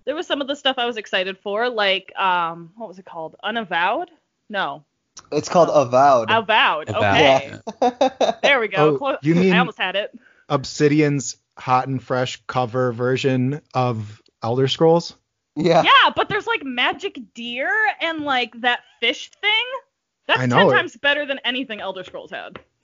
There 0.09 0.15
was 0.15 0.25
some 0.25 0.41
of 0.41 0.47
the 0.47 0.55
stuff 0.55 0.79
I 0.79 0.87
was 0.87 0.97
excited 0.97 1.37
for, 1.37 1.69
like 1.69 2.11
um 2.17 2.71
what 2.77 2.87
was 2.87 2.97
it 2.97 3.05
called? 3.05 3.35
Unavowed? 3.43 4.09
No. 4.49 4.83
It's 5.31 5.49
called 5.49 5.69
Avowed. 5.71 6.31
Avowed. 6.31 6.89
Avowed. 6.89 6.89
Okay. 6.89 7.59
Yeah. 7.79 8.35
There 8.41 8.59
we 8.59 8.69
go. 8.69 8.95
Oh, 8.95 8.97
Clo- 8.97 9.17
you 9.21 9.35
mean- 9.35 9.53
I 9.53 9.59
almost 9.59 9.77
had 9.77 9.95
it. 9.95 10.17
Obsidian's 10.49 11.37
hot 11.59 11.87
and 11.87 12.01
fresh 12.01 12.41
cover 12.47 12.91
version 12.91 13.61
of 13.75 14.19
Elder 14.41 14.67
Scrolls. 14.67 15.15
yeah. 15.55 15.83
Yeah, 15.83 16.09
but 16.15 16.27
there's 16.27 16.47
like 16.47 16.63
magic 16.63 17.19
deer 17.35 17.71
and 18.01 18.21
like 18.21 18.59
that 18.61 18.79
fish 18.99 19.29
thing. 19.39 19.65
That's 20.25 20.39
I 20.41 20.47
know 20.47 20.55
ten 20.57 20.69
times 20.71 20.97
better 20.97 21.27
than 21.27 21.37
anything 21.45 21.81
Elder 21.81 22.03
Scrolls 22.03 22.31
had. 22.31 22.57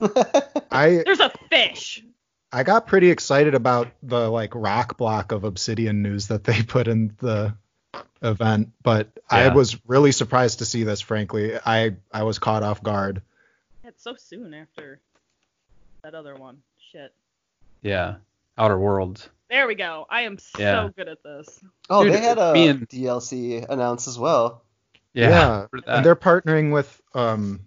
I 0.70 1.02
There's 1.04 1.18
a 1.18 1.32
fish. 1.50 2.04
I 2.52 2.62
got 2.62 2.86
pretty 2.86 3.10
excited 3.10 3.54
about 3.54 3.88
the 4.02 4.28
like 4.30 4.54
rock 4.54 4.96
block 4.96 5.32
of 5.32 5.44
Obsidian 5.44 6.02
news 6.02 6.28
that 6.28 6.44
they 6.44 6.62
put 6.66 6.88
in 6.88 7.14
the 7.18 7.54
event, 8.22 8.70
but 8.82 9.10
I 9.28 9.48
was 9.48 9.76
really 9.86 10.12
surprised 10.12 10.60
to 10.60 10.64
see 10.64 10.84
this. 10.84 11.00
Frankly, 11.00 11.56
I 11.64 11.96
I 12.12 12.22
was 12.22 12.38
caught 12.38 12.62
off 12.62 12.82
guard. 12.82 13.22
It's 13.84 14.02
so 14.02 14.14
soon 14.16 14.54
after 14.54 15.00
that 16.02 16.14
other 16.14 16.34
one. 16.34 16.58
Shit. 16.92 17.12
Yeah, 17.82 18.16
Outer 18.56 18.78
Worlds. 18.78 19.28
There 19.50 19.66
we 19.68 19.74
go. 19.76 20.06
I 20.10 20.22
am 20.22 20.38
Yeah. 20.58 20.86
so 20.86 20.92
good 20.96 21.08
at 21.08 21.22
this. 21.22 21.60
oh, 21.88 22.02
Dude, 22.04 22.12
they 22.14 22.20
had 22.20 22.38
a 22.38 22.52
me 22.52 22.68
and- 22.68 22.88
DLC 22.88 23.64
announced 23.68 24.08
as 24.08 24.18
well. 24.18 24.62
Yeah, 25.14 25.66
for 25.68 25.80
that. 25.82 25.96
and 25.98 26.06
they're 26.06 26.16
partnering 26.16 26.72
with 26.72 27.00
um. 27.14 27.65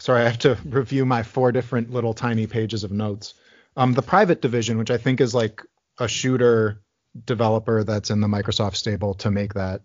Sorry, 0.00 0.22
I 0.22 0.28
have 0.28 0.38
to 0.40 0.58
review 0.64 1.04
my 1.06 1.22
four 1.22 1.52
different 1.52 1.92
little 1.92 2.14
tiny 2.14 2.46
pages 2.46 2.82
of 2.84 2.90
notes. 2.90 3.34
Um, 3.76 3.92
the 3.92 4.02
private 4.02 4.42
division, 4.42 4.78
which 4.78 4.90
I 4.90 4.96
think 4.96 5.20
is 5.20 5.34
like 5.34 5.62
a 5.98 6.08
shooter 6.08 6.80
developer 7.26 7.84
that's 7.84 8.10
in 8.10 8.20
the 8.20 8.26
Microsoft 8.26 8.76
stable 8.76 9.14
to 9.14 9.30
make 9.30 9.54
that, 9.54 9.82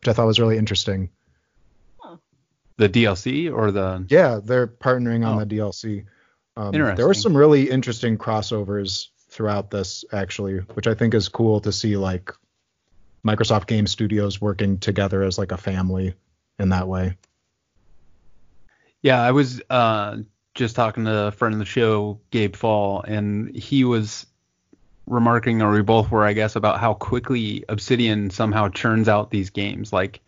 which 0.00 0.08
I 0.08 0.12
thought 0.12 0.26
was 0.26 0.40
really 0.40 0.58
interesting. 0.58 1.10
the 2.76 2.88
DLC 2.88 3.52
or 3.52 3.72
the 3.72 4.06
Yeah, 4.08 4.38
they're 4.42 4.68
partnering 4.68 5.26
on 5.26 5.36
Oh. 5.36 5.44
the 5.44 5.46
DLC. 5.46 6.04
Um, 6.56 6.70
there 6.72 7.06
were 7.06 7.14
some 7.14 7.36
really 7.36 7.68
interesting 7.68 8.16
crossovers 8.16 9.08
throughout 9.30 9.70
this, 9.70 10.04
actually, 10.12 10.58
which 10.74 10.86
I 10.86 10.94
think 10.94 11.12
is 11.14 11.28
cool 11.28 11.60
to 11.60 11.72
see, 11.72 11.96
like 11.96 12.32
Microsoft 13.26 13.66
Game 13.66 13.86
Studios 13.88 14.40
working 14.40 14.78
together 14.78 15.22
as 15.24 15.38
like 15.38 15.50
a 15.52 15.56
family 15.56 16.14
in 16.60 16.68
that 16.70 16.86
way. 16.88 17.16
Yeah, 19.02 19.20
I 19.22 19.30
was 19.30 19.60
uh, 19.70 20.18
just 20.54 20.76
talking 20.76 21.04
to 21.04 21.26
a 21.26 21.30
friend 21.30 21.54
of 21.54 21.58
the 21.58 21.64
show, 21.64 22.20
Gabe 22.30 22.56
Fall, 22.56 23.02
and 23.02 23.54
he 23.54 23.84
was 23.84 24.26
remarking, 25.06 25.62
or 25.62 25.72
we 25.72 25.82
both 25.82 26.10
were, 26.10 26.24
I 26.24 26.32
guess, 26.32 26.56
about 26.56 26.80
how 26.80 26.94
quickly 26.94 27.64
Obsidian 27.68 28.30
somehow 28.30 28.68
churns 28.68 29.08
out 29.08 29.30
these 29.30 29.50
games. 29.50 29.92
Like, 29.92 30.20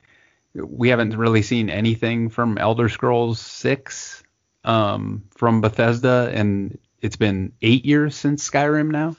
we 0.54 0.88
haven't 0.88 1.16
really 1.16 1.42
seen 1.42 1.68
anything 1.68 2.28
from 2.28 2.59
Elder 2.59 2.88
Scrolls 2.88 3.40
6 3.40 4.22
um, 4.64 5.24
from 5.37 5.61
Bethesda, 5.61 6.30
and 6.33 6.78
it's 7.00 7.16
been 7.16 7.52
eight 7.62 7.85
years 7.85 8.14
since 8.14 8.48
Skyrim 8.48 8.90
now. 8.90 9.16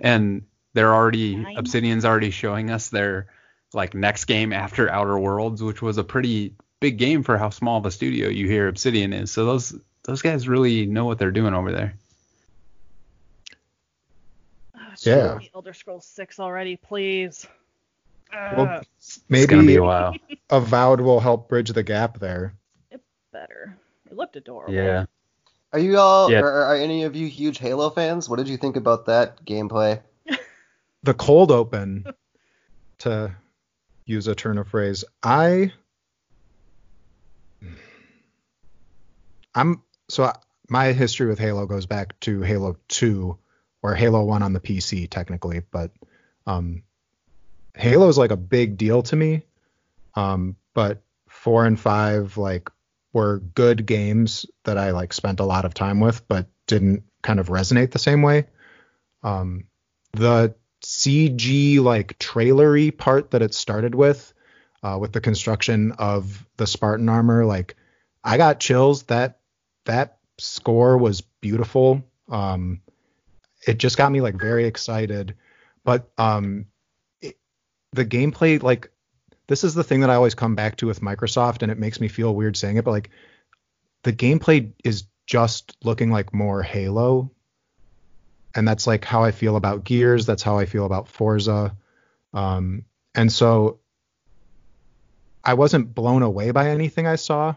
And 0.00 0.42
they're 0.72 0.94
already, 0.94 1.36
Nine? 1.36 1.56
Obsidian's 1.56 2.04
already 2.04 2.30
showing 2.30 2.70
us 2.70 2.88
their 2.88 3.28
like 3.72 3.94
next 3.94 4.26
game 4.26 4.52
after 4.52 4.90
Outer 4.90 5.18
Worlds, 5.18 5.62
which 5.62 5.82
was 5.82 5.98
a 5.98 6.04
pretty 6.04 6.54
big 6.84 6.98
game 6.98 7.22
for 7.22 7.38
how 7.38 7.48
small 7.48 7.78
of 7.78 7.86
a 7.86 7.90
studio 7.90 8.28
you 8.28 8.46
hear 8.46 8.68
Obsidian 8.68 9.14
is. 9.14 9.30
So 9.30 9.46
those 9.46 9.74
those 10.02 10.20
guys 10.20 10.46
really 10.46 10.84
know 10.84 11.06
what 11.06 11.18
they're 11.18 11.30
doing 11.30 11.54
over 11.54 11.72
there. 11.72 11.94
Ah, 14.76 14.92
yeah. 15.00 15.38
Elder 15.54 15.72
Scrolls 15.72 16.04
6 16.04 16.38
already, 16.38 16.76
please. 16.76 17.46
Well, 18.30 18.66
Ugh, 18.66 18.86
It's 18.98 19.16
gonna 19.46 19.62
be 19.62 19.68
maybe 19.68 19.76
a 19.76 19.82
while. 19.82 20.14
Avowed 20.50 21.00
will 21.00 21.20
help 21.20 21.48
bridge 21.48 21.70
the 21.70 21.82
gap 21.82 22.18
there. 22.18 22.52
It 22.90 23.00
better. 23.32 23.78
It 24.10 24.14
looked 24.14 24.36
adorable. 24.36 24.74
Yeah. 24.74 25.06
Are 25.72 25.78
you 25.78 25.96
all? 25.96 26.30
Yeah. 26.30 26.40
Are, 26.40 26.64
are 26.64 26.76
any 26.76 27.04
of 27.04 27.16
you 27.16 27.28
huge 27.28 27.56
Halo 27.56 27.88
fans? 27.88 28.28
What 28.28 28.36
did 28.36 28.48
you 28.48 28.58
think 28.58 28.76
about 28.76 29.06
that 29.06 29.42
gameplay? 29.46 30.02
The 31.02 31.14
cold 31.14 31.50
open, 31.50 32.06
to 32.98 33.34
use 34.04 34.26
a 34.26 34.34
turn 34.34 34.58
of 34.58 34.68
phrase, 34.68 35.04
I. 35.22 35.72
I'm 39.54 39.82
so 40.08 40.24
I- 40.24 40.36
my 40.68 40.92
history 40.92 41.28
with 41.28 41.38
Halo 41.38 41.66
goes 41.66 41.86
back 41.86 42.18
to 42.20 42.40
Halo 42.40 42.76
2 42.88 43.38
or 43.82 43.94
Halo 43.94 44.24
1 44.24 44.42
on 44.42 44.52
the 44.52 44.60
PC 44.60 45.08
technically, 45.08 45.60
but 45.70 45.90
um, 46.46 46.82
Halo 47.74 48.08
is 48.08 48.16
like 48.18 48.30
a 48.30 48.36
big 48.36 48.76
deal 48.78 49.02
to 49.02 49.16
me. 49.16 49.42
Um, 50.14 50.56
but 50.72 51.02
four 51.28 51.66
and 51.66 51.78
five 51.78 52.38
like 52.38 52.70
were 53.12 53.40
good 53.54 53.84
games 53.86 54.46
that 54.64 54.78
I 54.78 54.92
like 54.92 55.12
spent 55.12 55.40
a 55.40 55.44
lot 55.44 55.64
of 55.64 55.74
time 55.74 56.00
with, 56.00 56.26
but 56.28 56.46
didn't 56.66 57.04
kind 57.22 57.38
of 57.38 57.48
resonate 57.48 57.90
the 57.90 57.98
same 57.98 58.22
way. 58.22 58.46
Um, 59.22 59.64
the 60.12 60.54
CG 60.82 61.80
like 61.80 62.18
trailery 62.18 62.90
part 62.90 63.32
that 63.32 63.42
it 63.42 63.54
started 63.54 63.94
with, 63.94 64.32
uh, 64.82 64.98
with 65.00 65.12
the 65.12 65.20
construction 65.20 65.92
of 65.92 66.46
the 66.56 66.66
Spartan 66.66 67.08
armor, 67.08 67.44
like 67.44 67.76
I 68.22 68.36
got 68.36 68.60
chills. 68.60 69.04
That 69.04 69.38
that 69.84 70.18
score 70.38 70.98
was 70.98 71.20
beautiful. 71.20 72.02
Um, 72.28 72.80
it 73.66 73.78
just 73.78 73.96
got 73.96 74.12
me 74.12 74.20
like 74.20 74.34
very 74.34 74.66
excited. 74.66 75.34
But 75.84 76.10
um, 76.18 76.66
it, 77.20 77.36
the 77.92 78.04
gameplay, 78.04 78.62
like 78.62 78.90
this 79.46 79.64
is 79.64 79.74
the 79.74 79.84
thing 79.84 80.00
that 80.00 80.10
I 80.10 80.14
always 80.14 80.34
come 80.34 80.54
back 80.54 80.76
to 80.76 80.86
with 80.86 81.00
Microsoft, 81.00 81.62
and 81.62 81.70
it 81.70 81.78
makes 81.78 82.00
me 82.00 82.08
feel 82.08 82.34
weird 82.34 82.56
saying 82.56 82.76
it, 82.76 82.84
but 82.84 82.92
like 82.92 83.10
the 84.02 84.12
gameplay 84.12 84.72
is 84.84 85.04
just 85.26 85.76
looking 85.82 86.10
like 86.10 86.34
more 86.34 86.62
Halo. 86.62 87.30
And 88.54 88.68
that's 88.68 88.86
like 88.86 89.04
how 89.04 89.24
I 89.24 89.32
feel 89.32 89.56
about 89.56 89.84
Gears. 89.84 90.26
That's 90.26 90.42
how 90.42 90.58
I 90.58 90.66
feel 90.66 90.86
about 90.86 91.08
Forza. 91.08 91.76
Um, 92.32 92.84
and 93.14 93.32
so 93.32 93.80
I 95.42 95.54
wasn't 95.54 95.94
blown 95.94 96.22
away 96.22 96.50
by 96.52 96.70
anything 96.70 97.06
I 97.06 97.16
saw. 97.16 97.54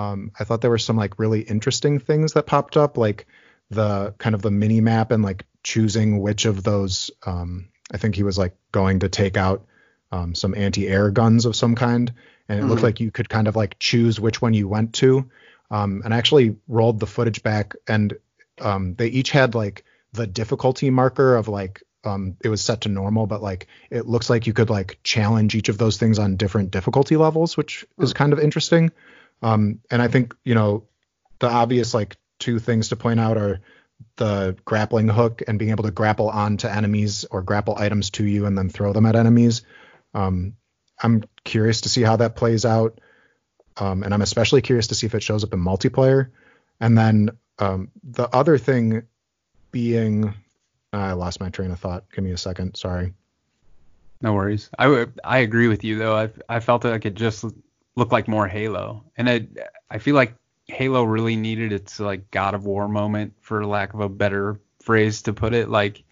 Um, 0.00 0.32
I 0.38 0.44
thought 0.44 0.60
there 0.60 0.70
were 0.70 0.78
some 0.78 0.96
like 0.96 1.18
really 1.18 1.40
interesting 1.42 1.98
things 1.98 2.32
that 2.32 2.46
popped 2.46 2.76
up, 2.76 2.96
like 2.96 3.26
the 3.70 4.14
kind 4.18 4.34
of 4.34 4.42
the 4.42 4.50
mini 4.50 4.80
map 4.80 5.10
and 5.12 5.22
like 5.22 5.44
choosing 5.62 6.20
which 6.20 6.46
of 6.46 6.62
those. 6.62 7.10
Um, 7.26 7.68
I 7.92 7.96
think 7.98 8.14
he 8.14 8.22
was 8.22 8.38
like 8.38 8.54
going 8.72 9.00
to 9.00 9.08
take 9.08 9.36
out 9.36 9.66
um, 10.12 10.34
some 10.34 10.54
anti-air 10.54 11.10
guns 11.10 11.44
of 11.46 11.54
some 11.54 11.74
kind, 11.74 12.12
and 12.48 12.58
it 12.60 12.64
looked 12.66 12.80
Mhm. 12.80 12.84
like 12.84 13.00
you 13.00 13.10
could 13.10 13.28
kind 13.28 13.46
of 13.48 13.56
like 13.56 13.78
choose 13.78 14.18
which 14.20 14.40
one 14.42 14.54
you 14.54 14.68
went 14.68 14.94
to. 14.94 15.28
Um, 15.70 16.02
and 16.04 16.12
I 16.14 16.18
actually 16.18 16.56
rolled 16.66 16.98
the 16.98 17.06
footage 17.06 17.42
back, 17.42 17.74
and 17.86 18.16
um, 18.60 18.94
they 18.96 19.06
each 19.08 19.30
had 19.30 19.54
like 19.54 19.84
the 20.12 20.26
difficulty 20.26 20.90
marker 20.90 21.36
of 21.36 21.46
like 21.48 21.82
um, 22.04 22.36
it 22.42 22.48
was 22.48 22.62
set 22.62 22.80
to 22.82 22.88
normal, 22.88 23.26
but 23.26 23.42
like 23.42 23.66
it 23.90 24.06
looks 24.06 24.30
like 24.30 24.46
you 24.46 24.52
could 24.52 24.70
like 24.70 24.98
challenge 25.04 25.54
each 25.54 25.68
of 25.68 25.78
those 25.78 25.98
things 25.98 26.18
on 26.18 26.36
different 26.36 26.70
difficulty 26.70 27.16
levels, 27.16 27.56
which 27.56 27.84
is 27.98 28.12
kind 28.14 28.32
of 28.32 28.38
interesting. 28.40 28.90
Um, 29.42 29.80
and 29.90 30.02
I 30.02 30.08
think 30.08 30.34
you 30.44 30.54
know 30.54 30.84
the 31.38 31.48
obvious 31.48 31.94
like 31.94 32.16
two 32.38 32.58
things 32.58 32.88
to 32.88 32.96
point 32.96 33.20
out 33.20 33.36
are 33.36 33.60
the 34.16 34.56
grappling 34.64 35.08
hook 35.08 35.42
and 35.46 35.58
being 35.58 35.70
able 35.70 35.84
to 35.84 35.90
grapple 35.90 36.28
onto 36.28 36.66
enemies 36.66 37.24
or 37.30 37.42
grapple 37.42 37.76
items 37.76 38.10
to 38.10 38.24
you 38.24 38.46
and 38.46 38.56
then 38.56 38.68
throw 38.68 38.92
them 38.92 39.06
at 39.06 39.16
enemies. 39.16 39.62
Um, 40.14 40.54
I'm 41.02 41.24
curious 41.44 41.82
to 41.82 41.88
see 41.88 42.02
how 42.02 42.16
that 42.16 42.36
plays 42.36 42.64
out. 42.64 43.00
Um, 43.76 44.02
and 44.02 44.12
I'm 44.12 44.22
especially 44.22 44.62
curious 44.62 44.88
to 44.88 44.94
see 44.94 45.06
if 45.06 45.14
it 45.14 45.22
shows 45.22 45.44
up 45.44 45.54
in 45.54 45.60
multiplayer. 45.60 46.30
And 46.80 46.96
then 46.96 47.30
um, 47.58 47.90
the 48.02 48.28
other 48.34 48.58
thing 48.58 49.04
being, 49.70 50.34
I 50.92 51.12
lost 51.12 51.40
my 51.40 51.50
train 51.50 51.70
of 51.70 51.78
thought. 51.78 52.04
Give 52.12 52.24
me 52.24 52.32
a 52.32 52.38
second. 52.38 52.76
Sorry. 52.76 53.14
No 54.22 54.34
worries. 54.34 54.68
I 54.78 55.06
I 55.24 55.38
agree 55.38 55.68
with 55.68 55.82
you 55.82 55.98
though. 55.98 56.14
I 56.14 56.30
I 56.46 56.60
felt 56.60 56.84
like 56.84 57.06
it 57.06 57.14
just 57.14 57.44
looked 57.96 58.12
like 58.12 58.28
more 58.28 58.46
Halo, 58.46 59.04
and 59.16 59.28
I 59.28 59.46
I 59.90 59.98
feel 59.98 60.14
like 60.14 60.34
Halo 60.66 61.02
really 61.04 61.36
needed 61.36 61.72
its 61.72 61.98
like 62.00 62.30
God 62.30 62.54
of 62.54 62.64
War 62.64 62.88
moment, 62.88 63.34
for 63.40 63.66
lack 63.66 63.94
of 63.94 64.00
a 64.00 64.08
better 64.08 64.60
phrase 64.82 65.22
to 65.22 65.32
put 65.32 65.54
it. 65.54 65.68
Like 65.68 66.02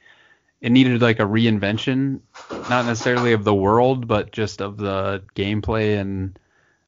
it 0.61 0.71
needed 0.71 1.01
like 1.01 1.21
a 1.21 1.25
reinvention, 1.25 2.21
not 2.69 2.87
necessarily 2.87 3.33
of 3.33 3.45
the 3.45 3.55
world, 3.55 4.09
but 4.09 4.33
just 4.33 4.61
of 4.61 4.77
the 4.77 5.23
gameplay 5.35 6.01
and 6.01 6.39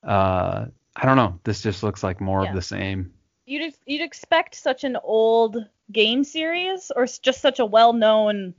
uh 0.02 0.66
I 0.96 1.06
don't 1.06 1.16
know. 1.16 1.38
This 1.44 1.62
just 1.62 1.82
looks 1.82 2.02
like 2.02 2.20
more 2.20 2.42
Yeah. 2.42 2.50
of 2.50 2.54
the 2.56 2.62
same. 2.62 3.12
You'd 3.46 3.74
you'd 3.86 4.02
expect 4.02 4.54
such 4.56 4.84
an 4.84 4.96
old 5.02 5.56
game 5.92 6.24
series 6.24 6.90
or 6.94 7.06
just 7.06 7.40
such 7.40 7.58
a 7.58 7.66
well-known 7.66 8.54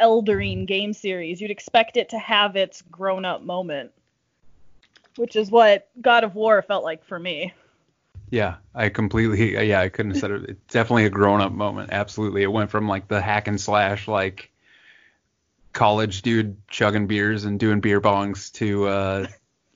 Eldering 0.00 0.66
game 0.66 0.92
series. 0.92 1.40
You'd 1.40 1.50
expect 1.50 1.96
it 1.96 2.08
to 2.08 2.18
have 2.18 2.56
its 2.56 2.82
grown-up 2.82 3.42
moment, 3.42 3.92
which 5.16 5.36
is 5.36 5.50
what 5.50 5.88
God 6.00 6.24
of 6.24 6.34
War 6.34 6.62
felt 6.62 6.84
like 6.84 7.04
for 7.04 7.18
me. 7.18 7.52
Yeah, 8.30 8.56
I 8.74 8.88
completely. 8.88 9.68
Yeah, 9.68 9.80
I 9.80 9.88
couldn't 9.90 10.12
have 10.12 10.20
said 10.20 10.30
it. 10.30 10.50
It's 10.50 10.72
definitely 10.72 11.04
a 11.04 11.10
grown-up 11.10 11.52
moment. 11.52 11.90
Absolutely, 11.92 12.42
it 12.42 12.50
went 12.50 12.70
from 12.70 12.88
like 12.88 13.06
the 13.08 13.20
hack 13.20 13.46
and 13.46 13.60
slash, 13.60 14.08
like 14.08 14.50
college 15.72 16.22
dude 16.22 16.56
chugging 16.68 17.06
beers 17.06 17.44
and 17.44 17.58
doing 17.60 17.80
beer 17.80 18.00
bongs 18.00 18.52
to, 18.52 18.86
uh, 18.86 19.26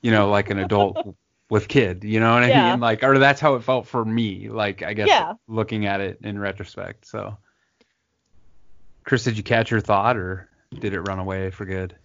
you 0.01 0.11
know, 0.11 0.29
like 0.29 0.49
an 0.49 0.59
adult 0.59 0.97
with 1.49 1.67
kid. 1.67 2.03
You 2.03 2.19
know 2.19 2.33
what 2.33 2.43
I 2.43 2.49
Yeah. 2.49 2.71
mean? 2.71 2.79
Like, 2.79 3.03
or 3.03 3.17
that's 3.19 3.39
how 3.41 3.55
it 3.55 3.63
felt 3.63 3.87
for 3.87 4.03
me. 4.03 4.49
Like, 4.49 4.83
I 4.83 4.93
guess 4.93 5.07
Yeah. 5.07 5.33
looking 5.47 5.85
at 5.85 6.01
it 6.01 6.19
in 6.23 6.39
retrospect. 6.39 7.05
So, 7.07 7.37
Chris, 9.03 9.23
did 9.23 9.37
you 9.37 9.43
catch 9.43 9.71
your 9.71 9.81
thought, 9.81 10.17
or 10.17 10.49
did 10.79 10.93
it 10.93 11.01
run 11.01 11.19
away 11.19 11.51
for 11.51 11.65
good? 11.65 11.95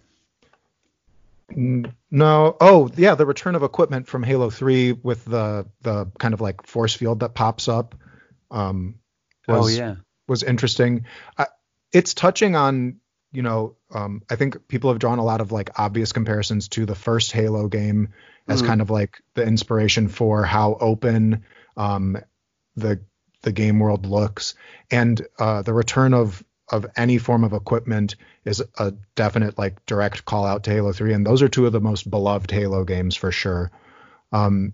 No. 1.49 2.57
Oh, 2.59 2.89
yeah, 2.95 3.15
the 3.15 3.25
return 3.25 3.55
of 3.55 3.63
equipment 3.63 4.07
from 4.07 4.23
Halo 4.23 4.49
3 4.49 4.93
with 4.93 5.25
the 5.25 5.67
the 5.81 6.07
kind 6.19 6.33
of 6.33 6.41
like 6.41 6.65
force 6.65 6.93
field 6.93 7.19
that 7.19 7.33
pops 7.33 7.67
up. 7.67 7.95
Um, 8.51 8.95
oh 9.47 9.59
was, 9.59 9.77
yeah. 9.77 9.95
was 10.27 10.43
interesting. 10.43 11.05
I, 11.37 11.47
it's 11.91 12.13
touching 12.13 12.55
on, 12.55 12.97
you 13.31 13.41
know, 13.41 13.75
um, 13.93 14.21
I 14.29 14.35
think 14.35 14.67
people 14.67 14.89
have 14.89 14.99
drawn 14.99 15.19
a 15.19 15.23
lot 15.23 15.41
of 15.41 15.51
like 15.51 15.79
obvious 15.79 16.11
comparisons 16.11 16.67
to 16.69 16.85
the 16.85 16.95
first 16.95 17.31
Halo 17.31 17.67
game 17.67 18.09
as 18.47 18.61
Mhm. 18.61 18.67
kind 18.67 18.81
of 18.81 18.89
like 18.89 19.21
the 19.35 19.43
inspiration 19.43 20.07
for 20.07 20.43
how 20.43 20.77
open 20.79 21.43
um, 21.77 22.17
the 22.75 23.01
the 23.41 23.51
game 23.51 23.79
world 23.79 24.05
looks, 24.05 24.55
and 24.89 25.25
uh, 25.37 25.61
the 25.63 25.73
return 25.73 26.13
of 26.13 26.43
of 26.73 26.87
any 26.97 27.19
form 27.19 27.43
of 27.43 27.53
equipment 27.53 28.15
is 28.45 28.61
a 28.79 28.93
definite 29.13 29.59
like 29.59 29.85
direct 29.85 30.25
call 30.25 30.43
out 30.43 30.63
to 30.63 30.71
Halo 30.71 30.91
3, 30.91 31.13
and 31.13 31.25
those 31.25 31.43
are 31.43 31.47
two 31.47 31.67
of 31.67 31.71
the 31.71 31.79
most 31.79 32.09
beloved 32.09 32.49
Halo 32.49 32.83
games 32.83 33.15
for 33.15 33.31
sure. 33.31 33.71
Um, 34.31 34.73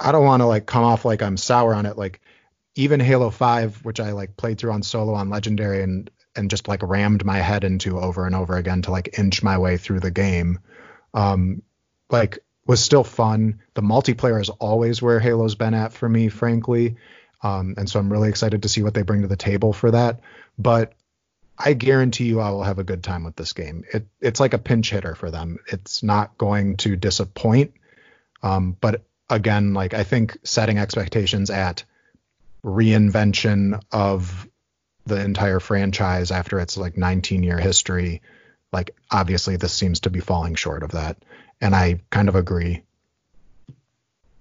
I 0.00 0.10
don't 0.10 0.24
want 0.24 0.40
to 0.40 0.46
like 0.46 0.66
come 0.66 0.82
off 0.82 1.04
like 1.04 1.22
I'm 1.22 1.36
sour 1.36 1.74
on 1.74 1.86
it, 1.86 1.96
like 1.96 2.20
even 2.74 2.98
Halo 2.98 3.30
5, 3.30 3.84
which 3.84 4.00
I 4.00 4.10
like 4.12 4.36
played 4.36 4.58
through 4.58 4.72
on 4.72 4.82
solo 4.82 5.14
on 5.14 5.30
Legendary 5.30 5.82
and 5.82 6.10
and 6.34 6.50
just 6.50 6.66
like 6.66 6.82
rammed 6.82 7.24
my 7.24 7.38
head 7.38 7.62
into 7.62 8.00
over 8.00 8.26
and 8.26 8.34
over 8.34 8.56
again 8.56 8.82
to 8.82 8.90
like 8.90 9.16
inch 9.18 9.42
my 9.42 9.58
way 9.58 9.76
through 9.76 10.00
the 10.00 10.10
game. 10.10 10.58
Um, 11.14 11.62
like 12.10 12.40
was 12.66 12.82
still 12.82 13.04
fun. 13.04 13.60
The 13.74 13.82
multiplayer 13.82 14.40
is 14.40 14.48
always 14.48 15.00
where 15.00 15.20
Halo's 15.20 15.54
been 15.54 15.74
at 15.74 15.92
for 15.92 16.08
me, 16.08 16.30
frankly. 16.30 16.96
Um, 17.42 17.74
and 17.76 17.88
so 17.88 18.00
I'm 18.00 18.10
really 18.10 18.28
excited 18.28 18.62
to 18.62 18.68
see 18.68 18.82
what 18.82 18.94
they 18.94 19.02
bring 19.02 19.22
to 19.22 19.28
the 19.28 19.36
table 19.36 19.72
for 19.72 19.90
that. 19.90 20.20
But 20.58 20.94
I 21.58 21.74
guarantee 21.74 22.24
you 22.24 22.40
I 22.40 22.50
will 22.50 22.62
have 22.62 22.78
a 22.78 22.84
good 22.84 23.02
time 23.02 23.24
with 23.24 23.36
this 23.36 23.52
game. 23.52 23.84
It 23.92 24.06
it's 24.20 24.40
like 24.40 24.54
a 24.54 24.58
pinch 24.58 24.90
hitter 24.90 25.14
for 25.14 25.30
them. 25.30 25.58
It's 25.70 26.02
not 26.02 26.36
going 26.38 26.76
to 26.78 26.96
disappoint. 26.96 27.74
Um, 28.42 28.76
but 28.80 29.02
again, 29.30 29.74
like 29.74 29.94
I 29.94 30.04
think 30.04 30.36
setting 30.44 30.78
expectations 30.78 31.50
at 31.50 31.84
reinvention 32.64 33.80
of 33.92 34.48
the 35.06 35.20
entire 35.20 35.60
franchise 35.60 36.30
after 36.30 36.60
its 36.60 36.76
like 36.76 36.96
19 36.96 37.42
year 37.42 37.58
history, 37.58 38.22
like 38.72 38.94
obviously 39.10 39.56
this 39.56 39.72
seems 39.72 40.00
to 40.00 40.10
be 40.10 40.20
falling 40.20 40.54
short 40.54 40.82
of 40.82 40.92
that. 40.92 41.16
And 41.60 41.74
I 41.74 42.00
kind 42.10 42.28
of 42.28 42.34
agree. 42.34 42.82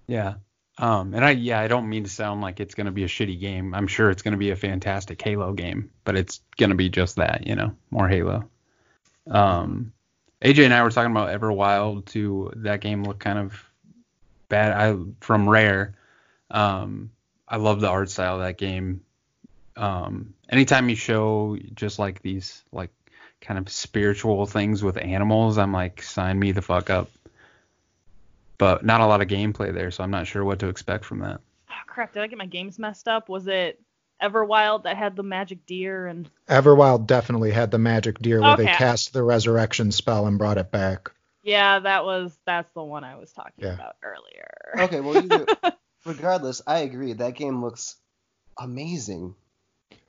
Yeah. 0.07 0.35
Um, 0.81 1.13
and 1.13 1.23
I 1.23 1.31
yeah, 1.31 1.59
I 1.59 1.67
don't 1.67 1.87
mean 1.87 2.05
to 2.05 2.09
sound 2.09 2.41
like 2.41 2.59
it's 2.59 2.73
gonna 2.73 2.91
be 2.91 3.03
a 3.03 3.07
shitty 3.07 3.39
game. 3.39 3.75
I'm 3.75 3.85
sure 3.85 4.09
it's 4.09 4.23
gonna 4.23 4.37
be 4.37 4.49
a 4.49 4.55
fantastic 4.55 5.21
Halo 5.21 5.53
game, 5.53 5.91
but 6.03 6.17
it's 6.17 6.41
gonna 6.57 6.75
be 6.75 6.89
just 6.89 7.17
that, 7.17 7.45
you 7.45 7.55
know, 7.55 7.75
more 7.91 8.09
Halo. 8.09 8.49
Um, 9.29 9.93
AJ 10.43 10.65
and 10.65 10.73
I 10.73 10.81
were 10.81 10.89
talking 10.89 11.11
about 11.11 11.29
Everwild 11.39 12.05
too. 12.05 12.51
That 12.57 12.81
game 12.81 13.03
looked 13.03 13.19
kind 13.19 13.37
of 13.37 13.63
bad. 14.49 14.71
I 14.73 14.97
from 15.19 15.47
Rare. 15.47 15.93
Um, 16.49 17.11
I 17.47 17.57
love 17.57 17.79
the 17.79 17.89
art 17.89 18.09
style 18.09 18.35
of 18.35 18.41
that 18.41 18.57
game. 18.57 19.01
um, 19.77 20.33
anytime 20.49 20.89
you 20.89 20.95
show 20.95 21.57
just 21.75 21.99
like 21.99 22.23
these 22.23 22.63
like 22.71 22.89
kind 23.39 23.59
of 23.59 23.69
spiritual 23.69 24.47
things 24.47 24.83
with 24.83 24.97
animals, 24.97 25.59
I'm 25.59 25.73
like, 25.73 26.01
sign 26.01 26.39
me 26.39 26.53
the 26.53 26.63
fuck 26.63 26.89
up. 26.89 27.11
But 28.61 28.85
not 28.85 29.01
a 29.01 29.07
lot 29.07 29.21
of 29.23 29.27
gameplay 29.27 29.73
there, 29.73 29.89
so 29.89 30.03
I'm 30.03 30.11
not 30.11 30.27
sure 30.27 30.45
what 30.45 30.59
to 30.59 30.67
expect 30.67 31.03
from 31.03 31.17
that. 31.19 31.41
Oh, 31.67 31.73
crap, 31.87 32.13
did 32.13 32.21
I 32.21 32.27
get 32.27 32.37
my 32.37 32.45
games 32.45 32.77
messed 32.77 33.07
up? 33.07 33.27
Was 33.27 33.47
it 33.47 33.81
Everwild 34.21 34.83
that 34.83 34.97
had 34.97 35.15
the 35.15 35.23
magic 35.23 35.65
deer 35.65 36.05
and 36.05 36.29
Everwild 36.47 37.07
definitely 37.07 37.49
had 37.49 37.71
the 37.71 37.79
magic 37.79 38.19
deer 38.19 38.39
where 38.39 38.55
they 38.55 38.65
cast 38.67 39.13
the 39.13 39.23
resurrection 39.23 39.91
spell 39.91 40.27
and 40.27 40.37
brought 40.37 40.59
it 40.59 40.69
back. 40.69 41.09
yeah, 41.41 41.79
that 41.79 42.05
was 42.05 42.37
that's 42.45 42.71
the 42.75 42.83
one 42.83 43.03
I 43.03 43.15
was 43.15 43.31
talking 43.33 43.53
Yeah. 43.65 43.73
about 43.73 43.95
earlier. 44.03 44.85
Okay, 44.85 44.99
well, 44.99 45.17
either, 45.17 45.47
regardless, 46.05 46.61
I 46.67 46.81
agree. 46.81 47.13
That 47.13 47.33
game 47.33 47.63
looks 47.63 47.95
amazing. 48.59 49.33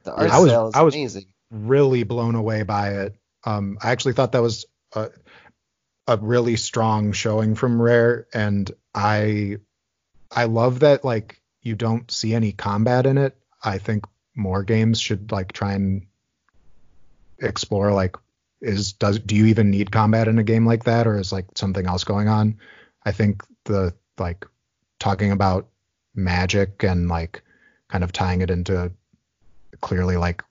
The 0.05 0.12
art 0.14 0.30
I 0.30 0.38
was- 0.40 0.50
style 0.50 0.68
is 0.68 0.74
I 0.74 0.82
was- 0.82 0.94
amazing. 0.94 1.26
Really 1.50 2.03
blown 2.03 2.34
away 2.34 2.62
by 2.62 2.90
it. 3.03 3.14
Um, 3.44 3.76
I 3.82 3.90
actually 3.92 4.12
thought 4.14 4.32
that 4.32 4.42
was 4.42 4.64
a, 4.94 5.11
a 6.07 6.16
really 6.16 6.57
strong 6.57 7.12
showing 7.12 7.55
from 7.55 7.80
Rare, 7.80 8.26
and 8.34 8.70
I 8.94 9.59
I 10.30 10.44
love 10.44 10.80
that 10.80 11.05
like 11.05 11.40
you 11.61 11.74
don't 11.74 12.11
see 12.11 12.34
any 12.34 12.53
combat 12.53 13.07
in 13.07 13.18
it. 13.18 13.36
I 13.62 13.78
think 13.78 14.05
more 14.34 14.64
games 14.64 15.00
should 15.00 15.30
like 15.30 15.53
try 15.53 15.74
and 15.74 16.07
explore 17.38 17.92
like 17.92 18.16
is 18.61 18.92
does 18.92 19.18
do 19.18 19.34
you 19.34 19.46
even 19.46 19.70
need 19.70 19.90
combat 19.90 20.28
in 20.28 20.38
a 20.38 20.44
game 20.44 20.66
like 20.66 20.84
that 20.84 21.07
or 21.07 21.18
is 21.18 21.32
like 21.32 21.46
something 21.57 21.86
else 21.86 22.05
going 22.05 22.28
on? 22.28 22.59
I 23.05 23.12
think 23.12 23.42
the 23.64 23.94
like 24.18 24.46
talking 24.98 25.32
about 25.32 25.68
magic 26.14 26.84
and 26.84 27.09
like 27.09 27.42
kind 27.88 28.05
of 28.05 28.12
tying 28.12 28.40
it 28.40 28.50
into 28.50 28.92
clearly 29.80 30.16
like 30.16 30.42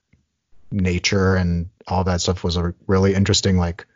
nature 0.70 1.36
and 1.36 1.68
all 1.86 2.04
that 2.04 2.20
stuff 2.20 2.44
was 2.44 2.56
a 2.56 2.74
really 2.86 3.14
interesting 3.14 3.56
like 3.56 3.86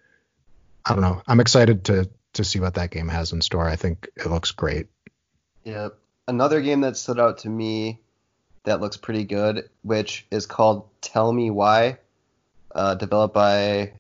I 0.87 0.93
don't 0.93 1.03
know. 1.03 1.23
I'm 1.27 1.41
excited 1.41 1.85
to 1.87 2.09
to 2.35 2.45
see 2.45 2.61
what 2.61 2.75
that 2.75 2.91
game 2.91 3.09
has 3.09 3.33
in 3.33 3.41
store. 3.43 3.67
I 3.67 3.77
think 3.77 4.09
it 4.17 4.27
looks 4.27 4.53
great. 4.53 4.89
Yeah. 5.65 5.89
Another 6.29 6.61
game 6.61 6.83
that 6.83 6.97
stood 6.97 7.19
out 7.19 7.39
to 7.39 7.49
me 7.49 8.01
that 8.65 8.81
looks 8.81 8.97
pretty 8.97 9.25
good, 9.25 9.71
which 9.83 10.27
is 10.31 10.45
called 10.47 10.87
Tell 11.01 11.33
Me 11.33 11.51
Why, 11.51 11.99
uh, 12.75 12.95
developed 12.95 13.35
by 13.35 13.93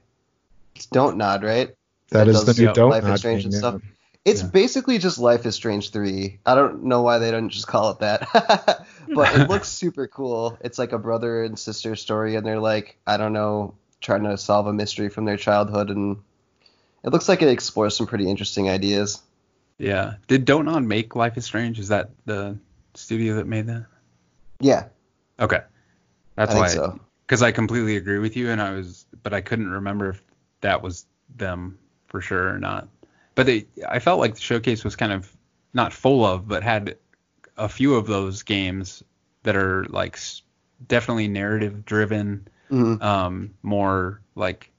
Don't 0.92 1.16
Nod, 1.16 1.42
right? 1.44 1.74
That 2.10 2.28
is 2.28 2.44
the 2.44 2.52
new 2.52 2.68
yeah, 2.68 2.72
Don't 2.72 2.90
Life 2.90 3.04
is 3.04 3.20
Strange 3.20 3.42
game, 3.42 3.46
and 3.46 3.52
yeah. 3.54 3.58
stuff. 3.58 3.82
It's 4.24 4.42
Yeah. 4.42 4.48
basically 4.48 4.98
just 4.98 5.18
Life 5.18 5.46
is 5.46 5.54
Strange 5.54 5.90
3. 5.90 6.40
I 6.44 6.54
don't 6.54 6.84
know 6.84 7.02
why 7.02 7.18
they 7.18 7.30
don't 7.30 7.48
just 7.48 7.68
call 7.68 7.90
it 7.92 8.00
that. 8.00 8.28
but 9.14 9.34
it 9.36 9.48
looks 9.48 9.68
super 9.82 10.06
cool. 10.08 10.58
It's 10.60 10.78
like 10.78 10.92
a 10.92 10.98
brother 10.98 11.42
and 11.44 11.58
sister 11.58 11.96
story, 11.96 12.34
and 12.34 12.44
they're 12.46 12.60
like, 12.60 12.98
I 13.06 13.16
don't 13.16 13.32
know, 13.32 13.74
trying 14.00 14.24
to 14.24 14.36
solve 14.36 14.66
a 14.66 14.72
mystery 14.72 15.08
from 15.08 15.24
their 15.24 15.36
childhood. 15.36 15.90
And 15.90 16.18
it 17.06 17.12
looks 17.12 17.28
like 17.28 17.40
it 17.42 17.48
explores 17.48 17.96
some 17.96 18.06
pretty 18.06 18.28
interesting 18.28 18.68
ideas. 18.68 19.22
Yeah. 19.78 20.14
Did 20.26 20.44
Don't 20.44 20.64
Nod 20.64 20.82
make 20.84 21.14
Life 21.16 21.36
is 21.36 21.44
Strange? 21.44 21.78
Is 21.78 21.88
that 21.88 22.10
the 22.24 22.58
studio 22.94 23.36
that 23.36 23.46
made 23.46 23.66
that? 23.68 23.86
Yeah, 24.60 24.84
Okay. 25.38 25.60
That's 26.34 26.54
I 26.54 26.58
why. 26.58 26.68
so. 26.68 27.00
Because 27.26 27.42
I 27.42 27.50
completely 27.52 27.96
agree 27.96 28.18
with 28.18 28.36
you, 28.36 28.50
and 28.50 28.60
I 28.62 28.72
was, 28.72 29.04
but 29.22 29.32
I 29.34 29.40
couldn't 29.40 29.70
remember 29.70 30.10
if 30.10 30.22
that 30.60 30.82
was 30.82 31.06
them 31.36 31.78
for 32.08 32.20
sure 32.20 32.48
or 32.54 32.58
not. 32.58 32.88
But 33.34 33.46
they, 33.46 33.66
I 33.86 33.98
felt 33.98 34.20
like 34.20 34.34
the 34.34 34.40
showcase 34.40 34.84
was 34.84 34.96
kind 34.96 35.12
of 35.12 35.30
not 35.74 35.92
full 35.92 36.24
of, 36.24 36.46
but 36.48 36.62
had 36.62 36.96
a 37.56 37.68
few 37.68 37.94
of 37.94 38.06
those 38.06 38.42
games 38.44 39.02
that 39.42 39.56
are 39.56 39.84
like 39.86 40.18
definitely 40.88 41.28
narrative 41.28 41.84
driven, 41.84 42.48
Mhm. 42.70 43.02
um, 43.02 43.54
more 43.62 44.20
like 44.34 44.70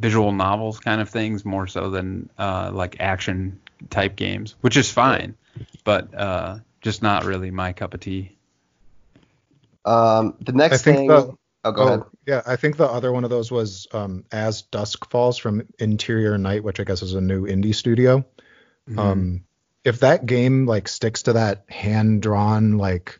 visual 0.00 0.32
novels 0.32 0.78
kind 0.80 1.00
of 1.00 1.08
things, 1.08 1.44
more 1.44 1.66
so 1.66 1.90
than 1.90 2.30
uh, 2.38 2.70
like 2.72 2.96
action 3.00 3.60
type 3.90 4.16
games, 4.16 4.54
which 4.60 4.76
is 4.76 4.90
fine, 4.90 5.36
but 5.84 6.14
uh, 6.14 6.58
just 6.80 7.02
not 7.02 7.24
really 7.24 7.50
my 7.50 7.72
cup 7.72 7.94
of 7.94 8.00
tea. 8.00 8.36
Um, 9.84 10.34
the 10.40 10.52
next 10.52 10.74
I 10.74 10.76
think 10.78 10.96
thing. 10.98 11.06
the- 11.08 11.34
oh, 11.64 11.72
go 11.72 11.82
ahead. 11.86 12.02
yeah, 12.26 12.42
I 12.46 12.56
think 12.56 12.76
the 12.76 12.86
other 12.86 13.10
one 13.12 13.24
of 13.24 13.30
those 13.30 13.50
was 13.50 13.86
um, 13.92 14.24
As 14.30 14.62
Dusk 14.62 15.08
Falls 15.10 15.38
from 15.38 15.62
Interior 15.78 16.36
Night, 16.38 16.62
which 16.62 16.78
I 16.80 16.84
guess 16.84 17.02
is 17.02 17.14
a 17.14 17.20
new 17.20 17.46
indie 17.46 17.74
studio. 17.74 18.18
Mm-hmm. 18.88 18.98
Um, 18.98 19.44
if 19.84 20.00
that 20.00 20.26
game 20.26 20.66
like 20.66 20.88
sticks 20.88 21.22
to 21.24 21.34
that 21.34 21.64
hand 21.68 22.20
drawn 22.22 22.76
like, 22.78 23.18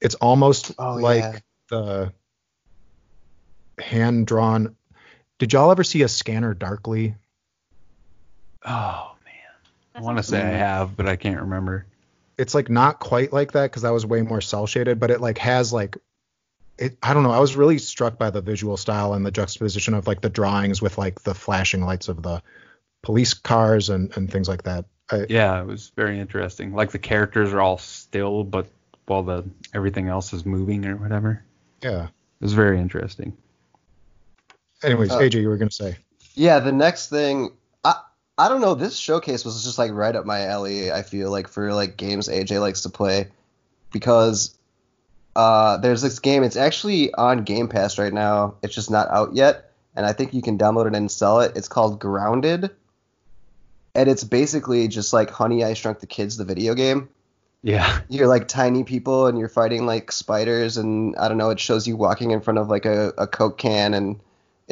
it's 0.00 0.16
almost 0.16 0.72
Oh, 0.78 0.94
like 0.94 1.22
yeah. 1.22 1.38
the 1.70 2.12
hand 3.78 4.26
drawn. 4.26 4.76
Did 5.42 5.54
y'all 5.54 5.72
ever 5.72 5.82
see 5.82 6.02
a 6.02 6.08
Scanner 6.08 6.54
Darkly? 6.54 7.16
oh 8.64 9.16
man, 9.24 9.92
I 9.92 10.00
want 10.00 10.18
to 10.18 10.22
say 10.22 10.40
I 10.40 10.50
have, 10.50 10.96
but 10.96 11.08
I 11.08 11.16
can't 11.16 11.40
remember. 11.40 11.84
it's 12.38 12.54
like 12.54 12.70
not 12.70 13.00
quite 13.00 13.32
like 13.32 13.50
that 13.50 13.64
because 13.64 13.82
that 13.82 13.90
was 13.90 14.06
way 14.06 14.22
more 14.22 14.40
cel 14.40 14.68
shaded, 14.68 15.00
but 15.00 15.10
it 15.10 15.20
like 15.20 15.38
has 15.38 15.72
like 15.72 15.96
it. 16.78 16.96
I 17.02 17.12
don't 17.12 17.24
know. 17.24 17.32
I 17.32 17.40
was 17.40 17.56
really 17.56 17.78
struck 17.78 18.18
by 18.18 18.30
the 18.30 18.40
visual 18.40 18.76
style 18.76 19.14
and 19.14 19.26
the 19.26 19.32
juxtaposition 19.32 19.94
of 19.94 20.06
like 20.06 20.20
the 20.20 20.30
drawings 20.30 20.80
with 20.80 20.96
like 20.96 21.22
the 21.22 21.34
flashing 21.34 21.84
lights 21.84 22.06
of 22.06 22.22
the 22.22 22.40
police 23.02 23.34
cars 23.34 23.88
and 23.88 24.16
and 24.16 24.30
things 24.30 24.48
like 24.48 24.62
that. 24.62 24.84
I, 25.10 25.26
Yeah, 25.28 25.60
it 25.60 25.66
was 25.66 25.90
very 25.96 26.20
interesting. 26.20 26.72
Like 26.72 26.92
the 26.92 27.00
characters 27.00 27.52
are 27.52 27.60
all 27.60 27.78
still, 27.78 28.44
but 28.44 28.68
while 29.06 29.24
the 29.24 29.44
everything 29.74 30.06
else 30.06 30.32
is 30.32 30.46
moving 30.46 30.86
or 30.86 30.94
whatever. 30.94 31.42
yeah. 31.82 32.04
It 32.04 32.44
was 32.44 32.54
very 32.54 32.78
interesting. 32.78 33.36
Anyways, 34.82 35.10
Uh, 35.10 35.18
AJ, 35.18 35.40
you 35.42 35.48
were 35.48 35.56
gonna 35.56 35.70
say. 35.70 35.96
Yeah, 36.34 36.60
the 36.60 36.72
next 36.72 37.08
thing. 37.08 37.52
I 37.84 37.94
I 38.38 38.48
don't 38.48 38.60
know. 38.60 38.74
This 38.74 38.96
showcase 38.96 39.44
was 39.44 39.64
just 39.64 39.78
like 39.78 39.92
right 39.92 40.14
up 40.14 40.26
my 40.26 40.46
alley. 40.46 40.90
I 40.90 41.02
feel 41.02 41.30
like 41.30 41.48
for 41.48 41.72
like 41.74 41.96
games 41.96 42.28
AJ 42.28 42.60
likes 42.60 42.82
to 42.82 42.88
play, 42.88 43.28
because 43.92 44.56
uh, 45.36 45.76
there's 45.78 46.02
this 46.02 46.18
game. 46.18 46.42
It's 46.42 46.56
actually 46.56 47.12
on 47.14 47.44
Game 47.44 47.68
Pass 47.68 47.98
right 47.98 48.12
now. 48.12 48.54
It's 48.62 48.74
just 48.74 48.90
not 48.90 49.08
out 49.08 49.34
yet, 49.34 49.70
and 49.94 50.04
I 50.06 50.12
think 50.12 50.34
you 50.34 50.42
can 50.42 50.58
download 50.58 50.82
it 50.82 50.88
and 50.88 50.96
install 50.96 51.40
it. 51.40 51.52
It's 51.56 51.68
called 51.68 52.00
Grounded, 52.00 52.70
and 53.94 54.08
it's 54.08 54.24
basically 54.24 54.88
just 54.88 55.12
like 55.12 55.30
Honey 55.30 55.64
I 55.64 55.74
Shrunk 55.74 56.00
the 56.00 56.06
Kids, 56.06 56.36
the 56.36 56.44
video 56.44 56.74
game. 56.74 57.08
Yeah. 57.62 58.00
You're 58.08 58.26
like 58.26 58.48
tiny 58.48 58.82
people 58.82 59.28
and 59.28 59.38
you're 59.38 59.48
fighting 59.48 59.86
like 59.86 60.10
spiders, 60.10 60.76
and 60.78 61.14
I 61.16 61.28
don't 61.28 61.38
know. 61.38 61.50
It 61.50 61.60
shows 61.60 61.86
you 61.86 61.96
walking 61.96 62.32
in 62.32 62.40
front 62.40 62.58
of 62.58 62.68
like 62.68 62.86
a, 62.86 63.12
a 63.16 63.26
Coke 63.26 63.56
can, 63.58 63.94
and 63.94 64.18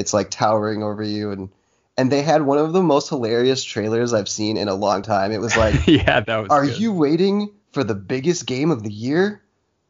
it's 0.01 0.13
like 0.13 0.31
towering 0.31 0.83
over 0.83 1.03
you, 1.03 1.31
and 1.31 1.49
and 1.97 2.11
they 2.11 2.23
had 2.23 2.43
one 2.43 2.59
of 2.59 2.73
the 2.73 2.83
most 2.83 3.09
hilarious 3.11 3.63
trailers 3.63 4.13
I've 4.13 4.29
seen 4.29 4.57
in 4.57 4.69
a 4.69 4.75
long 4.75 5.03
time. 5.03 5.31
It 5.33 5.41
was 5.41 5.57
like, 5.57 5.75
yeah, 5.87 6.21
that 6.21 6.37
was. 6.37 6.49
"Are 6.51 6.65
good. 6.67 6.79
you 6.79 6.93
waiting 6.93 7.51
for 7.73 7.85
the 7.85 7.95
biggest 7.95 8.47
game 8.47 8.71
of 8.71 8.83
the 8.83 8.91
year? 8.93 9.43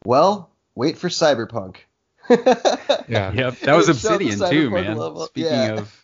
Well, 0.05 0.49
wait 0.75 0.97
for 0.97 1.09
Cyberpunk." 1.09 1.77
Yeah. 3.07 3.33
Yep, 3.33 3.59
that 3.61 3.75
was 3.75 3.89
It 3.89 3.95
Obsidian 3.95 4.39
too, 4.49 4.69
man. 4.69 4.95
level- 4.97 5.25
Speaking 5.27 5.51
yeah. 5.51 5.79
of 5.79 5.97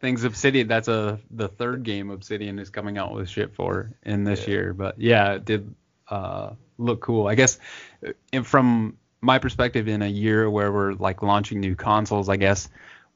things 0.00 0.24
Obsidian, 0.24 0.68
that's 0.68 0.88
a 0.88 1.18
the 1.30 1.48
third 1.48 1.82
game 1.82 2.10
Obsidian 2.10 2.58
is 2.58 2.68
coming 2.70 2.98
out 2.98 3.14
with 3.14 3.28
shit 3.28 3.54
for 3.54 3.92
in 4.04 4.24
this 4.24 4.42
Yeah. 4.42 4.50
year. 4.50 4.74
But 4.74 5.00
yeah, 5.00 5.32
it 5.34 5.44
did 5.44 5.74
uh, 6.08 6.50
look 6.76 7.00
cool. 7.00 7.26
I 7.26 7.34
guess 7.34 7.58
uh, 8.06 8.12
and 8.32 8.46
from 8.46 8.98
my 9.20 9.38
perspective, 9.38 9.88
in 9.88 10.02
a 10.02 10.06
year 10.08 10.50
where 10.50 10.70
we're 10.70 10.92
like 10.92 11.22
launching 11.22 11.60
new 11.60 11.74
consoles, 11.74 12.28
I 12.28 12.36
guess 12.36 12.68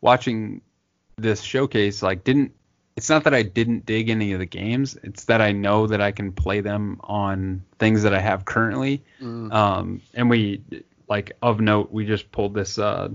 watching 0.03 0.61
this 1.17 1.41
showcase 1.41 2.03
like 2.03 2.25
didn't. 2.25 2.53
It's 2.95 3.09
not 3.09 3.25
that 3.25 3.33
I 3.33 3.43
didn't 3.43 3.87
dig 3.87 4.11
any 4.11 4.35
of 4.35 4.39
the 4.39 4.45
games. 4.45 4.99
It's 5.03 5.25
that 5.25 5.41
I 5.41 5.53
know 5.53 5.87
that 5.87 6.03
I 6.03 6.13
can 6.13 6.31
play 6.31 6.61
them 6.61 7.01
on 7.05 7.63
things 7.79 8.03
that 8.03 8.13
I 8.13 8.21
have 8.21 8.45
currently. 8.45 9.03
Mm. 9.19 9.51
Um, 9.51 10.03
and 10.13 10.29
we, 10.29 10.61
like, 11.09 11.33
of 11.41 11.63
note, 11.63 11.91
we 11.91 12.05
just 12.05 12.31
pulled 12.33 12.53
this 12.53 12.79
uh, 12.79 13.09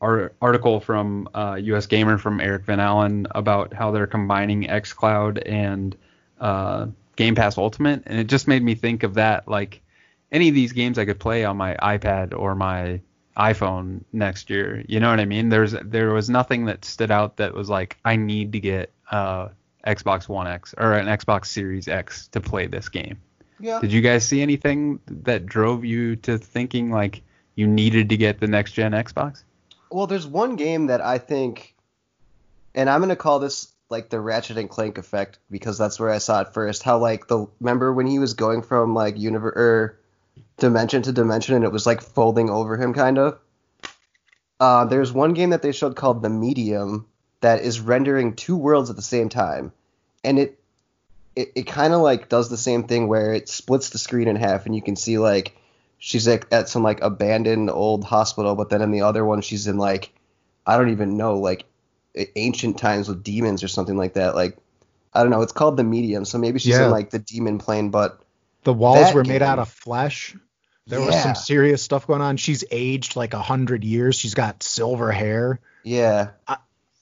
ar- 0.00 0.32
article 0.40 0.80
from 0.80 1.28
uh, 1.34 1.58
US 1.60 1.84
Gamer 1.84 2.16
from 2.16 2.40
Eric 2.40 2.64
Van 2.64 2.80
Allen 2.80 3.26
about 3.32 3.74
how 3.74 3.90
they're 3.90 4.06
combining 4.06 4.62
xCloud 4.62 5.42
and 5.44 5.94
uh, 6.40 6.86
Game 7.16 7.34
Pass 7.34 7.58
Ultimate. 7.58 8.04
And 8.06 8.18
it 8.18 8.28
just 8.28 8.48
made 8.48 8.62
me 8.62 8.74
think 8.74 9.02
of 9.02 9.12
that. 9.14 9.46
Like, 9.46 9.82
any 10.32 10.48
of 10.48 10.54
these 10.54 10.72
games 10.72 10.98
I 10.98 11.04
could 11.04 11.20
play 11.20 11.44
on 11.44 11.58
my 11.58 11.74
iPad 11.74 12.32
or 12.34 12.54
my 12.54 13.02
iPhone 13.38 14.02
next 14.12 14.50
year. 14.50 14.84
You 14.88 15.00
know 15.00 15.10
what 15.10 15.20
I 15.20 15.24
mean? 15.24 15.48
There's 15.48 15.72
there 15.84 16.12
was 16.12 16.28
nothing 16.28 16.64
that 16.66 16.84
stood 16.84 17.10
out 17.10 17.36
that 17.36 17.54
was 17.54 17.70
like 17.70 17.96
I 18.04 18.16
need 18.16 18.52
to 18.52 18.60
get 18.60 18.92
uh 19.10 19.48
Xbox 19.86 20.28
One 20.28 20.46
X 20.46 20.74
or 20.76 20.92
an 20.92 21.06
Xbox 21.06 21.46
Series 21.46 21.88
X 21.88 22.28
to 22.28 22.40
play 22.40 22.66
this 22.66 22.88
game. 22.88 23.18
Yeah. 23.60 23.80
Did 23.80 23.92
you 23.92 24.00
guys 24.00 24.26
see 24.26 24.42
anything 24.42 25.00
that 25.06 25.46
drove 25.46 25.84
you 25.84 26.16
to 26.16 26.38
thinking 26.38 26.90
like 26.90 27.22
you 27.54 27.66
needed 27.66 28.08
to 28.08 28.16
get 28.16 28.40
the 28.40 28.46
next 28.46 28.72
gen 28.72 28.92
Xbox? 28.92 29.44
Well, 29.90 30.06
there's 30.06 30.26
one 30.26 30.56
game 30.56 30.86
that 30.88 31.00
I 31.00 31.18
think, 31.18 31.74
and 32.74 32.90
I'm 32.90 33.00
gonna 33.00 33.16
call 33.16 33.38
this 33.38 33.72
like 33.88 34.10
the 34.10 34.20
Ratchet 34.20 34.58
and 34.58 34.68
Clank 34.68 34.98
effect 34.98 35.38
because 35.50 35.78
that's 35.78 35.98
where 35.98 36.10
I 36.10 36.18
saw 36.18 36.42
it 36.42 36.52
first. 36.52 36.82
How 36.82 36.98
like 36.98 37.28
the 37.28 37.46
remember 37.60 37.92
when 37.92 38.06
he 38.06 38.18
was 38.18 38.34
going 38.34 38.62
from 38.62 38.94
like 38.94 39.16
universe 39.16 39.54
or 39.56 39.97
dimension 40.58 41.02
to 41.02 41.12
dimension, 41.12 41.54
and 41.54 41.64
it 41.64 41.72
was 41.72 41.86
like 41.86 42.00
folding 42.02 42.50
over 42.50 42.76
him, 42.76 42.94
kind 42.94 43.18
of. 43.18 43.38
Uh, 44.60 44.84
there's 44.86 45.12
one 45.12 45.34
game 45.34 45.50
that 45.50 45.62
they 45.62 45.72
showed 45.72 45.96
called 45.96 46.22
The 46.22 46.28
Medium 46.28 47.06
that 47.40 47.62
is 47.62 47.80
rendering 47.80 48.34
two 48.34 48.56
worlds 48.56 48.90
at 48.90 48.96
the 48.96 49.02
same 49.02 49.28
time, 49.28 49.72
and 50.24 50.38
it 50.38 50.58
it, 51.36 51.52
it 51.54 51.62
kind 51.68 51.94
of 51.94 52.00
like 52.00 52.28
does 52.28 52.48
the 52.50 52.56
same 52.56 52.84
thing 52.84 53.06
where 53.06 53.32
it 53.32 53.48
splits 53.48 53.90
the 53.90 53.98
screen 53.98 54.26
in 54.28 54.36
half, 54.36 54.66
and 54.66 54.74
you 54.74 54.82
can 54.82 54.96
see 54.96 55.18
like 55.18 55.56
she's 55.98 56.26
like 56.26 56.46
at 56.50 56.68
some 56.68 56.82
like 56.82 57.00
abandoned 57.02 57.70
old 57.70 58.04
hospital, 58.04 58.56
but 58.56 58.70
then 58.70 58.82
in 58.82 58.90
the 58.90 59.02
other 59.02 59.24
one 59.24 59.40
she's 59.40 59.66
in 59.68 59.78
like 59.78 60.12
I 60.66 60.76
don't 60.76 60.90
even 60.90 61.16
know 61.16 61.38
like 61.38 61.64
ancient 62.34 62.78
times 62.78 63.08
with 63.08 63.22
demons 63.22 63.62
or 63.62 63.68
something 63.68 63.96
like 63.96 64.14
that. 64.14 64.34
Like 64.34 64.56
I 65.14 65.22
don't 65.22 65.30
know. 65.30 65.42
It's 65.42 65.52
called 65.52 65.76
The 65.76 65.84
Medium, 65.84 66.24
so 66.24 66.38
maybe 66.38 66.58
she's 66.58 66.76
Yeah. 66.76 66.86
in 66.86 66.90
like 66.90 67.10
the 67.10 67.18
demon 67.20 67.58
plane, 67.58 67.90
but 67.90 68.20
The 68.64 68.72
walls 68.72 68.98
That 68.98 69.14
were 69.14 69.24
made 69.24 69.42
out 69.42 69.58
of 69.58 69.68
flesh. 69.68 70.34
There 70.86 71.00
was 71.00 71.22
some 71.22 71.34
serious 71.34 71.82
stuff 71.82 72.06
going 72.06 72.22
on. 72.22 72.38
She's 72.38 72.64
aged 72.70 73.14
like 73.14 73.34
a 73.34 73.42
hundred 73.42 73.84
years. 73.84 74.16
She's 74.16 74.34
got 74.34 74.62
silver 74.62 75.12
hair. 75.12 75.60
yeah, 75.84 76.30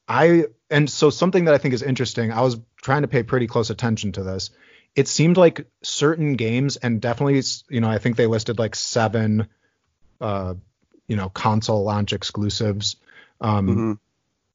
I 0.08 0.46
and 0.70 0.90
so 0.90 1.10
something 1.10 1.44
that 1.44 1.54
I 1.54 1.58
think 1.58 1.74
is 1.74 1.82
interesting. 1.82 2.32
I 2.32 2.40
was 2.42 2.58
trying 2.82 3.02
to 3.02 3.08
pay 3.08 3.22
pretty 3.22 3.46
close 3.46 3.70
attention 3.70 4.12
to 4.12 4.22
this. 4.22 4.50
It 4.94 5.08
seemed 5.08 5.36
like 5.36 5.66
certain 5.82 6.34
games, 6.34 6.76
and 6.76 7.00
definitely, 7.00 7.42
you 7.68 7.80
know, 7.80 7.88
I 7.88 7.98
think 7.98 8.16
they 8.16 8.26
listed 8.26 8.58
like 8.58 8.74
seven, 8.74 9.48
uh, 10.20 10.54
you 11.06 11.16
know, 11.16 11.28
console 11.28 11.84
launch 11.84 12.12
exclusives. 12.12 12.96
Um, 13.40 13.68
mhm. 13.68 13.98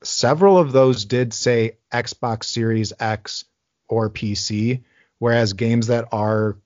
several 0.04 0.58
of 0.58 0.72
those 0.72 1.06
did 1.06 1.34
say 1.34 1.78
Xbox 1.94 2.46
Series 2.46 2.92
X 3.00 3.46
or 3.88 4.10
PC, 4.10 4.82
whereas 5.20 5.54
games 5.54 5.88
that 5.88 6.08
are 6.12 6.58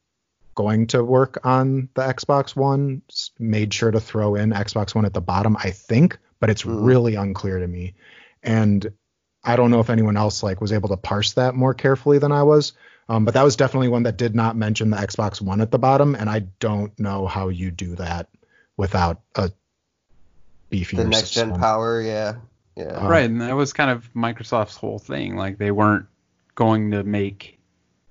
going 0.55 0.87
to 0.87 1.03
work 1.03 1.39
on 1.43 1.89
the 1.93 2.01
Xbox 2.01 2.55
One 2.55 3.01
made 3.39 3.73
sure 3.73 3.91
to 3.91 3.99
throw 3.99 4.35
in 4.35 4.51
Xbox 4.51 4.95
One 4.95 5.05
at 5.05 5.13
the 5.13 5.21
bottom, 5.21 5.55
I 5.57 5.71
think, 5.71 6.17
but 6.39 6.49
it's 6.49 6.63
Mm. 6.63 6.85
really 6.85 7.15
unclear 7.15 7.59
to 7.59 7.67
me. 7.67 7.93
And 8.41 8.91
I 9.43 9.55
don't 9.55 9.69
know 9.69 9.79
if 9.79 9.89
anyone 9.89 10.17
else 10.17 10.41
like 10.41 10.61
was 10.61 10.71
able 10.71 10.89
to 10.89 10.97
parse 10.97 11.33
that 11.33 11.55
more 11.55 11.73
carefully 11.73 12.17
than 12.17 12.31
I 12.31 12.43
was. 12.43 12.73
Um, 13.07 13.23
but 13.25 13.35
that 13.35 13.43
was 13.43 13.55
definitely 13.55 13.89
one 13.89 14.03
that 14.03 14.17
did 14.17 14.33
not 14.33 14.55
mention 14.55 14.89
the 14.89 14.97
Xbox 14.97 15.39
One 15.39 15.61
at 15.61 15.69
the 15.69 15.77
bottom, 15.77 16.15
and 16.15 16.27
I 16.27 16.39
don't 16.59 16.97
know 16.99 17.27
how 17.27 17.49
you 17.49 17.69
do 17.69 17.95
that 17.97 18.29
without 18.77 19.21
a 19.35 19.51
beefier 20.71 20.97
the 20.97 21.05
next 21.05 21.31
gen 21.31 21.53
power, 21.53 22.01
yeah, 22.01 22.37
yeah. 22.75 22.85
Uh, 22.85 23.07
right, 23.07 23.25
and 23.29 23.41
that 23.41 23.55
was 23.55 23.73
kind 23.73 23.91
of 23.91 24.11
Microsoft's 24.15 24.77
whole 24.77 24.97
thing. 24.97 25.35
Like 25.35 25.59
they 25.59 25.69
weren't 25.69 26.07
going 26.55 26.91
to 26.91 27.03
make 27.03 27.59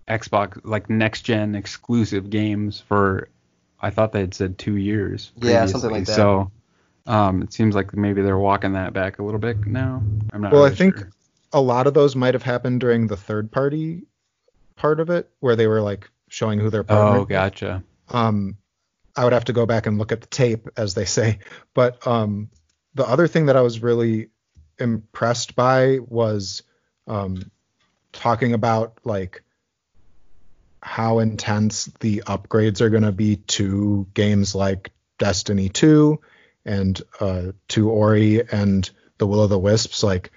Xbox 0.09 0.61
like 0.64 0.90
next 0.90 1.22
gen 1.22 1.55
exclusive 1.55 2.30
games 2.30 2.80
for 2.80 3.28
I 3.80 3.90
thought 3.90 4.12
they 4.12 4.20
had 4.20 4.34
said 4.34 4.59
two 4.59 4.76
years. 4.76 5.32
Yeah, 5.40 5.66
something 5.66 5.90
like 5.90 6.07
that. 6.07 6.14
So 6.14 6.50
um, 7.07 7.42
it 7.42 7.52
seems 7.52 7.74
like 7.74 7.94
maybe 7.94 8.22
they're 8.22 8.38
walking 8.38 8.72
that 8.72 8.92
back 8.92 9.18
a 9.18 9.22
little 9.22 9.40
bit 9.40 9.66
now. 9.66 10.02
I'm 10.32 10.40
not. 10.40 10.52
Well, 10.52 10.64
I 10.64 10.70
think 10.70 10.96
sure. 10.96 11.11
a 11.52 11.61
lot 11.61 11.86
of 11.86 11.94
those 11.94 12.16
might 12.16 12.34
have 12.34 12.42
happened 12.42 12.80
during 12.80 13.07
the 13.07 13.16
third 13.16 13.52
party 13.52 14.05
part 14.76 15.00
of 15.00 15.11
it, 15.11 15.30
where 15.40 15.55
they 15.57 15.66
were 15.66 15.80
like 15.82 16.11
showing 16.28 16.59
who 16.59 16.70
their 16.70 16.84
partner. 16.84 17.18
Oh, 17.18 17.24
gotcha. 17.24 17.84
Um, 18.09 18.57
I 19.16 19.24
would 19.24 19.32
have 19.32 19.44
to 19.44 19.52
go 19.52 19.66
back 19.66 19.86
and 19.86 19.98
look 19.98 20.12
at 20.12 20.20
the 20.22 20.26
tape, 20.26 20.68
as 20.76 20.94
they 20.94 21.05
say. 21.05 21.40
But 21.74 22.07
um, 22.07 22.50
the 22.94 23.07
other 23.07 23.28
thing 23.28 23.46
that 23.46 23.57
I 23.57 23.61
was 23.61 23.82
really 23.82 24.30
impressed 24.78 25.55
by 25.55 25.98
was 26.00 26.62
um, 27.07 27.50
talking 28.12 28.55
about 28.55 28.98
like 29.05 29.43
how 30.85 31.18
intense 31.18 31.87
the 32.01 32.22
upgrades 32.26 32.82
are 32.82 32.91
going 32.91 33.05
to 33.05 33.11
be 33.11 33.37
to 33.37 34.07
games 34.12 34.55
like 34.55 34.93
Destiny 35.18 35.70
2 35.70 36.20
and 36.66 37.01
uh, 37.20 37.53
to 37.68 37.89
Ori 37.89 38.47
and 38.53 38.89
the 39.16 39.26
Will 39.26 39.43
of 39.43 39.49
the 39.49 39.59
Wisps. 39.59 40.03
Like 40.03 40.30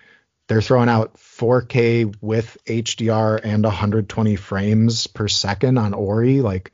they're 0.47 0.61
throwing 0.61 0.87
out 0.87 1.15
4K 1.17 2.15
with 2.21 2.57
HDR 2.65 3.41
and 3.43 3.65
120 3.65 4.37
frames 4.37 5.07
per 5.07 5.27
second 5.27 5.77
on 5.77 5.93
Ori. 5.93 6.39
Like 6.39 6.71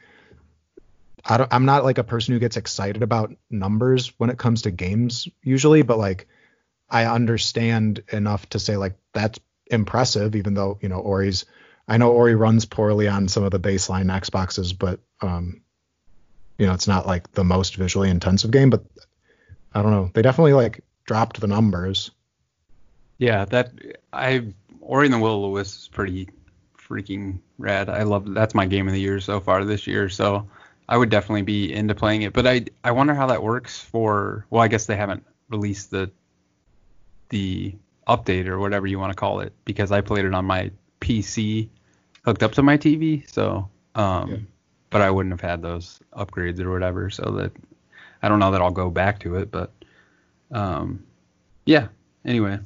I 1.26 1.48
I'm 1.50 1.66
not 1.66 1.84
like 1.84 1.98
a 1.98 2.04
person 2.04 2.36
who 2.36 2.40
gets 2.40 2.58
excited 2.58 3.02
about 3.02 3.36
numbers 3.50 4.14
when 4.20 4.30
it 4.30 4.38
comes 4.38 4.62
to 4.62 4.72
games 4.72 5.28
usually, 5.42 5.82
but 5.82 5.98
like 5.98 6.28
I 6.92 7.06
understand 7.06 8.04
enough 8.12 8.48
to 8.50 8.60
say 8.60 8.78
like 8.78 8.98
that's 9.14 9.40
impressive, 9.66 10.36
even 10.36 10.54
though 10.54 10.78
you 10.80 10.90
know 10.90 11.00
Ori's. 11.00 11.46
I 11.88 11.98
know 11.98 12.12
Ori 12.12 12.36
runs 12.36 12.66
poorly 12.66 13.08
on 13.08 13.28
some 13.28 13.44
of 13.44 13.52
the 13.52 13.60
baseline 13.60 14.06
Xboxes, 14.06 14.78
but 14.78 15.00
um, 15.22 15.62
you 16.58 16.66
know 16.66 16.74
it's 16.74 16.88
not 16.88 17.06
like 17.06 17.32
the 17.34 17.44
most 17.44 17.76
visually 17.76 18.10
intensive 18.10 18.52
game. 18.52 18.70
But 18.70 18.84
I 19.74 19.82
don't 19.82 19.92
know, 19.92 20.12
they 20.14 20.22
definitely 20.22 20.54
like 20.54 20.82
dropped 21.06 21.42
the 21.42 21.48
numbers. 21.48 22.12
Yeah, 23.18 23.46
that 23.46 23.72
I 24.12 24.54
Ori 24.82 25.08
and 25.08 25.14
the 25.14 25.20
Will 25.20 25.38
of 25.38 25.42
the 25.44 25.48
Wisp 25.50 25.80
is 25.82 25.88
pretty 25.88 26.30
freaking 26.78 27.40
rad. 27.58 27.90
I 27.90 28.04
love 28.04 28.34
that's 28.34 28.56
my 28.56 28.66
game 28.66 28.88
of 28.88 28.94
the 28.94 29.02
year 29.02 29.20
so 29.20 29.40
far 29.40 29.66
this 29.66 29.88
year. 29.88 30.10
So 30.10 30.48
I 30.88 30.98
would 30.98 31.10
definitely 31.10 31.44
be 31.44 31.74
into 31.74 31.96
playing 31.96 32.24
it. 32.24 32.34
But 32.34 32.48
I 32.48 32.66
I 32.84 32.92
wonder 32.92 33.14
how 33.14 33.28
that 33.28 33.44
works 33.44 33.80
for. 33.80 34.46
Well, 34.50 34.62
I 34.62 34.68
guess 34.68 34.86
they 34.86 34.96
haven't 34.96 35.26
released 35.50 35.92
the 35.92 36.12
the 37.30 37.76
update 38.08 38.48
or 38.48 38.60
whatever 38.60 38.86
you 38.86 39.00
want 39.00 39.12
to 39.12 39.16
call 39.16 39.40
it 39.40 39.54
because 39.66 39.92
I 39.92 40.02
played 40.02 40.26
it 40.26 40.34
on 40.34 40.46
my 40.46 40.72
PC 41.04 41.68
hooked 42.26 42.42
up 42.44 42.54
to 42.54 42.64
my 42.64 42.78
TV. 42.78 43.30
So 43.30 43.70
um, 43.96 44.30
Yeah. 44.32 44.38
but 44.90 45.02
I 45.02 45.12
wouldn't 45.12 45.34
have 45.34 45.42
had 45.50 45.62
those 45.62 46.00
upgrades 46.14 46.60
or 46.60 46.72
whatever. 46.72 47.10
So 47.10 47.24
that 47.38 47.52
I 48.22 48.30
don't 48.30 48.40
know 48.40 48.52
that 48.52 48.62
I'll 48.62 48.72
go 48.72 48.90
back 48.90 49.20
to 49.20 49.36
it, 49.36 49.52
but 49.52 49.72
um, 50.52 51.04
yeah. 51.66 51.88
Anyway, 52.26 52.58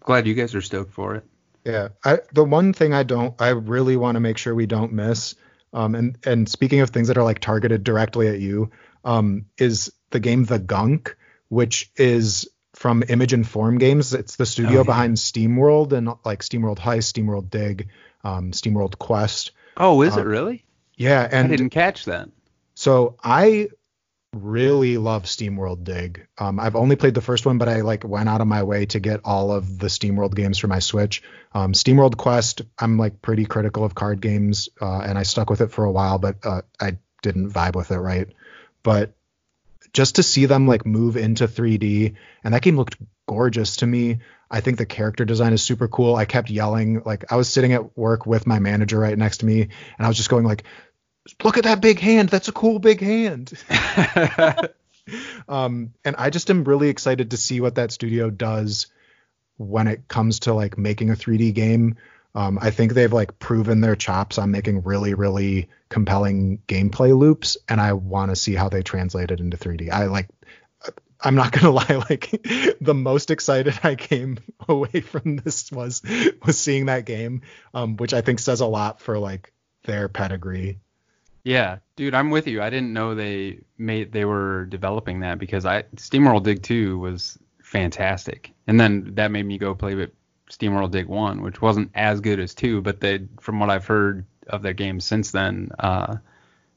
glad 0.00 0.26
you 0.26 0.34
guys 0.34 0.54
are 0.54 0.62
stoked 0.62 0.92
for 0.94 1.14
it. 1.16 1.24
Yeah, 1.64 1.88
I 2.04 2.18
the 2.32 2.44
one 2.44 2.72
thing 2.72 2.92
I 2.94 3.02
don't 3.02 3.40
I 3.40 3.50
really 3.50 3.96
want 3.96 4.16
to 4.16 4.20
make 4.20 4.38
sure 4.38 4.54
we 4.54 4.66
don't 4.66 4.92
miss 4.92 5.34
um 5.74 5.94
and 5.94 6.18
and 6.26 6.48
speaking 6.48 6.80
of 6.80 6.90
things 6.90 7.08
that 7.08 7.16
are 7.18 7.24
like 7.24 7.38
targeted 7.38 7.84
directly 7.84 8.26
at 8.28 8.40
you 8.40 8.70
um 9.04 9.46
is 9.58 9.92
the 10.10 10.20
game 10.20 10.44
The 10.44 10.58
Gunk 10.58 11.16
which 11.48 11.90
is 11.96 12.48
from 12.82 13.04
Image 13.08 13.32
and 13.32 13.46
Form 13.46 13.78
Games. 13.78 14.12
It's 14.12 14.34
the 14.34 14.44
studio 14.44 14.72
Oh, 14.72 14.76
yeah. 14.78 14.82
behind 14.82 15.16
SteamWorld 15.16 15.92
and 15.92 16.08
like 16.24 16.40
SteamWorld 16.42 16.78
Heist, 16.78 17.12
SteamWorld 17.12 17.48
Dig, 17.48 17.88
um 18.24 18.50
SteamWorld 18.50 18.98
Quest. 18.98 19.52
Oh, 19.76 20.02
is 20.02 20.16
Uh, 20.16 20.20
it 20.22 20.26
really? 20.26 20.64
Yeah, 20.96 21.26
and 21.30 21.46
I 21.46 21.50
didn't 21.50 21.70
catch 21.70 22.06
that. 22.06 22.28
so 22.74 23.14
I 23.22 23.68
really 24.34 24.96
love 24.98 25.24
SteamWorld 25.24 25.84
Dig. 25.84 26.26
Um, 26.38 26.58
I've 26.58 26.74
only 26.74 26.96
played 26.96 27.14
the 27.14 27.20
first 27.20 27.44
one, 27.46 27.58
but 27.58 27.68
I 27.68 27.82
like 27.82 28.02
went 28.02 28.28
out 28.28 28.40
of 28.40 28.46
my 28.48 28.62
way 28.64 28.86
to 28.86 28.98
get 28.98 29.20
all 29.24 29.52
of 29.52 29.78
the 29.78 29.86
SteamWorld 29.88 30.34
games 30.34 30.58
for 30.58 30.66
my 30.68 30.78
Switch. 30.80 31.22
Um, 31.54 31.74
SteamWorld 31.74 32.16
Quest, 32.16 32.62
I'm 32.78 32.98
like 32.98 33.22
pretty 33.22 33.44
critical 33.44 33.84
of 33.84 33.94
card 33.94 34.20
games, 34.20 34.68
uh, 34.80 35.00
and 35.00 35.16
I 35.18 35.22
stuck 35.22 35.50
with 35.50 35.60
it 35.60 35.70
for 35.70 35.84
a 35.84 35.92
while, 35.92 36.18
but 36.18 36.36
uh, 36.44 36.62
I 36.80 36.96
didn't 37.22 37.50
vibe 37.52 37.76
with 37.76 37.90
it 37.92 37.98
right. 37.98 38.26
But 38.82 39.12
just 39.92 40.16
to 40.16 40.22
see 40.22 40.46
them 40.46 40.66
like 40.66 40.86
move 40.86 41.16
into 41.16 41.46
3D, 41.46 42.14
and 42.44 42.54
that 42.54 42.62
game 42.62 42.76
looked 42.76 42.96
gorgeous 43.26 43.76
to 43.76 43.86
me. 43.86 44.18
I 44.50 44.60
think 44.60 44.78
the 44.78 44.86
character 44.86 45.24
design 45.24 45.52
is 45.52 45.62
super 45.62 45.88
cool. 45.88 46.14
I 46.14 46.24
kept 46.24 46.50
yelling, 46.50 47.02
like 47.04 47.30
I 47.32 47.36
was 47.36 47.48
sitting 47.48 47.72
at 47.72 47.96
work 47.96 48.26
with 48.26 48.46
my 48.46 48.58
manager 48.58 48.98
right 48.98 49.16
next 49.16 49.38
to 49.38 49.46
me, 49.46 49.62
and 49.62 49.70
I 49.98 50.08
was 50.08 50.16
just 50.16 50.30
going 50.30 50.44
like, 50.44 50.64
"Look 51.42 51.58
at 51.58 51.64
that 51.64 51.80
big 51.80 51.98
hand! 51.98 52.28
That's 52.28 52.48
a 52.48 52.52
cool 52.52 52.78
big 52.78 53.00
hand." 53.00 53.52
um, 55.48 55.94
and 56.04 56.16
I 56.16 56.30
just 56.30 56.50
am 56.50 56.64
really 56.64 56.88
excited 56.88 57.30
to 57.30 57.36
see 57.36 57.60
what 57.60 57.76
that 57.76 57.92
studio 57.92 58.30
does 58.30 58.86
when 59.56 59.86
it 59.86 60.08
comes 60.08 60.40
to 60.40 60.54
like 60.54 60.78
making 60.78 61.10
a 61.10 61.14
3D 61.14 61.54
game. 61.54 61.96
Um, 62.34 62.58
I 62.60 62.70
think 62.70 62.94
they've 62.94 63.12
like 63.12 63.38
proven 63.38 63.80
their 63.82 63.96
chops 63.96 64.38
on 64.38 64.50
making 64.50 64.82
really, 64.84 65.14
really 65.14 65.68
compelling 65.90 66.58
gameplay 66.66 67.16
loops, 67.16 67.58
and 67.68 67.80
I 67.80 67.92
want 67.92 68.30
to 68.30 68.36
see 68.36 68.54
how 68.54 68.68
they 68.70 68.82
translate 68.82 69.30
it 69.30 69.40
into 69.40 69.56
3D. 69.58 69.90
I 69.90 70.06
like, 70.06 70.28
I'm 71.20 71.34
not 71.34 71.52
gonna 71.52 71.70
lie, 71.72 72.04
like 72.08 72.30
the 72.80 72.94
most 72.94 73.30
excited 73.30 73.78
I 73.82 73.94
came 73.96 74.38
away 74.68 75.00
from 75.02 75.36
this 75.36 75.70
was 75.70 76.02
was 76.44 76.58
seeing 76.58 76.86
that 76.86 77.04
game, 77.04 77.42
um, 77.74 77.96
which 77.96 78.14
I 78.14 78.22
think 78.22 78.38
says 78.38 78.60
a 78.60 78.66
lot 78.66 79.00
for 79.00 79.18
like 79.18 79.52
their 79.84 80.08
pedigree. 80.08 80.80
yeah, 81.44 81.78
dude, 81.96 82.14
I'm 82.14 82.30
with 82.30 82.46
you. 82.46 82.62
I 82.62 82.70
didn't 82.70 82.92
know 82.92 83.14
they 83.14 83.60
made 83.78 84.12
they 84.12 84.24
were 84.24 84.66
developing 84.66 85.20
that 85.20 85.38
because 85.38 85.66
I 85.66 85.82
SteamWorld 85.96 86.44
Dig 86.44 86.62
2 86.62 86.98
was 86.98 87.38
fantastic, 87.62 88.52
and 88.66 88.78
then 88.80 89.14
that 89.16 89.30
made 89.30 89.44
me 89.46 89.58
go 89.58 89.74
play 89.74 89.94
with 89.94 90.10
SteamWorld 90.52 90.90
Dig 90.90 91.06
1, 91.06 91.40
which 91.40 91.62
wasn't 91.62 91.90
as 91.94 92.20
good 92.20 92.38
as 92.38 92.54
2, 92.54 92.82
but 92.82 93.00
they, 93.00 93.26
from 93.40 93.58
what 93.58 93.70
I've 93.70 93.86
heard 93.86 94.26
of 94.48 94.62
their 94.62 94.74
games 94.74 95.04
since 95.04 95.30
then, 95.30 95.70
uh, 95.78 96.16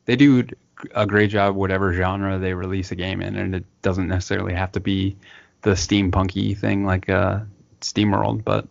they 0.06 0.16
do 0.16 0.48
a 0.94 1.06
great 1.06 1.30
job 1.30 1.56
whatever 1.56 1.94
genre 1.94 2.38
they 2.38 2.54
release 2.54 2.92
a 2.92 2.96
game 2.96 3.22
in, 3.22 3.36
and 3.36 3.54
it 3.56 3.66
doesn't 3.82 4.08
necessarily 4.08 4.54
have 4.54 4.72
to 4.74 4.80
be 4.80 5.18
the 5.62 5.72
steampunky 5.72 6.58
thing 6.58 6.86
like 6.86 7.10
uh, 7.10 7.40
SteamWorld, 7.82 8.44
but 8.46 8.68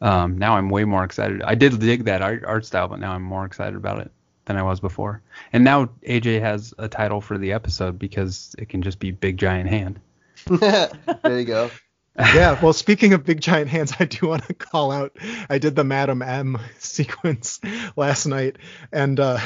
um, 0.00 0.36
now 0.36 0.56
I'm 0.56 0.68
way 0.68 0.84
more 0.84 1.04
excited. 1.04 1.42
I 1.42 1.54
did 1.54 1.78
dig 1.80 2.04
that 2.04 2.20
art, 2.20 2.44
art 2.44 2.66
style, 2.66 2.88
but 2.88 3.00
now 3.00 3.12
I'm 3.12 3.22
more 3.22 3.46
excited 3.46 3.76
about 3.76 4.00
it. 4.00 4.10
than 4.44 4.56
I 4.58 4.62
was 4.62 4.80
before. 4.80 5.22
And 5.54 5.64
now 5.64 5.86
AJ 6.06 6.40
has 6.40 6.74
a 6.78 6.88
title 6.88 7.22
for 7.22 7.38
the 7.38 7.52
episode 7.52 7.98
because 7.98 8.54
it 8.58 8.68
can 8.68 8.82
just 8.82 8.98
be 8.98 9.10
Big 9.10 9.38
Giant 9.38 9.70
Hand. 9.70 10.00
there 10.46 11.38
you 11.38 11.44
go. 11.44 11.70
Yeah, 12.18 12.60
well, 12.62 12.72
speaking 12.72 13.12
of 13.12 13.24
big 13.24 13.40
giant 13.40 13.68
hands, 13.68 13.92
I 13.98 14.04
do 14.04 14.28
want 14.28 14.44
to 14.46 14.54
call 14.54 14.92
out. 14.92 15.16
I 15.50 15.58
did 15.58 15.74
the 15.76 15.84
Madam 15.84 16.22
M 16.22 16.58
sequence 16.78 17.60
last 17.96 18.26
night, 18.26 18.56
and 18.92 19.18
uh, 19.18 19.38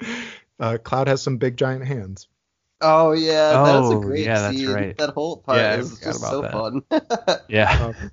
uh, 0.60 0.78
Cloud 0.82 1.08
has 1.08 1.22
some 1.22 1.36
big 1.36 1.56
giant 1.56 1.84
hands. 1.86 2.28
Oh 2.80 3.12
yeah, 3.12 3.62
that's 3.62 3.86
a 3.88 3.96
Oh, 3.96 4.00
great 4.00 4.24
yeah, 4.26 4.40
that's 4.40 4.56
scene. 4.56 4.68
right. 4.68 4.96
That 4.98 5.10
whole 5.10 5.38
part 5.38 5.58
Yeah, 5.58 5.76
is 5.76 5.98
just 6.00 6.20
so 6.20 6.42
that. 6.42 6.52
fun. 6.52 6.82
Yeah. 7.48 7.92
Um, 7.94 8.10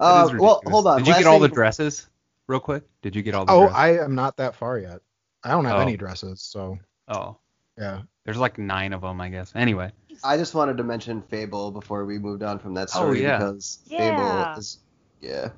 uh, 0.00 0.28
well, 0.38 0.60
hold 0.66 0.86
on. 0.86 0.98
Did 0.98 1.06
you 1.08 1.14
get 1.14 1.26
all 1.26 1.38
the 1.38 1.48
dresses 1.48 2.06
real 2.48 2.60
quick? 2.60 2.82
Did 3.02 3.14
you 3.16 3.22
get 3.22 3.34
all 3.34 3.44
the 3.46 3.52
oh, 3.52 3.60
dresses? 3.60 3.76
I 3.76 3.88
am 4.04 4.14
not 4.14 4.36
that 4.38 4.56
far 4.56 4.78
yet. 4.78 5.00
I 5.44 5.50
don't 5.50 5.64
have 5.64 5.76
Oh. 5.76 5.80
any 5.80 5.96
dresses, 5.96 6.42
so 6.42 6.78
Oh, 7.08 7.36
yeah. 7.78 8.02
there's 8.24 8.36
like 8.36 8.58
nine 8.58 8.92
of 8.92 9.00
them, 9.02 9.20
I 9.20 9.28
guess. 9.28 9.52
Anyway. 9.54 9.92
I 10.22 10.36
just 10.36 10.54
wanted 10.54 10.76
to 10.76 10.84
mention 10.84 11.22
Fable 11.22 11.70
before 11.70 12.04
we 12.04 12.18
moved 12.18 12.42
on 12.42 12.58
from 12.58 12.74
that 12.74 12.88
Oh, 12.94 13.00
story 13.00 13.22
yeah. 13.22 13.38
because 13.38 13.80
Yeah. 13.86 13.98
Fable 13.98 14.58
is 14.58 14.78
yeah. 15.20 15.48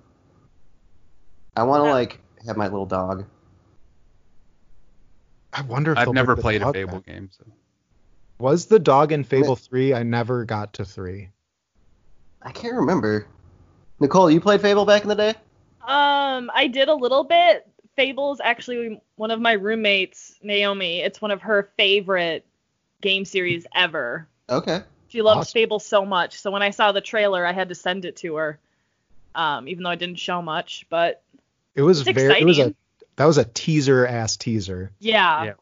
I 1.56 1.62
want 1.64 1.82
to 1.82 1.86
Yeah. 1.88 1.92
like 1.92 2.20
have 2.46 2.56
my 2.56 2.66
little 2.68 2.86
dog. 2.86 3.24
I 5.52 5.62
wonder 5.62 5.92
if 5.92 5.98
I've 5.98 6.12
never 6.12 6.36
played 6.36 6.62
a 6.62 6.72
Fable 6.72 6.98
back. 6.98 7.06
game. 7.06 7.30
So. 7.36 7.44
Was 8.38 8.66
the 8.66 8.78
dog 8.78 9.12
in 9.12 9.24
Fable 9.24 9.56
three? 9.56 9.94
I 9.94 10.02
never 10.02 10.44
got 10.44 10.72
to 10.74 10.84
three. 10.84 11.30
I 12.42 12.52
can't 12.52 12.74
remember. 12.74 13.26
Nicole, 13.98 14.30
you 14.30 14.40
played 14.40 14.60
Fable 14.60 14.84
back 14.84 15.02
in 15.02 15.08
the 15.08 15.14
day? 15.14 15.30
Um, 15.86 16.50
I 16.54 16.68
did 16.70 16.88
a 16.88 16.94
little 16.94 17.24
bit. 17.24 17.66
Fable's 17.96 18.40
actually 18.40 19.00
one 19.14 19.30
of 19.30 19.40
my 19.40 19.52
roommates, 19.52 20.34
Naomi. 20.42 21.00
It's 21.00 21.22
one 21.22 21.30
of 21.30 21.40
her 21.40 21.70
favorite 21.78 22.44
game 23.00 23.24
series 23.24 23.66
ever. 23.74 24.28
Okay. 24.48 24.80
She 25.08 25.22
loves 25.22 25.38
Awesome. 25.40 25.52
Fable 25.52 25.78
so 25.78 26.04
much. 26.04 26.40
So 26.40 26.50
when 26.50 26.62
I 26.62 26.70
saw 26.70 26.92
the 26.92 27.00
trailer, 27.00 27.46
I 27.46 27.52
had 27.52 27.68
to 27.68 27.74
send 27.74 28.04
it 28.04 28.16
to 28.16 28.36
her. 28.36 28.58
Um, 29.34 29.68
even 29.68 29.84
though 29.84 29.90
I 29.90 29.96
didn't 29.96 30.18
show 30.18 30.40
much, 30.42 30.86
but 30.88 31.22
It 31.74 31.82
was 31.82 32.06
It's 32.06 32.18
very. 32.18 32.40
It 32.40 32.44
was 32.44 32.58
a 32.58 32.62
exciting. 32.62 32.76
that 33.16 33.24
was 33.26 33.38
a 33.38 33.44
teaser 33.44 34.06
ass 34.06 34.36
teaser. 34.36 34.90
yeah. 34.98 35.44
Yeah. 35.44 35.52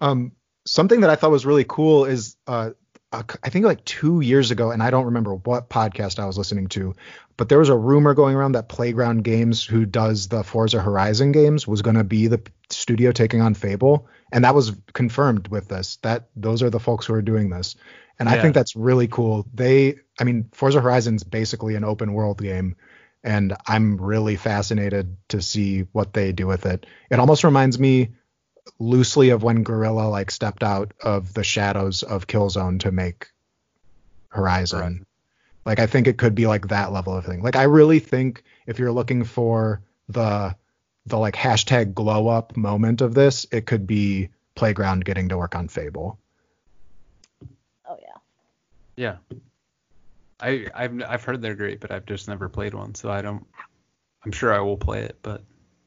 Um, 0.00 0.32
something 0.64 1.00
that 1.00 1.10
I 1.10 1.16
thought 1.16 1.30
was 1.32 1.44
really 1.44 1.64
cool 1.66 2.04
is 2.04 2.36
uh, 2.46 2.70
uh, 3.12 3.22
I 3.42 3.48
think 3.48 3.64
like 3.64 3.84
two 3.84 4.20
years 4.20 4.50
ago, 4.50 4.70
and 4.70 4.82
I 4.82 4.90
don't 4.90 5.06
remember 5.06 5.34
what 5.34 5.70
podcast 5.70 6.18
I 6.18 6.26
was 6.26 6.36
listening 6.36 6.68
to, 6.68 6.94
but 7.36 7.48
there 7.48 7.58
was 7.58 7.70
a 7.70 7.76
rumor 7.76 8.14
going 8.14 8.36
around 8.36 8.52
that 8.52 8.68
Playground 8.68 9.24
Games, 9.24 9.64
who 9.64 9.86
does 9.86 10.28
the 10.28 10.44
Forza 10.44 10.80
Horizon 10.80 11.32
games, 11.32 11.66
was 11.66 11.82
going 11.82 11.96
to 11.96 12.04
be 12.04 12.26
the 12.26 12.40
studio 12.70 13.10
taking 13.10 13.40
on 13.40 13.54
Fable, 13.54 14.06
and 14.30 14.44
that 14.44 14.54
was 14.54 14.72
confirmed 14.92 15.48
with 15.48 15.68
this. 15.68 15.96
That 16.02 16.28
those 16.36 16.62
are 16.62 16.70
the 16.70 16.80
folks 16.80 17.06
who 17.06 17.14
are 17.14 17.22
doing 17.22 17.48
this, 17.48 17.76
and 18.18 18.28
I 18.28 18.40
think 18.40 18.54
that's 18.54 18.74
really 18.74 19.06
cool. 19.06 19.46
They, 19.54 19.96
I 20.18 20.24
mean, 20.24 20.48
Forza 20.52 20.80
Horizon's 20.80 21.22
basically 21.22 21.76
an 21.76 21.84
open 21.84 22.12
world 22.12 22.42
game. 22.42 22.76
And 23.24 23.56
I'm 23.66 24.00
really 24.00 24.36
fascinated 24.36 25.16
to 25.28 25.42
see 25.42 25.82
what 25.92 26.12
they 26.12 26.32
do 26.32 26.46
with 26.46 26.66
it. 26.66 26.86
It 27.10 27.18
almost 27.18 27.44
reminds 27.44 27.78
me 27.78 28.10
loosely 28.78 29.30
of 29.30 29.42
when 29.42 29.62
Guerrilla 29.62 30.08
like 30.08 30.30
stepped 30.30 30.62
out 30.62 30.92
of 31.02 31.34
the 31.34 31.44
shadows 31.44 32.02
of 32.02 32.26
Killzone 32.26 32.80
to 32.80 32.92
make 32.92 33.28
Horizon. 34.28 34.78
Horizon. 34.78 35.06
Like 35.64 35.80
I 35.80 35.86
think 35.86 36.06
it 36.06 36.16
could 36.16 36.34
be 36.34 36.46
like 36.46 36.68
that 36.68 36.92
level 36.92 37.16
of 37.16 37.24
thing. 37.24 37.42
Like 37.42 37.56
I 37.56 37.64
really 37.64 37.98
think 37.98 38.42
if 38.66 38.78
you're 38.78 38.92
looking 38.92 39.24
for 39.24 39.82
the 40.08 40.56
the 41.06 41.18
like 41.18 41.34
hashtag 41.34 41.94
glow 41.94 42.28
up 42.28 42.56
moment 42.56 43.00
of 43.00 43.14
this, 43.14 43.46
it 43.50 43.66
could 43.66 43.86
be 43.86 44.30
Playground 44.54 45.04
getting 45.04 45.28
to 45.28 45.38
work 45.38 45.54
on 45.54 45.68
Fable. 45.68 46.18
Yeah. 48.98 49.16
Yeah. 49.30 49.38
I 50.40 50.66
I've 50.74 51.02
I've 51.02 51.24
heard 51.24 51.40
they're 51.42 51.54
great, 51.54 51.80
but 51.80 51.90
I've 51.90 52.06
just 52.06 52.28
never 52.28 52.48
played 52.48 52.74
one, 52.74 52.94
so 52.94 53.10
I 53.10 53.22
don't. 53.22 53.46
I'm 54.24 54.32
sure 54.32 54.52
I 54.52 54.60
will 54.60 54.76
play 54.76 55.02
it, 55.02 55.16
but 55.22 55.42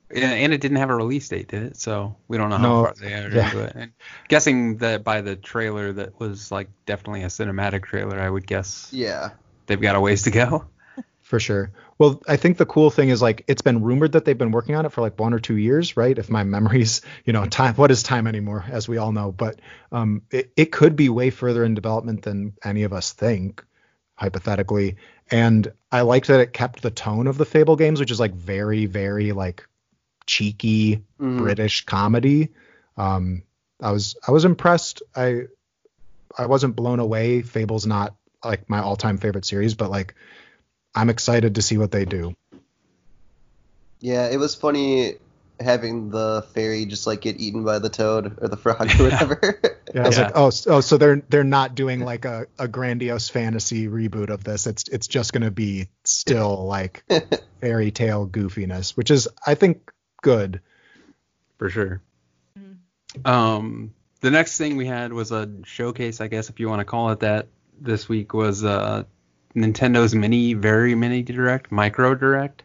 and, 0.10 0.24
and 0.24 0.54
it 0.54 0.62
didn't 0.62 0.78
have 0.78 0.90
a 0.90 0.96
release 0.96 1.30
date, 1.30 1.48
did 1.48 1.64
it? 1.64 1.78
So 1.78 2.16
we 2.28 2.38
don't 2.38 2.50
know 2.50 2.58
how 2.58 2.64
No. 2.64 2.84
far 2.84 2.94
they 3.00 3.14
are 3.14 3.30
Yeah. 3.30 3.46
into 3.46 3.60
it. 3.64 3.74
And 3.76 3.92
guessing 4.28 4.78
that 4.78 5.04
by 5.04 5.22
the 5.22 5.36
trailer 5.36 5.94
that 5.94 6.20
was 6.20 6.52
like 6.52 6.70
definitely 6.86 7.24
a 7.24 7.28
cinematic 7.28 7.86
trailer, 7.86 8.20
I 8.20 8.30
would 8.30 8.46
guess 8.48 8.90
Yeah. 8.92 9.32
they've 9.68 9.80
got 9.80 9.96
a 9.96 10.02
ways 10.02 10.24
to 10.24 10.32
go. 10.32 10.66
For 11.32 11.40
sure. 11.40 11.72
Well, 11.98 12.22
I 12.28 12.36
think 12.36 12.58
the 12.58 12.66
cool 12.66 12.90
thing 12.90 13.08
is 13.08 13.22
like 13.22 13.46
it's 13.48 13.62
been 13.62 13.82
rumored 13.82 14.12
that 14.12 14.26
they've 14.26 14.38
been 14.38 14.52
working 14.52 14.76
on 14.76 14.86
it 14.86 14.92
for 14.92 15.00
like 15.00 15.18
one 15.18 15.34
or 15.34 15.40
two 15.40 15.56
years, 15.56 15.96
right? 15.96 16.18
If 16.18 16.30
my 16.30 16.44
memory's, 16.44 17.00
you 17.24 17.32
know, 17.32 17.46
time. 17.46 17.74
What 17.76 17.90
is 17.90 18.04
time 18.04 18.28
anymore, 18.28 18.66
as 18.70 18.90
we 18.90 18.98
all 18.98 19.14
know? 19.14 19.32
But 19.32 19.62
um, 19.94 20.24
it, 20.30 20.52
it 20.58 20.74
could 20.74 20.98
be 20.98 21.08
way 21.08 21.30
further 21.30 21.64
in 21.64 21.74
development 21.74 22.24
than 22.24 22.52
any 22.66 22.84
of 22.84 22.92
us 22.92 23.14
think, 23.14 23.64
hypothetically. 24.16 24.98
And 25.32 25.72
I 25.90 26.02
liked 26.02 26.28
that 26.28 26.42
it 26.42 26.52
kept 26.52 26.82
the 26.82 26.92
tone 26.92 27.28
of 27.28 27.38
the 27.38 27.46
Fable 27.46 27.78
games, 27.78 28.02
which 28.02 28.12
is 28.12 28.20
like 28.20 28.34
very, 28.34 28.86
very 28.86 29.32
like 29.32 29.66
cheeky 30.26 31.02
Mhm. 31.18 31.38
British 31.38 31.86
comedy. 31.86 32.50
Um, 32.98 33.44
I 33.80 33.92
was 33.92 34.18
I 34.28 34.32
was 34.32 34.44
impressed. 34.44 35.02
I 35.16 35.44
I 36.38 36.48
wasn't 36.48 36.76
blown 36.76 37.00
away. 37.00 37.42
Fable's 37.42 37.86
not 37.86 38.18
like 38.44 38.70
my 38.70 38.82
all-time 38.82 39.18
favorite 39.18 39.46
series, 39.46 39.76
but 39.76 39.90
like 39.90 40.14
I'm 40.96 41.10
excited 41.10 41.56
to 41.56 41.62
see 41.62 41.78
what 41.78 41.92
they 41.92 42.06
do. 42.06 42.36
Yeah, 44.00 44.28
it 44.30 44.38
was 44.38 44.56
funny 44.56 45.16
having 45.60 46.10
the 46.10 46.44
fairy 46.54 46.86
just 46.86 47.06
like 47.06 47.22
get 47.22 47.40
eaten 47.40 47.64
by 47.64 47.78
the 47.80 47.90
toad 47.90 48.38
or 48.42 48.48
the 48.48 48.58
frog 48.58 48.90
or 49.00 49.04
whatever. 49.04 49.60
Yeah, 49.94 50.04
I 50.04 50.08
was 50.08 50.18
Yeah. 50.18 50.24
like, 50.24 50.32
oh, 50.38 50.52
oh, 50.68 50.80
so 50.80 50.98
they're 50.98 51.22
they're 51.28 51.44
not 51.44 51.76
doing 51.76 52.00
like 52.00 52.24
a, 52.24 52.46
a 52.58 52.66
grandiose 52.70 53.28
fantasy 53.28 53.90
reboot 53.90 54.30
of 54.30 54.42
this. 54.42 54.66
It's 54.66 54.88
it's 54.88 55.06
just 55.08 55.34
gonna 55.34 55.52
be 55.52 55.90
still 56.06 56.66
like 56.66 57.04
fairy 57.60 57.92
tale 57.92 58.26
goofiness, 58.26 58.96
which 58.96 59.12
is 59.12 59.28
I 59.46 59.56
think 59.56 59.92
good. 60.22 60.62
For 61.58 61.70
sure. 61.70 62.02
Mhm. 62.58 63.28
Um, 63.30 63.94
the 64.22 64.32
next 64.32 64.58
thing 64.58 64.78
we 64.78 64.86
had 64.86 65.12
was 65.12 65.34
a 65.34 65.50
showcase, 65.66 66.22
I 66.22 66.28
guess 66.30 66.50
if 66.50 66.62
you 66.62 66.70
want 66.70 66.80
to 66.80 66.86
call 66.86 67.10
it 67.12 67.20
that. 67.20 67.48
This 67.82 68.08
week 68.08 68.34
was 68.34 68.64
uh, 68.64 69.04
Nintendo's 69.56 70.16
mini, 70.16 70.54
very 70.54 70.96
mini 70.96 71.24
direct, 71.24 71.72
micro 71.72 72.16
direct, 72.16 72.64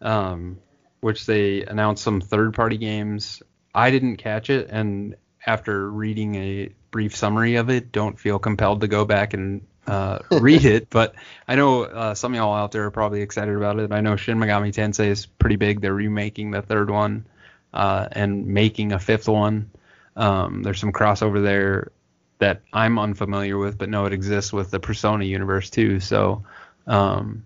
um, 0.00 0.58
which 1.00 1.26
they 1.26 1.62
announced 1.64 2.02
some 2.02 2.20
third-party 2.20 2.78
games. 2.78 3.42
I 3.74 3.90
didn't 3.90 4.16
catch 4.16 4.50
it, 4.50 4.68
and 4.70 5.16
after 5.46 5.90
reading 5.90 6.34
a 6.34 6.70
brief 6.90 7.16
summary 7.16 7.56
of 7.56 7.70
it, 7.70 7.92
don't 7.92 8.18
feel 8.18 8.38
compelled 8.38 8.82
to 8.82 8.88
go 8.88 9.04
back 9.04 9.32
and 9.32 9.66
uh, 9.86 10.18
read 10.30 10.64
it. 10.64 10.90
But 10.90 11.14
I 11.48 11.56
know 11.56 11.84
uh, 11.84 12.14
some 12.14 12.32
of 12.32 12.36
y'all 12.36 12.54
out 12.54 12.72
there 12.72 12.84
are 12.84 12.90
probably 12.90 13.22
excited 13.22 13.54
about 13.54 13.78
it. 13.78 13.92
I 13.92 14.00
know 14.00 14.16
Shin 14.16 14.38
Megami 14.38 14.72
Tensei 14.74 15.06
is 15.06 15.26
pretty 15.26 15.56
big. 15.56 15.80
They're 15.80 15.94
remaking 15.94 16.50
the 16.50 16.62
third 16.62 16.90
one 16.90 17.26
uh, 17.72 18.08
and 18.12 18.46
making 18.46 18.92
a 18.92 18.98
fifth 18.98 19.28
one. 19.28 19.70
Um, 20.16 20.62
there's 20.62 20.80
some 20.80 20.92
crossover 20.92 21.42
there 21.42 21.92
that 22.40 22.62
I'm 22.72 22.98
unfamiliar 22.98 23.56
with, 23.56 23.78
but 23.78 23.88
know 23.88 24.06
it 24.06 24.12
exists 24.12 24.52
with 24.52 24.70
the 24.70 24.80
Persona 24.80 25.24
universe 25.24 25.70
too. 25.70 26.00
So 26.00 26.42
um, 26.86 27.44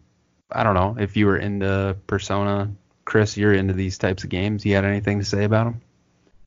I 0.51 0.63
don't 0.63 0.75
know 0.75 0.97
if 0.99 1.17
you 1.17 1.27
were 1.27 1.37
into 1.37 1.97
Persona, 2.07 2.73
Chris. 3.05 3.37
You're 3.37 3.53
into 3.53 3.75
these 3.75 3.99
types 3.99 4.25
of 4.25 4.31
games. 4.31 4.65
You 4.65 4.75
had 4.75 4.85
anything 4.85 5.19
to 5.19 5.25
say 5.25 5.45
about 5.45 5.65
them? 5.65 5.81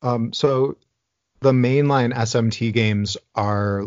Um, 0.02 0.34
so 0.34 0.78
the 1.42 1.52
mainline 1.52 2.14
SMT 2.14 2.74
games 2.74 3.18
are 3.36 3.86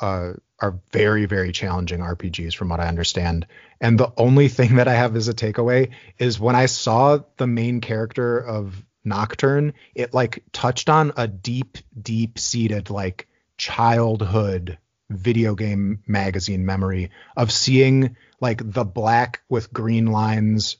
uh, 0.00 0.34
are 0.60 0.78
very 0.92 1.26
very 1.26 1.50
challenging 1.50 2.00
RPGs 2.00 2.54
from 2.54 2.68
what 2.68 2.80
I 2.80 2.88
understand. 2.88 3.46
And 3.80 3.98
the 3.98 4.12
only 4.16 4.48
thing 4.48 4.76
that 4.76 4.88
I 4.88 4.94
have 4.94 5.16
as 5.16 5.28
a 5.28 5.34
takeaway 5.34 5.90
is 6.18 6.38
when 6.38 6.54
I 6.54 6.66
saw 6.66 7.20
the 7.38 7.46
main 7.46 7.80
character 7.80 8.38
of 8.38 8.84
Nocturne, 9.04 9.72
it 9.94 10.14
like 10.14 10.44
touched 10.52 10.88
on 10.88 11.12
a 11.16 11.26
deep 11.26 11.78
deep 12.00 12.38
seated 12.38 12.90
like 12.90 13.26
childhood 13.62 14.76
video 15.08 15.54
game 15.54 16.02
magazine 16.04 16.66
memory 16.66 17.10
of 17.36 17.52
seeing 17.52 18.16
like 18.40 18.60
the 18.72 18.84
black 18.84 19.40
with 19.48 19.72
green 19.72 20.06
lines 20.06 20.78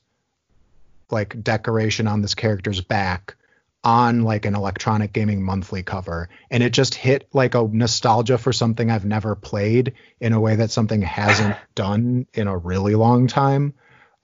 like 1.09 1.41
decoration 1.45 2.09
on 2.09 2.23
this 2.23 2.35
character's 2.35 2.81
back 2.81 3.37
on 3.85 4.23
like 4.25 4.47
an 4.47 4.57
electronic 4.57 5.13
gaming 5.13 5.43
monthly 5.45 5.85
cover 5.85 6.29
and 6.51 6.61
it 6.65 6.73
just 6.73 6.97
hit 6.97 7.29
like 7.33 7.55
a 7.55 7.63
nostalgia 7.71 8.37
for 8.37 8.53
something 8.53 8.91
I've 8.91 9.05
never 9.05 9.37
played 9.37 9.93
in 10.21 10.33
a 10.33 10.41
way 10.41 10.57
that 10.57 10.73
something 10.73 11.03
hasn't 11.03 11.57
done 11.77 12.27
in 12.35 12.49
a 12.49 12.59
really 12.59 12.97
long 12.97 13.29
time. 13.29 13.75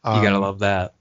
You 0.05 0.23
gotta 0.23 0.37
Um, 0.37 0.43
love 0.43 0.59
that. 0.61 0.95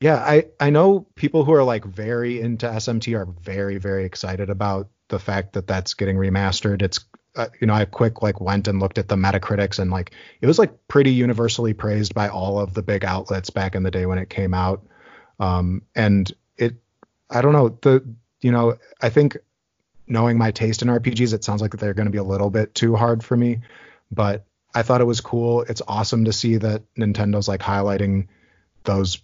yeah, 0.00 0.16
I 0.16 0.46
I 0.60 0.68
know 0.68 1.06
people 1.14 1.44
who 1.44 1.54
are 1.54 1.64
like 1.64 1.86
very 1.86 2.38
into 2.40 2.66
SMT 2.66 3.14
are 3.16 3.26
very 3.26 3.78
very 3.78 4.04
excited 4.04 4.50
about 4.50 4.88
the 5.12 5.20
fact 5.20 5.52
that 5.52 5.68
that's 5.68 5.94
getting 5.94 6.16
remastered. 6.16 6.82
It's 6.82 7.04
uh, 7.36 7.46
you 7.60 7.68
know 7.68 7.74
I 7.74 7.84
quick 7.84 8.22
like 8.22 8.40
went 8.40 8.66
and 8.66 8.80
looked 8.80 8.98
at 8.98 9.08
the 9.08 9.16
Metacritics 9.16 9.78
and 9.78 9.90
like 9.90 10.10
it 10.40 10.46
was 10.46 10.58
like 10.58 10.88
pretty 10.88 11.12
universally 11.12 11.74
praised 11.74 12.14
by 12.14 12.28
all 12.28 12.58
of 12.58 12.74
the 12.74 12.82
big 12.82 13.04
outlets 13.04 13.50
back 13.50 13.76
in 13.76 13.84
the 13.84 13.90
day 13.90 14.06
when 14.06 14.18
it 14.18 14.28
came 14.28 14.54
out. 14.54 14.84
Um, 15.38 15.82
and 15.94 16.32
it 16.56 16.76
I 17.30 17.42
don't 17.42 17.52
know 17.52 17.78
the 17.82 18.04
you 18.40 18.50
know, 18.50 18.76
I 19.00 19.10
think 19.10 19.36
knowing 20.06 20.36
my 20.36 20.50
taste 20.50 20.82
in 20.82 20.88
RPGs, 20.88 21.32
it 21.32 21.44
sounds 21.44 21.62
like 21.62 21.76
they're 21.76 21.94
going 21.94 22.06
to 22.06 22.12
be 22.12 22.18
a 22.18 22.24
little 22.24 22.50
bit 22.50 22.74
too 22.74 22.96
hard 22.96 23.22
for 23.22 23.36
me. 23.36 23.60
But 24.10 24.44
I 24.74 24.82
thought 24.82 25.00
it 25.00 25.04
was 25.04 25.20
cool. 25.20 25.62
It's 25.62 25.82
awesome 25.86 26.24
to 26.24 26.32
see 26.32 26.56
that 26.56 26.82
Nintendo's 26.96 27.48
like 27.48 27.60
highlighting 27.60 28.26
those 28.84 29.18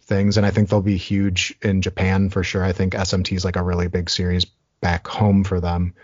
things, 0.00 0.36
and 0.36 0.44
I 0.44 0.50
think 0.50 0.68
they'll 0.68 0.82
be 0.82 0.96
huge 0.96 1.54
in 1.62 1.82
Japan 1.82 2.30
for 2.30 2.42
sure. 2.42 2.64
I 2.64 2.72
think 2.72 2.94
SMT 2.94 3.36
is 3.36 3.44
like 3.44 3.56
a 3.56 3.62
really 3.62 3.88
big 3.88 4.10
series 4.10 4.46
back 4.84 5.06
home 5.06 5.44
for 5.44 5.60
them. 5.60 5.94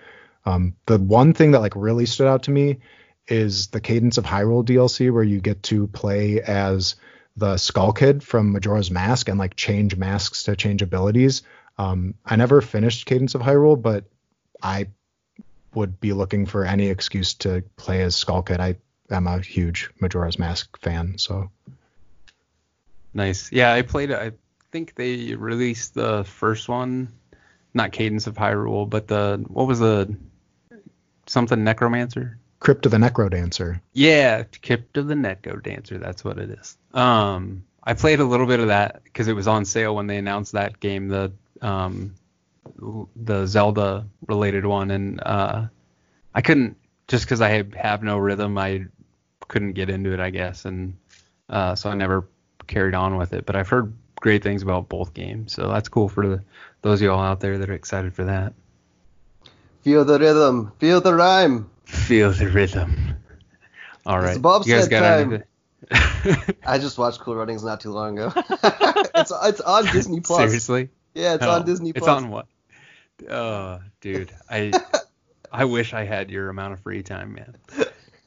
Um, 0.47 0.74
the 0.87 0.97
one 0.97 1.35
thing 1.35 1.51
that 1.51 1.61
like 1.61 1.76
really 1.76 2.07
stood 2.07 2.26
out 2.26 2.45
to 2.45 2.51
me 2.51 2.78
is 3.28 3.66
the 3.66 3.81
Cadence 3.81 4.16
of 4.16 4.24
Hyrule 4.24 4.64
DLC, 4.64 5.12
where 5.12 5.22
you 5.22 5.39
get 5.39 5.62
to 5.64 5.87
play 5.87 6.41
as 6.41 6.95
the 7.37 7.59
Skull 7.59 7.93
Kid 7.93 8.22
from 8.22 8.53
Majora's 8.53 8.91
Mask 8.91 9.28
and 9.28 9.39
like 9.39 9.55
change 9.55 9.97
masks 9.97 10.45
to 10.45 10.57
change 10.57 10.81
abilities. 10.81 11.43
Um, 11.76 12.14
I 12.24 12.37
never 12.37 12.62
finished 12.62 13.05
Cadence 13.05 13.35
of 13.35 13.43
Hyrule, 13.43 13.81
but 13.81 14.05
I 14.62 14.87
would 15.74 16.01
be 16.01 16.14
looking 16.14 16.47
for 16.47 16.64
any 16.64 16.89
excuse 16.89 17.35
to 17.35 17.62
play 17.76 18.01
as 18.01 18.16
Skull 18.16 18.43
Kid. 18.43 18.61
I 18.61 18.76
am 19.11 19.26
a 19.26 19.41
huge 19.41 19.91
Majora's 20.01 20.39
Mask 20.39 20.81
fan, 20.81 21.18
so 21.18 21.51
Nice. 23.12 23.53
Yeah, 23.53 23.74
I 23.74 23.83
played. 23.83 24.11
I 24.11 24.33
think 24.70 24.95
they 24.95 25.35
released 25.35 25.93
the 25.93 26.24
first 26.24 26.68
one, 26.68 27.12
not 27.75 27.93
Cadence 27.93 28.27
of 28.27 28.35
Hyrule, 28.35 28.89
but 28.89 29.09
the 29.09 29.45
what 29.49 29.66
was 29.66 29.79
the 29.79 30.16
something 31.27 31.62
Necromancer? 31.62 32.39
Crypt 32.59 32.85
of 32.85 32.93
the 32.93 32.99
Necro 32.99 33.31
Dancer. 33.31 33.81
Yeah, 33.95 34.45
Crypt 34.62 34.97
of 34.99 35.07
the 35.07 35.14
Necro 35.14 35.62
Dancer. 35.62 35.99
That's 35.99 36.23
what 36.23 36.39
it 36.39 36.51
is. 36.51 36.77
Um, 36.93 37.64
I 37.83 37.95
played 37.95 38.21
a 38.21 38.25
little 38.25 38.47
bit 38.47 38.61
of 38.61 38.68
that 38.68 39.03
because 39.05 39.29
it 39.29 39.33
was 39.33 39.49
on 39.49 39.64
sale 39.64 39.95
when 39.97 40.07
they 40.07 40.18
announced 40.18 40.53
that 40.53 40.79
game, 40.79 41.09
the 41.09 41.33
um, 41.62 42.14
the 43.16 43.47
Zelda 43.47 44.07
related 44.27 44.66
one, 44.66 44.91
and 44.91 45.23
uh, 45.23 45.66
I 46.35 46.43
couldn't 46.43 46.77
just 47.09 47.25
because 47.25 47.41
I 47.41 47.49
have, 47.49 47.75
have 47.75 48.03
no 48.03 48.18
rhythm, 48.18 48.57
I 48.59 48.87
couldn't 49.49 49.73
get 49.73 49.91
into 49.91 50.12
it, 50.12 50.21
I 50.21 50.31
guess, 50.31 50.64
and 50.64 50.97
uh, 51.49 51.75
so 51.75 51.91
I 51.91 51.95
never 51.95 52.29
carried 52.66 52.95
on 52.95 53.16
with 53.16 53.33
it. 53.33 53.47
But 53.47 53.57
I've 53.57 53.68
heard 53.68 53.93
great 54.21 54.43
things 54.43 54.62
about 54.62 54.89
both 54.89 55.14
games, 55.14 55.53
so 55.53 55.68
that's 55.68 55.89
cool 55.89 56.09
for 56.09 56.29
the, 56.29 56.43
those 56.83 57.01
of 57.01 57.07
y'all 57.07 57.21
out 57.21 57.41
there 57.41 57.59
that 57.59 57.68
are 57.68 57.75
excited 57.75 58.14
for 58.14 58.25
that. 58.25 58.53
Feel 59.83 60.05
the 60.05 60.18
rhythm. 60.18 60.73
Feel 60.79 61.01
the 61.01 61.14
rhyme. 61.14 61.71
Feel 61.85 62.31
the 62.33 62.49
rhythm. 62.49 63.16
All 64.07 64.18
right. 64.18 64.29
It's 64.29 64.37
right, 64.37 64.43
bobsled 64.43 64.66
you 64.66 64.75
guys 64.77 64.89
got 64.89 65.01
time. 65.01 65.43
I 66.66 66.79
just 66.79 66.99
watched 66.99 67.21
Cool 67.21 67.37
Runnings 67.37 67.64
not 67.64 67.81
too 67.81 67.91
long 67.91 68.18
ago. 68.18 68.33
it's 69.14 69.33
it's 69.43 69.61
on 69.61 69.87
Disney 69.87 70.21
Plus. 70.21 70.39
Seriously? 70.39 70.91
Yeah, 71.14 71.35
it's 71.35 71.45
Oh, 71.45 71.51
on 71.53 71.64
Disney 71.64 71.93
Plus. 71.93 72.03
It's 72.03 72.09
on 72.09 72.31
what? 72.31 72.47
Oh, 73.29 73.81
dude, 74.01 74.31
I 74.49 74.73
I 75.53 75.64
wish 75.64 75.95
I 75.95 76.05
had 76.05 76.31
your 76.31 76.49
amount 76.51 76.75
of 76.75 76.81
free 76.81 77.03
time, 77.03 77.35
man. 77.35 77.57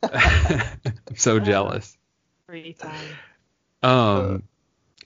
I'm 0.04 1.16
so 1.16 1.39
jealous. 1.39 1.98
Free 2.48 2.74
time. 2.74 3.08
Um, 3.82 4.44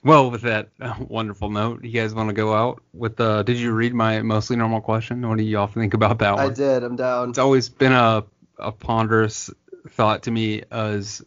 well, 0.02 0.30
with 0.30 0.42
that 0.42 0.68
uh, 0.80 0.94
wonderful 1.08 1.50
note, 1.50 1.84
you 1.84 1.92
guys 1.92 2.14
want 2.14 2.28
to 2.28 2.34
go 2.34 2.54
out 2.54 2.82
with? 2.92 3.20
Uh, 3.20 3.42
did 3.42 3.58
you 3.58 3.72
read 3.72 3.94
my 3.94 4.22
mostly 4.22 4.56
normal 4.56 4.80
question? 4.80 5.26
What 5.28 5.38
do 5.38 5.44
y'all 5.44 5.66
think 5.66 5.94
about 5.94 6.18
that 6.20 6.36
one? 6.36 6.50
I 6.50 6.54
did. 6.54 6.82
I'm 6.82 6.96
down. 6.96 7.30
It's 7.30 7.38
always 7.38 7.68
been 7.68 7.92
a 7.92 8.24
a 8.58 8.72
ponderous 8.72 9.50
thought 9.90 10.24
to 10.24 10.30
me 10.30 10.62
as 10.70 11.22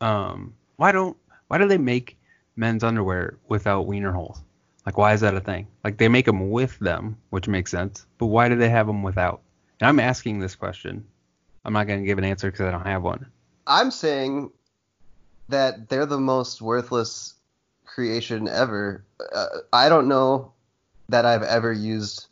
um 0.00 0.54
why 0.76 0.92
don't 0.92 1.16
why 1.48 1.58
do 1.58 1.66
they 1.66 1.78
make 1.78 2.16
men's 2.54 2.84
underwear 2.84 3.38
without 3.48 3.86
wiener 3.86 4.12
holes? 4.12 4.40
Like 4.84 4.96
why 4.96 5.12
is 5.12 5.20
that 5.20 5.34
a 5.34 5.40
thing? 5.40 5.66
Like 5.82 5.98
they 5.98 6.08
make 6.08 6.26
them 6.26 6.50
with 6.50 6.78
them, 6.78 7.16
which 7.30 7.48
makes 7.48 7.70
sense, 7.70 8.06
but 8.18 8.26
why 8.26 8.48
do 8.48 8.56
they 8.56 8.68
have 8.68 8.86
them 8.86 9.02
without? 9.02 9.42
And 9.80 9.88
I'm 9.88 10.00
asking 10.00 10.38
this 10.38 10.54
question. 10.54 11.06
I'm 11.64 11.72
not 11.72 11.88
going 11.88 12.00
to 12.00 12.06
give 12.06 12.18
an 12.18 12.24
answer 12.24 12.50
because 12.50 12.66
I 12.66 12.70
don't 12.70 12.86
have 12.86 13.02
one. 13.02 13.26
I'm 13.66 13.90
saying 13.90 14.52
that 15.48 15.88
they're 15.88 16.06
the 16.06 16.20
most 16.20 16.62
worthless 16.62 17.34
creation 17.96 18.46
ever. 18.46 19.02
Uh, 19.34 19.46
I 19.72 19.88
don't 19.88 20.06
know 20.06 20.52
that 21.08 21.24
I've 21.24 21.42
ever 21.42 21.72
used. 21.72 22.26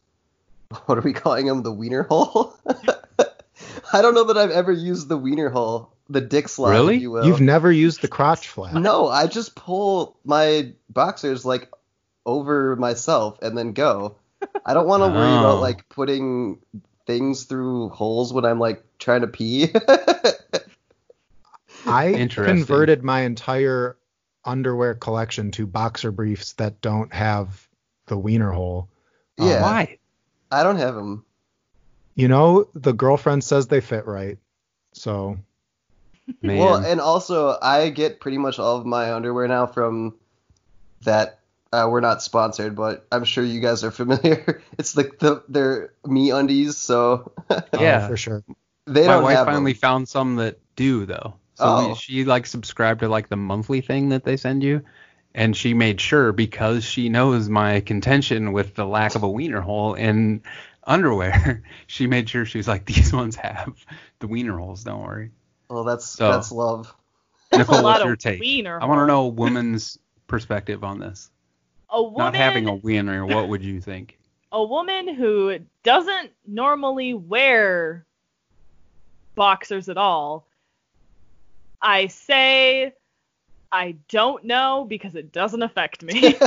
What 0.86 0.98
are 0.98 1.02
we 1.02 1.12
calling 1.14 1.46
them? 1.46 1.62
The 1.62 1.72
wiener 1.72 2.02
hole. 2.02 2.54
I 3.92 4.02
don't 4.02 4.14
know 4.14 4.24
that 4.24 4.36
I've 4.36 4.50
ever 4.50 4.72
used 4.72 5.08
the 5.08 5.16
wiener 5.16 5.48
hole, 5.48 5.92
the 6.10 6.20
dick 6.20 6.48
slot, 6.48 6.72
Really? 6.72 6.96
if 6.96 7.02
you 7.02 7.10
will. 7.12 7.24
You've 7.26 7.40
never 7.40 7.70
used 7.72 8.02
the 8.02 8.08
crotch 8.08 8.48
flap. 8.48 8.74
No, 8.74 9.08
I 9.08 9.26
just 9.26 9.54
pull 9.54 10.18
my 10.24 10.72
boxers 10.90 11.44
like 11.44 11.70
over 12.26 12.76
myself 12.76 13.38
and 13.40 13.56
then 13.56 13.72
go. 13.72 14.16
I 14.66 14.74
don't 14.74 14.86
want 14.88 15.02
to 15.02 15.08
worry 15.08 15.30
Oh. 15.30 15.40
about 15.40 15.60
like 15.60 15.88
putting 15.88 16.58
things 17.06 17.44
through 17.44 17.90
holes 17.90 18.32
when 18.32 18.44
I'm 18.44 18.58
like 18.58 18.82
trying 18.98 19.20
to 19.22 19.28
pee. 19.28 19.68
I 21.86 22.26
converted 22.28 23.04
my 23.04 23.20
entire 23.22 23.96
underwear 24.44 24.94
collection 24.94 25.50
to 25.52 25.66
boxer 25.66 26.10
briefs 26.10 26.52
that 26.54 26.80
don't 26.80 27.12
have 27.12 27.68
the 28.06 28.18
wiener 28.18 28.50
hole. 28.50 28.88
Um, 29.38 29.48
Yeah. 29.48 29.62
Why? 29.62 29.98
I 30.50 30.62
don't 30.62 30.76
have 30.76 30.94
them. 30.94 31.24
You 32.14 32.28
know, 32.28 32.68
the 32.74 32.92
girlfriend 32.92 33.42
says 33.42 33.66
they 33.66 33.80
fit 33.80 34.06
right. 34.06 34.38
So 34.92 35.38
Man. 36.40 36.58
Well, 36.58 36.76
and 36.76 37.00
also 37.00 37.58
I 37.60 37.90
get 37.90 38.20
pretty 38.20 38.38
much 38.38 38.58
all 38.58 38.76
of 38.78 38.86
my 38.86 39.12
underwear 39.12 39.46
now 39.48 39.66
from 39.66 40.14
that. 41.02 41.40
Uh, 41.72 41.88
we're 41.90 42.00
not 42.00 42.22
sponsored, 42.22 42.76
but 42.76 43.04
I'm 43.10 43.24
sure 43.24 43.42
you 43.42 43.58
guys 43.60 43.82
are 43.82 43.90
familiar. 43.90 44.62
It's 44.78 44.96
like 44.96 45.18
the 45.18 45.42
they're 45.48 45.92
MeUndies, 46.06 46.74
so 46.74 47.32
uh, 47.50 47.62
Yeah. 47.74 48.06
for 48.06 48.16
sure. 48.16 48.44
they 48.86 49.06
my 49.08 49.14
don't 49.14 49.22
wife 49.24 49.36
have 49.38 49.46
finally 49.46 49.72
them. 49.72 49.80
found 49.80 50.08
some 50.08 50.36
that 50.36 50.60
do 50.76 51.04
though. 51.04 51.34
So 51.54 51.64
Oh. 51.66 51.94
she 51.94 52.24
like 52.24 52.46
subscribed 52.46 53.00
to 53.00 53.08
like 53.08 53.28
the 53.28 53.36
monthly 53.36 53.80
thing 53.80 54.08
that 54.10 54.24
they 54.24 54.36
send 54.36 54.62
you, 54.64 54.82
and 55.34 55.56
she 55.56 55.72
made 55.74 56.00
sure 56.00 56.32
because 56.32 56.84
she 56.84 57.08
knows 57.08 57.48
my 57.48 57.80
contention 57.80 58.52
with 58.52 58.74
the 58.74 58.84
lack 58.86 59.14
of 59.14 59.22
a 59.22 59.28
wiener 59.30 59.60
hole 59.60 59.94
in 59.94 60.42
underwear. 60.84 61.62
She 61.86 62.06
made 62.06 62.28
sure 62.28 62.44
she 62.44 62.58
was 62.58 62.66
like 62.68 62.84
these 62.86 63.12
ones 63.12 63.36
have 63.36 63.72
the 64.18 64.26
wiener 64.26 64.58
holes. 64.58 64.84
Don't 64.84 65.02
worry. 65.02 65.30
Well, 65.68 65.84
that's 65.84 66.06
So- 66.06 66.30
that's 66.32 66.50
love. 66.52 66.92
That's 67.50 67.68
Nicole, 67.68 67.80
a 67.80 67.82
lot 67.82 67.90
what's 67.92 68.00
of 68.00 68.06
your 68.06 68.16
take? 68.16 68.40
wiener. 68.40 68.80
I 68.82 68.86
want 68.86 69.00
to 69.02 69.06
know 69.06 69.26
a 69.26 69.28
woman's 69.28 69.96
perspective 70.26 70.82
on 70.82 70.98
this. 70.98 71.30
A 71.88 72.02
woman, 72.02 72.18
Not 72.18 72.34
having 72.34 72.66
a 72.66 72.74
wiener, 72.74 73.24
what 73.24 73.48
would 73.48 73.62
you 73.62 73.80
think? 73.80 74.18
a 74.52 74.64
woman 74.64 75.14
who 75.14 75.56
doesn't 75.84 76.32
normally 76.48 77.14
wear 77.14 78.04
boxers 79.36 79.88
at 79.88 79.96
all. 79.96 80.48
I 81.84 82.06
say 82.08 82.94
I 83.70 83.96
don't 84.08 84.44
know 84.44 84.86
because 84.88 85.14
it 85.14 85.30
doesn't 85.32 85.62
affect 85.62 86.02
me. 86.02 86.34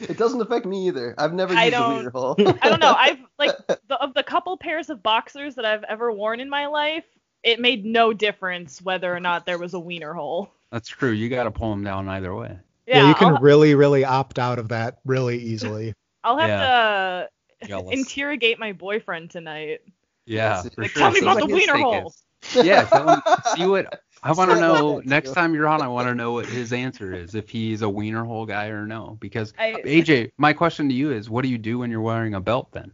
it 0.00 0.16
doesn't 0.16 0.40
affect 0.40 0.66
me 0.66 0.86
either. 0.88 1.14
I've 1.18 1.32
never 1.32 1.54
I 1.54 1.64
used 1.64 1.74
a 1.74 1.78
don't- 1.78 1.96
wiener 1.96 2.10
hole. 2.10 2.36
I 2.62 2.68
don't 2.68 2.80
know. 2.80 2.94
I've 2.96 3.18
like 3.38 3.56
the, 3.66 3.96
of 4.00 4.14
the 4.14 4.22
couple 4.22 4.56
pairs 4.56 4.90
of 4.90 5.02
boxers 5.02 5.54
that 5.56 5.64
I've 5.64 5.84
ever 5.84 6.12
worn 6.12 6.40
in 6.40 6.48
my 6.48 6.66
life, 6.66 7.04
it 7.42 7.60
made 7.60 7.84
no 7.84 8.12
difference 8.12 8.80
whether 8.82 9.14
or 9.14 9.20
not 9.20 9.46
there 9.46 9.58
was 9.58 9.74
a 9.74 9.80
wiener 9.80 10.12
hole. 10.14 10.52
That's 10.70 10.88
true. 10.88 11.10
You 11.10 11.28
got 11.28 11.44
to 11.44 11.50
pull 11.50 11.70
them 11.70 11.82
down 11.82 12.08
either 12.08 12.34
way. 12.34 12.58
Yeah, 12.86 12.98
Yeah, 13.02 13.08
you 13.08 13.14
can 13.14 13.34
I'll, 13.34 13.40
really, 13.40 13.74
really 13.74 14.04
opt 14.04 14.38
out 14.38 14.58
of 14.58 14.68
that 14.68 14.98
really 15.04 15.38
easily. 15.38 15.94
I'll 16.24 16.36
have 16.38 17.28
to 17.60 17.66
Jealous. 17.66 17.98
interrogate 17.98 18.58
my 18.58 18.72
boyfriend 18.72 19.30
tonight. 19.30 19.80
Yeah, 20.26 20.62
Like, 20.62 20.72
for 20.74 20.84
sure. 20.88 21.00
tell 21.00 21.10
me 21.10 21.20
about 21.20 21.40
what 21.40 21.48
the 21.48 21.54
wiener 21.54 21.72
take 21.74 21.82
hole. 21.82 22.12
Is. 22.42 22.54
Yeah. 22.64 22.82
Um, 22.92 23.22
see 23.56 23.66
what 23.66 24.02
I 24.22 24.32
want 24.32 24.50
to 24.50 24.58
know 24.60 25.00
next 25.04 25.32
time 25.32 25.54
you're 25.54 25.68
on. 25.68 25.82
I 25.82 25.88
want 25.88 26.08
to 26.08 26.14
know 26.14 26.32
what 26.32 26.46
his 26.46 26.72
answer 26.72 27.12
is. 27.14 27.34
If 27.34 27.48
he's 27.50 27.82
a 27.82 27.88
wiener 27.88 28.24
hole 28.24 28.46
guy 28.46 28.66
or 28.68 28.86
no. 28.86 29.16
Because 29.20 29.52
I, 29.58 29.74
AJ, 29.84 30.32
my 30.38 30.52
question 30.52 30.88
to 30.88 30.94
you 30.94 31.12
is, 31.12 31.28
what 31.30 31.42
do 31.42 31.48
you 31.48 31.58
do 31.58 31.78
when 31.78 31.90
you're 31.90 32.00
wearing 32.00 32.34
a 32.34 32.40
belt 32.40 32.68
then? 32.72 32.90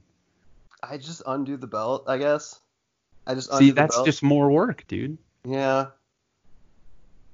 I 0.82 0.98
just 0.98 1.22
undo 1.26 1.56
the 1.56 1.66
belt, 1.66 2.04
I 2.06 2.18
guess. 2.18 2.60
I 3.26 3.34
just 3.34 3.50
undo 3.50 3.64
See, 3.64 3.70
the 3.70 3.74
that's 3.76 3.96
belt. 3.96 4.06
just 4.06 4.22
more 4.22 4.50
work, 4.50 4.84
dude. 4.86 5.16
yeah. 5.46 5.86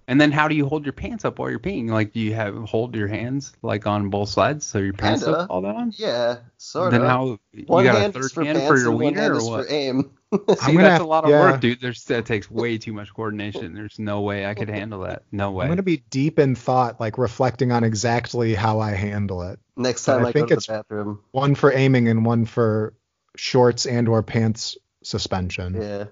And 0.09 0.21
then 0.21 0.33
how 0.33 0.49
do 0.49 0.57
you 0.57 0.67
hold 0.67 0.85
your 0.85 0.93
pants 0.93 1.25
up 1.25 1.39
while 1.39 1.51
you're 1.51 1.61
peeing? 1.61 1.89
Like, 1.89 2.13
do 2.13 2.19
you 2.19 2.35
have 2.35 2.57
hold 2.69 2.97
your 2.97 3.07
hands 3.07 3.53
like 3.63 3.87
on 3.87 4.11
both 4.11 4.29
sides 4.29 4.67
so 4.67 4.79
your 4.79 4.93
pants 4.93 5.23
Kinda. 5.23 5.39
don't 5.39 5.47
fall 5.47 5.63
down? 5.63 5.93
Yeah, 5.97 6.39
sort 6.59 6.91
then 6.91 7.03
of. 7.03 7.07
how 7.07 7.39
one 7.67 7.85
you 7.85 7.91
got 7.93 7.97
a 7.97 8.01
hand 8.01 8.15
third 8.15 8.25
is 8.25 8.33
for 8.33 8.43
hand 8.45 8.59
pants 8.59 8.69
for 8.69 8.77
your 8.77 8.89
and 8.91 8.95
one 8.97 9.05
wiener 9.15 9.21
hand 9.21 9.35
or 9.35 9.37
is 9.37 9.45
what? 9.45 9.67
for 9.69 9.73
aim. 9.73 10.11
See, 10.33 10.39
I'm 10.63 10.75
gonna 10.75 10.83
that's 10.83 10.93
have- 10.93 11.01
a 11.03 11.05
lot 11.05 11.25
of 11.25 11.31
yeah. 11.31 11.41
work, 11.41 11.61
dude. 11.61 11.81
There's 11.81 12.05
that 12.05 12.25
takes 12.27 12.51
way 12.51 12.79
too 12.79 12.93
much 12.93 13.13
coordination. 13.13 13.75
There's 13.75 13.99
no 13.99 14.21
way 14.21 14.47
I 14.47 14.55
could 14.55 14.69
handle 14.69 15.01
that. 15.01 15.25
No 15.33 15.51
way. 15.51 15.65
I'm 15.65 15.71
gonna 15.71 15.83
be 15.83 16.05
deep 16.11 16.39
in 16.39 16.55
thought, 16.55 17.01
like 17.01 17.19
reflecting 17.19 17.73
on 17.73 17.83
exactly 17.85 18.55
how 18.55 18.79
I 18.81 18.93
handle 18.93 19.43
it. 19.43 19.59
Next 19.77 20.05
time 20.05 20.25
I 20.25 20.29
I, 20.29 20.33
go 20.33 20.33
think 20.33 20.49
to 20.49 20.55
the 20.55 20.59
it's- 20.61 20.67
bathroom. 20.67 21.21
One 21.33 21.55
for 21.55 21.73
aiming 21.73 22.09
and 22.09 22.25
one 22.25 22.45
for 22.45 22.95
shorts 23.37 23.87
and 23.87 24.09
or 24.09 24.23
pants 24.23 24.77
suspension. 25.03 25.75
Yeah. 25.81 26.05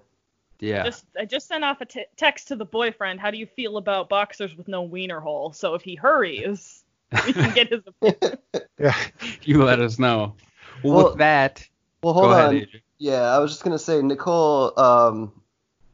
yeah. 0.60 0.82
just 0.84 1.04
I 1.18 1.24
just 1.24 1.46
sent 1.46 1.62
off 1.62 1.80
a 1.80 1.84
t- 1.86 2.06
text 2.16 2.48
to 2.48 2.56
the 2.56 2.64
boyfriend. 2.64 3.20
How 3.20 3.30
do 3.30 3.38
you 3.38 3.46
feel 3.46 3.76
about 3.76 4.08
boxers 4.08 4.56
with 4.56 4.66
no 4.66 4.82
wiener 4.82 5.20
hole? 5.20 5.52
So 5.52 5.74
if 5.74 5.82
he 5.82 5.94
hurries, 5.94 6.82
we 7.26 7.32
can 7.32 7.54
get 7.54 7.68
his 7.70 7.82
opinion. 7.86 8.38
Yeah. 8.80 8.94
you 9.42 9.62
let 9.64 9.80
us 9.80 9.98
know. 9.98 10.34
Well, 10.84 10.94
Well, 10.94 11.08
with 11.10 11.18
that, 11.18 11.68
Well, 12.02 12.14
hold 12.14 12.26
go 12.26 12.30
on. 12.32 12.54
ahead, 12.56 12.68
AJ. 12.68 12.80
Yeah, 12.98 13.22
I 13.22 13.38
was 13.38 13.52
just 13.52 13.64
gonna 13.64 13.78
say, 13.78 14.02
Nicole, 14.02 14.78
um, 14.78 15.32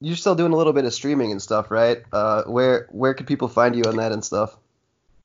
you're 0.01 0.17
still 0.17 0.35
doing 0.35 0.53
a 0.53 0.57
little 0.57 0.73
bit 0.73 0.85
of 0.85 0.95
streaming 0.95 1.33
and 1.33 1.41
stuff, 1.41 1.71
right? 1.71 2.03
Uh, 2.13 2.45
where 2.45 2.89
where 2.91 3.15
could 3.15 3.27
people 3.27 3.49
find 3.49 3.77
you 3.77 3.85
on 3.85 3.97
that 3.97 4.13
and 4.13 4.25
stuff? 4.25 4.57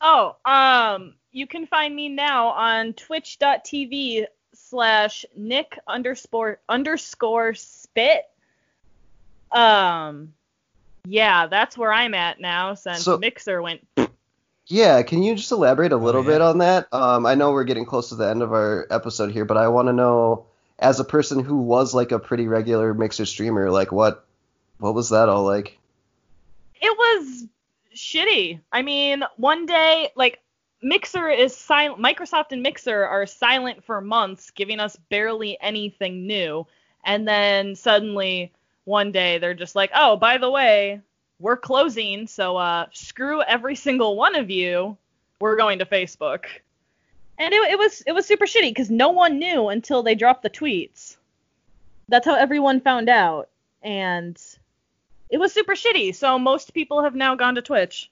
Oh, 0.02 0.36
um, 0.46 1.16
you 1.32 1.48
can 1.48 1.68
find 1.68 1.96
me 1.96 2.10
now 2.10 2.50
on 2.50 2.94
twitch.tv 2.94 4.26
slash 4.54 5.26
nick 5.36 5.78
underscore 5.88 6.60
underscore 6.70 7.56
spit. 7.56 8.24
Um, 9.52 10.34
yeah, 11.06 11.48
that's 11.48 11.78
where 11.78 11.92
I'm 11.92 12.14
at 12.14 12.40
now 12.40 12.76
since 12.76 13.04
So- 13.04 13.18
Mixer 13.18 13.62
went. 13.62 13.86
Yeah, 14.72 15.02
can 15.02 15.24
you 15.24 15.34
just 15.34 15.52
elaborate 15.52 15.92
a 15.94 15.98
little 15.98 16.24
yeah. 16.24 16.30
bit 16.30 16.42
on 16.42 16.60
that? 16.60 16.94
Um, 16.94 17.26
I 17.26 17.34
know 17.34 17.52
we're 17.52 17.64
getting 17.64 17.86
close 17.86 18.10
to 18.10 18.16
the 18.16 18.30
end 18.30 18.44
of 18.44 18.54
our 18.54 18.86
episode 18.92 19.32
here, 19.32 19.44
but 19.44 19.58
I 19.58 19.68
want 19.70 19.88
to 19.88 19.94
know, 19.94 20.46
as 20.80 21.00
a 21.00 21.04
person 21.04 21.44
who 21.44 21.58
was 21.58 21.94
like 21.94 22.12
a 22.12 22.20
pretty 22.20 22.48
regular 22.48 22.94
Mixer 22.94 23.26
streamer, 23.26 23.70
like 23.70 23.92
what 23.92 24.26
what 24.80 24.96
was 24.96 25.10
that 25.10 25.30
all 25.30 25.44
like? 25.44 25.78
It 26.82 26.98
was 26.98 27.46
shitty. 27.94 28.62
I 28.72 28.82
mean, 28.82 29.24
one 29.36 29.66
day, 29.66 30.10
like, 30.16 30.40
Mixer 30.82 31.28
is 31.28 31.56
silent. 31.56 32.02
Microsoft 32.02 32.52
and 32.52 32.64
Mixer 32.64 33.04
are 33.06 33.26
silent 33.26 33.84
for 33.84 34.00
months, 34.00 34.52
giving 34.52 34.80
us 34.80 34.96
barely 35.10 35.58
anything 35.60 36.26
new. 36.26 36.66
And 37.04 37.28
then 37.28 37.76
suddenly, 37.76 38.54
one 38.86 39.12
day, 39.12 39.38
they're 39.38 39.54
just 39.54 39.76
like, 39.76 39.92
oh, 39.94 40.16
by 40.16 40.38
the 40.38 40.50
way, 40.50 41.02
we're 41.40 41.58
closing, 41.58 42.28
so 42.28 42.56
uh, 42.56 42.86
screw 42.94 43.42
every 43.42 43.76
single 43.76 44.16
one 44.16 44.36
of 44.36 44.50
you. 44.50 44.98
We're 45.42 45.58
going 45.58 45.80
to 45.80 45.86
Facebook. 45.86 46.46
And 47.40 47.54
it, 47.54 47.72
it 47.72 47.80
was 47.80 48.04
it 48.06 48.12
was 48.12 48.26
super 48.26 48.46
shitty 48.46 48.70
because 48.70 48.90
no 48.90 49.10
one 49.10 49.40
knew 49.40 49.70
until 49.70 50.04
they 50.04 50.14
dropped 50.14 50.44
the 50.44 50.50
tweets. 50.50 51.16
That's 52.10 52.26
how 52.26 52.36
everyone 52.36 52.82
found 52.82 53.08
out, 53.08 53.50
and 53.82 54.38
it 55.30 55.38
was 55.38 55.54
super 55.54 55.74
shitty. 55.74 56.14
So 56.14 56.38
most 56.38 56.74
people 56.74 57.04
have 57.04 57.16
now 57.16 57.36
gone 57.36 57.56
to 57.56 57.62
Twitch. 57.62 58.12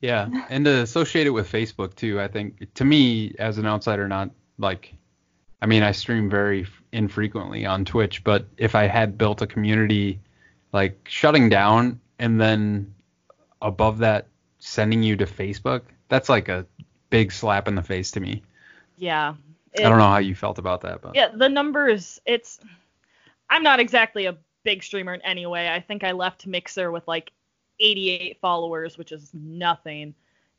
Yeah, 0.00 0.28
and 0.50 0.64
to 0.64 0.82
associate 0.82 1.26
it 1.26 1.30
with 1.30 1.50
Facebook 1.50 1.94
too, 1.94 2.20
I 2.20 2.28
think 2.28 2.74
to 2.74 2.84
me 2.84 3.34
as 3.38 3.58
an 3.58 3.66
outsider, 3.66 4.06
not 4.06 4.30
like, 4.58 4.92
I 5.62 5.66
mean, 5.66 5.82
I 5.82 5.92
stream 5.92 6.28
very 6.28 6.66
infrequently 6.92 7.64
on 7.64 7.84
Twitch, 7.84 8.22
but 8.22 8.46
if 8.58 8.74
I 8.74 8.86
had 8.86 9.16
built 9.16 9.40
a 9.40 9.46
community, 9.46 10.20
like 10.72 11.06
shutting 11.08 11.48
down 11.48 12.00
and 12.18 12.38
then 12.40 12.94
above 13.62 13.98
that 13.98 14.26
sending 14.58 15.02
you 15.02 15.16
to 15.16 15.26
Facebook, 15.26 15.82
that's 16.08 16.28
like 16.28 16.48
a 16.48 16.66
big 17.14 17.32
slap 17.32 17.68
in 17.68 17.76
the 17.76 17.82
face 17.82 18.10
to 18.12 18.20
me. 18.20 18.42
Yeah. 18.96 19.34
I 19.78 19.82
don't 19.82 19.98
know 19.98 20.08
how 20.08 20.18
you 20.18 20.34
felt 20.34 20.58
about 20.58 20.80
that, 20.82 21.00
but 21.00 21.14
Yeah, 21.14 21.28
the 21.34 21.48
numbers. 21.48 22.20
It's. 22.26 22.60
I'm 23.48 23.62
not 23.62 23.78
exactly 23.80 24.26
a 24.26 24.36
big 24.64 24.82
streamer 24.82 25.14
in 25.14 25.22
any 25.22 25.46
way. 25.46 25.72
I 25.72 25.80
think 25.80 26.02
I 26.02 26.12
left 26.12 26.46
Mixer 26.46 26.90
with 26.90 27.06
like 27.06 27.30
88 27.78 28.38
followers, 28.40 28.98
which 28.98 29.12
is 29.12 29.30
nothing. 29.32 30.14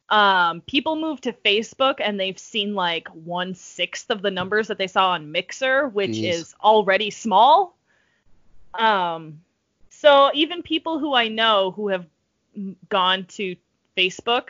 Um, 0.09 0.61
people 0.61 0.95
move 0.95 1.19
to 1.21 1.33
Facebook 1.33 1.95
and 1.99 2.19
they've 2.19 2.37
seen 2.37 2.75
like 2.75 3.07
one 3.09 3.55
sixth 3.55 4.09
of 4.11 4.21
the 4.21 4.31
numbers 4.31 4.67
that 4.67 4.77
they 4.77 4.87
saw 4.87 5.11
on 5.11 5.31
Mixer, 5.31 5.87
which 5.89 6.11
Jeez. 6.11 6.29
is 6.29 6.55
already 6.63 7.09
small. 7.09 7.75
Um, 8.75 9.41
so 9.89 10.29
even 10.33 10.61
people 10.61 10.99
who 10.99 11.15
I 11.15 11.27
know 11.27 11.71
who 11.71 11.87
have 11.87 12.05
gone 12.89 13.25
to 13.25 13.55
Facebook 13.97 14.49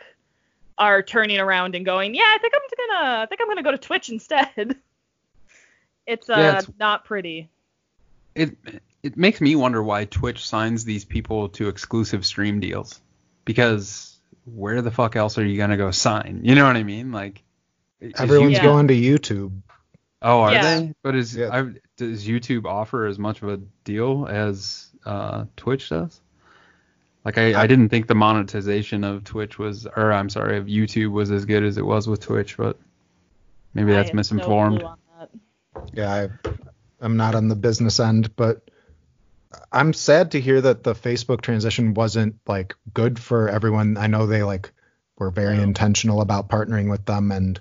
are 0.78 1.02
turning 1.02 1.38
around 1.38 1.74
and 1.74 1.84
going, 1.84 2.14
yeah, 2.14 2.22
I 2.24 2.38
think 2.40 2.52
I'm 2.54 2.60
gonna, 2.98 3.22
I 3.22 3.26
think 3.26 3.40
I'm 3.40 3.48
gonna 3.48 3.62
go 3.62 3.70
to 3.72 3.78
Twitch 3.78 4.08
instead. 4.10 4.76
it's 6.06 6.28
uh, 6.28 6.34
Yeah, 6.36 6.48
it's- 6.58 6.70
not 6.78 7.04
pretty. 7.04 7.48
it 8.34 8.56
it 9.02 9.16
makes 9.16 9.40
me 9.40 9.54
wonder 9.56 9.82
why 9.82 10.04
Twitch 10.04 10.46
signs 10.46 10.84
these 10.84 11.04
people 11.04 11.48
to 11.50 11.68
exclusive 11.68 12.26
stream 12.26 12.60
deals 12.60 13.00
because 13.44 14.18
where 14.44 14.82
the 14.82 14.90
fuck 14.90 15.16
else 15.16 15.38
are 15.38 15.44
you 15.44 15.56
gonna 15.56 15.76
go 15.76 15.90
sign? 15.90 16.40
You 16.44 16.54
know 16.54 16.66
what 16.66 16.76
I 16.76 16.82
mean? 16.82 17.12
Like 17.12 17.42
is 18.00 18.12
Everyone's 18.18 18.52
Yeah. 18.54 18.62
going 18.64 18.88
to 18.88 18.94
YouTube. 18.94 19.52
Oh, 20.22 20.40
are 20.40 20.52
Yeah. 20.52 20.62
they? 20.80 20.92
But 21.02 21.14
is 21.14 21.34
Yeah. 21.36 21.48
I, 21.52 21.70
does 21.96 22.26
YouTube 22.26 22.66
offer 22.66 23.06
as 23.06 23.18
much 23.18 23.42
of 23.42 23.48
a 23.48 23.56
deal 23.84 24.26
as 24.28 24.88
uh, 25.06 25.44
Twitch 25.56 25.88
does? 25.88 26.20
Like 27.26 27.38
I, 27.38 27.60
I 27.60 27.66
didn't 27.66 27.88
think 27.88 28.06
the 28.06 28.14
monetization 28.14 29.02
of 29.02 29.24
Twitch 29.24 29.58
was, 29.58 29.84
or 29.96 30.12
I'm 30.12 30.28
sorry, 30.30 30.58
of 30.58 30.66
YouTube 30.66 31.10
was 31.10 31.32
as 31.32 31.44
good 31.44 31.64
as 31.64 31.76
it 31.76 31.84
was 31.84 32.06
with 32.06 32.20
Twitch, 32.20 32.56
but 32.56 32.78
maybe 33.74 33.90
that's 33.90 34.10
have 34.10 34.14
no 34.14 34.18
misinformed. 34.18 34.78
clue 34.80 34.88
that. 35.18 35.30
Yeah, 35.92 36.28
I, 36.44 36.50
I'm 37.00 37.16
not 37.16 37.34
on 37.34 37.48
the 37.48 37.56
business 37.56 37.98
end, 37.98 38.36
but 38.36 38.70
I'm 39.72 39.92
sad 39.92 40.30
to 40.30 40.40
hear 40.40 40.60
that 40.60 40.84
the 40.84 40.94
Facebook 40.94 41.40
transition 41.40 41.94
wasn't 41.94 42.36
like 42.46 42.76
good 42.94 43.18
for 43.18 43.48
everyone. 43.48 43.96
I 43.96 44.06
know 44.06 44.26
they 44.26 44.44
like 44.44 44.72
were 45.18 45.32
very 45.32 45.56
No. 45.56 45.64
intentional 45.64 46.20
about 46.20 46.48
partnering 46.48 46.88
with 46.88 47.06
them, 47.06 47.32
and 47.32 47.58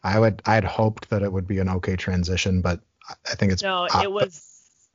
I 0.00 0.20
would 0.20 0.42
I 0.46 0.54
had 0.54 0.64
hoped 0.64 1.10
that 1.10 1.22
it 1.22 1.32
would 1.32 1.48
be 1.48 1.58
an 1.58 1.68
okay 1.70 1.96
transition, 1.96 2.60
but 2.62 2.80
I- 3.08 3.14
I 3.32 3.34
think 3.34 3.50
it's 3.50 3.62
No, 3.64 3.88
uh, 3.92 4.00
it 4.00 4.12
was 4.12 4.44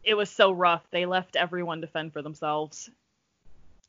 it 0.01 0.13
was 0.13 0.30
so 0.30 0.53
rough. 0.53 0.84
They 0.91 1.05
left 1.05 1.36
everyone 1.36 1.82
to 1.82 1.88
fend 1.88 2.13
for 2.13 2.21
themselves. 2.21 2.89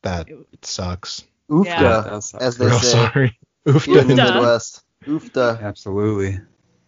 That 0.05 0.29
it- 0.29 0.65
sucks. 0.65 1.23
Oofda, 1.49 1.65
Yeah. 1.65 2.01
That's- 2.01 2.33
as 2.35 2.57
they 2.57 2.65
Real 2.67 2.79
say 2.79 2.91
sorry. 2.91 3.39
Oof. 3.69 3.85
here 3.85 3.99
in 3.99 4.07
the 4.07 4.13
Oofda. 4.15 4.33
Midwest. 4.35 4.83
Oofda. 5.05 5.61
Absolutely. 5.61 6.39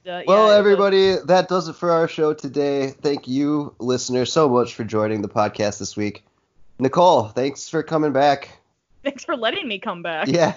Uh, 0.08 0.24
Well, 0.26 0.48
yeah, 0.48 0.56
it 0.56 0.60
everybody, 0.60 1.16
that 1.26 1.50
does 1.50 1.68
it 1.68 1.76
for 1.76 1.92
our 1.92 2.08
show 2.08 2.34
today. 2.34 2.92
Thank 3.02 3.28
you, 3.28 3.76
listeners, 3.80 4.32
so 4.32 4.48
much 4.48 4.74
for 4.74 4.84
joining 4.86 5.22
the 5.22 5.28
podcast 5.30 5.80
this 5.80 5.98
week. 5.98 6.24
Nicole, 6.80 7.28
thanks 7.28 7.68
for 7.68 7.84
coming 7.84 8.14
back. 8.14 8.50
Thanks 9.04 9.26
for 9.26 9.36
letting 9.36 9.68
me 9.68 9.80
come 9.80 10.02
back. 10.04 10.28
Yeah, 10.30 10.56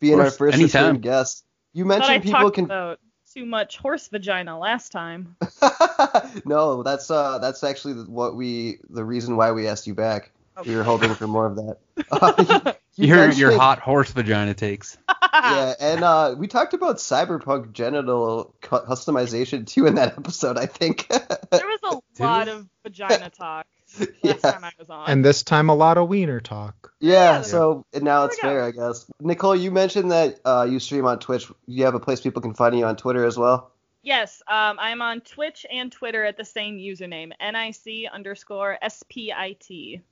being 0.00 0.20
our 0.20 0.30
first 0.30 0.56
anytime. 0.56 0.84
return 0.84 1.00
guest. 1.00 1.44
You 1.72 1.84
Thought 1.84 1.94
I 1.94 1.98
mentioned 1.98 2.24
people 2.24 2.40
talked 2.42 2.54
can. 2.54 2.64
about 2.66 3.00
too 3.34 3.44
much 3.46 3.76
horse 3.78 4.08
vagina 4.08 4.58
last 4.58 4.92
time. 4.92 5.34
no, 6.44 6.82
that's 6.82 7.10
uh, 7.10 7.38
that's 7.38 7.64
actually 7.64 7.94
what 8.04 8.36
we 8.36 8.78
the 8.90 9.04
reason 9.04 9.36
why 9.36 9.52
we 9.52 9.66
asked 9.68 9.86
you 9.86 9.94
back. 9.94 10.30
We 10.66 10.76
were 10.76 10.82
hoping 10.82 11.14
for 11.14 11.26
more 11.26 11.46
of 11.46 11.56
that. 11.56 12.76
You- 12.94 13.06
you 13.06 13.14
Your 13.14 13.16
your 13.30 13.48
mentioned- 13.48 13.60
hot 13.62 13.78
horse 13.78 14.10
vagina 14.12 14.52
takes. 14.54 14.98
Yeah, 15.34 15.72
and 15.80 16.04
uh, 16.04 16.34
we 16.38 16.46
talked 16.46 16.74
about 16.74 16.96
cyberpunk 16.98 17.72
genital 17.72 18.54
cu- 18.60 18.80
customization 18.80 19.66
too 19.66 19.86
in 19.86 19.94
that 19.94 20.18
episode. 20.18 20.58
I 20.58 20.66
think. 20.66 21.08
There 21.08 21.18
was 21.50 21.80
a 21.84 22.00
Did 22.16 22.22
lot 22.22 22.48
of 22.48 22.68
vagina 22.84 23.30
talk 23.30 23.66
last 23.98 24.10
Yeah. 24.22 24.34
time 24.34 24.62
I 24.62 24.70
was 24.78 24.90
on. 24.90 25.08
And 25.08 25.24
this 25.24 25.42
time 25.42 25.70
a 25.70 25.74
lot 25.74 25.96
of 25.96 26.08
wiener 26.08 26.38
talk. 26.40 26.92
Yeah, 27.00 27.36
Yeah. 27.36 27.42
so 27.42 27.86
and 27.94 28.02
now 28.04 28.26
it's 28.26 28.38
fair, 28.38 28.62
I 28.62 28.72
guess. 28.72 29.06
Nicole, 29.20 29.56
you 29.56 29.70
mentioned 29.70 30.12
that 30.12 30.38
uh, 30.44 30.66
you 30.70 30.78
stream 30.78 31.06
on 31.06 31.18
Twitch. 31.18 31.50
You 31.66 31.86
have 31.86 31.94
a 31.94 32.00
place 32.00 32.20
people 32.20 32.42
can 32.42 32.52
find 32.54 32.78
you 32.78 32.84
on 32.84 32.96
Twitter 32.96 33.24
as 33.24 33.38
well. 33.38 33.72
yes, 34.02 34.42
um, 34.46 34.76
I'm 34.78 35.00
on 35.00 35.22
Twitch 35.22 35.64
and 35.72 35.90
Twitter 35.90 36.24
at 36.24 36.36
the 36.36 36.44
same 36.44 36.76
username, 36.76 37.32
nic 37.40 38.08
underscore 38.12 38.78
spit. 38.90 40.02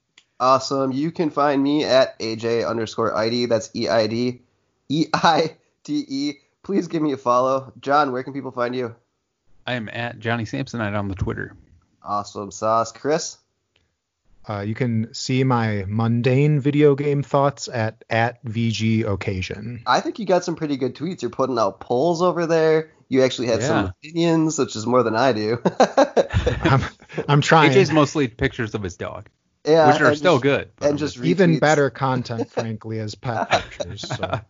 Awesome. 0.40 0.90
You 0.90 1.10
can 1.10 1.28
find 1.28 1.62
me 1.62 1.84
at 1.84 2.18
AJ 2.18 2.66
underscore 2.66 3.14
Eide. 3.14 3.48
That's 3.48 3.70
E 3.76 3.88
I 3.88 4.06
D 4.06 4.40
E 4.88 5.06
I 5.12 5.56
D 5.84 6.04
E. 6.08 6.32
Please 6.62 6.88
give 6.88 7.02
me 7.02 7.12
a 7.12 7.18
follow. 7.18 7.72
John, 7.78 8.10
where 8.10 8.22
can 8.22 8.32
people 8.32 8.50
find 8.50 8.74
you? 8.74 8.94
I 9.66 9.74
am 9.74 9.90
at 9.92 10.18
Johnny 10.18 10.44
Samsonite 10.44 10.98
on 10.98 11.08
the 11.08 11.14
Twitter. 11.14 11.54
Awesome 12.02 12.50
sauce. 12.50 12.90
Chris? 12.90 13.36
Uh, 14.48 14.60
you 14.60 14.74
can 14.74 15.12
see 15.12 15.44
my 15.44 15.84
mundane 15.86 16.58
video 16.58 16.94
game 16.94 17.22
thoughts 17.22 17.68
at 17.68 18.02
at 18.08 18.42
VG 18.44 19.06
Occasion. 19.06 19.82
I 19.86 20.00
think 20.00 20.18
you 20.18 20.24
got 20.24 20.44
some 20.44 20.56
pretty 20.56 20.78
good 20.78 20.96
tweets. 20.96 21.20
You're 21.20 21.30
putting 21.30 21.58
out 21.58 21.80
polls 21.80 22.22
over 22.22 22.46
there. 22.46 22.90
You 23.08 23.22
actually 23.24 23.48
had 23.48 23.62
some 23.62 23.86
opinions, 23.86 24.58
which 24.58 24.76
is 24.76 24.86
more 24.86 25.02
than 25.02 25.16
I 25.16 25.32
do. 25.32 25.60
I'm, 26.62 26.80
I'm 27.28 27.40
trying. 27.40 27.72
AJ's 27.72 27.92
mostly 27.92 28.28
pictures 28.28 28.74
of 28.74 28.82
his 28.82 28.96
dog, 28.96 29.28
yeah, 29.66 29.92
which 29.92 30.00
are 30.00 30.14
still 30.14 30.34
just- 30.36 30.42
good. 30.42 30.70
and 30.80 30.90
I'm 30.90 30.96
just 30.96 31.18
even 31.18 31.58
better 31.58 31.90
content, 31.90 32.50
frankly, 32.50 32.98
as 32.98 33.14
pet 33.14 33.50
pictures. 33.78 34.06
So. 34.08 34.40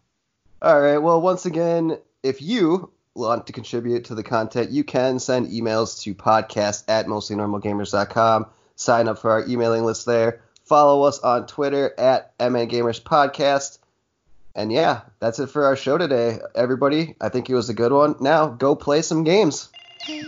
All 0.62 0.80
right. 0.80 0.98
Well, 0.98 1.20
once 1.20 1.46
again, 1.46 1.98
if 2.22 2.42
you 2.42 2.90
want 3.14 3.46
to 3.48 3.52
contribute 3.52 4.04
to 4.06 4.14
the 4.14 4.22
content, 4.22 4.70
you 4.70 4.84
can 4.84 5.18
send 5.18 5.48
emails 5.48 6.00
to 6.02 6.14
podcast 6.14 6.84
at 6.88 7.06
mostlynormalgamers.com. 7.06 8.46
Sign 8.76 9.08
up 9.08 9.18
for 9.18 9.30
our 9.30 9.46
emailing 9.48 9.84
list 9.84 10.06
there. 10.06 10.42
Follow 10.64 11.02
us 11.02 11.18
on 11.18 11.46
Twitter 11.46 11.92
at 11.98 12.36
MNGamers 12.38 13.02
Podcast. 13.02 13.78
And 14.54 14.72
yeah, 14.72 15.02
that's 15.18 15.38
it 15.38 15.48
for 15.48 15.64
our 15.64 15.76
show 15.76 15.98
today. 15.98 16.38
Everybody, 16.54 17.14
I 17.20 17.28
think 17.28 17.48
it 17.50 17.54
was 17.54 17.68
a 17.68 17.74
good 17.74 17.92
one. 17.92 18.16
Now, 18.20 18.48
go 18.48 18.74
play 18.76 19.02
some 19.02 19.24
games. 19.24 19.68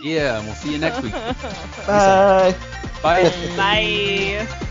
yeah, 0.02 0.38
and 0.38 0.46
we'll 0.46 0.54
see 0.56 0.72
you 0.72 0.78
next 0.78 1.02
week. 1.02 1.12
Bye. 1.86 2.54
Bye. 3.02 3.32
Bye. 3.56 4.68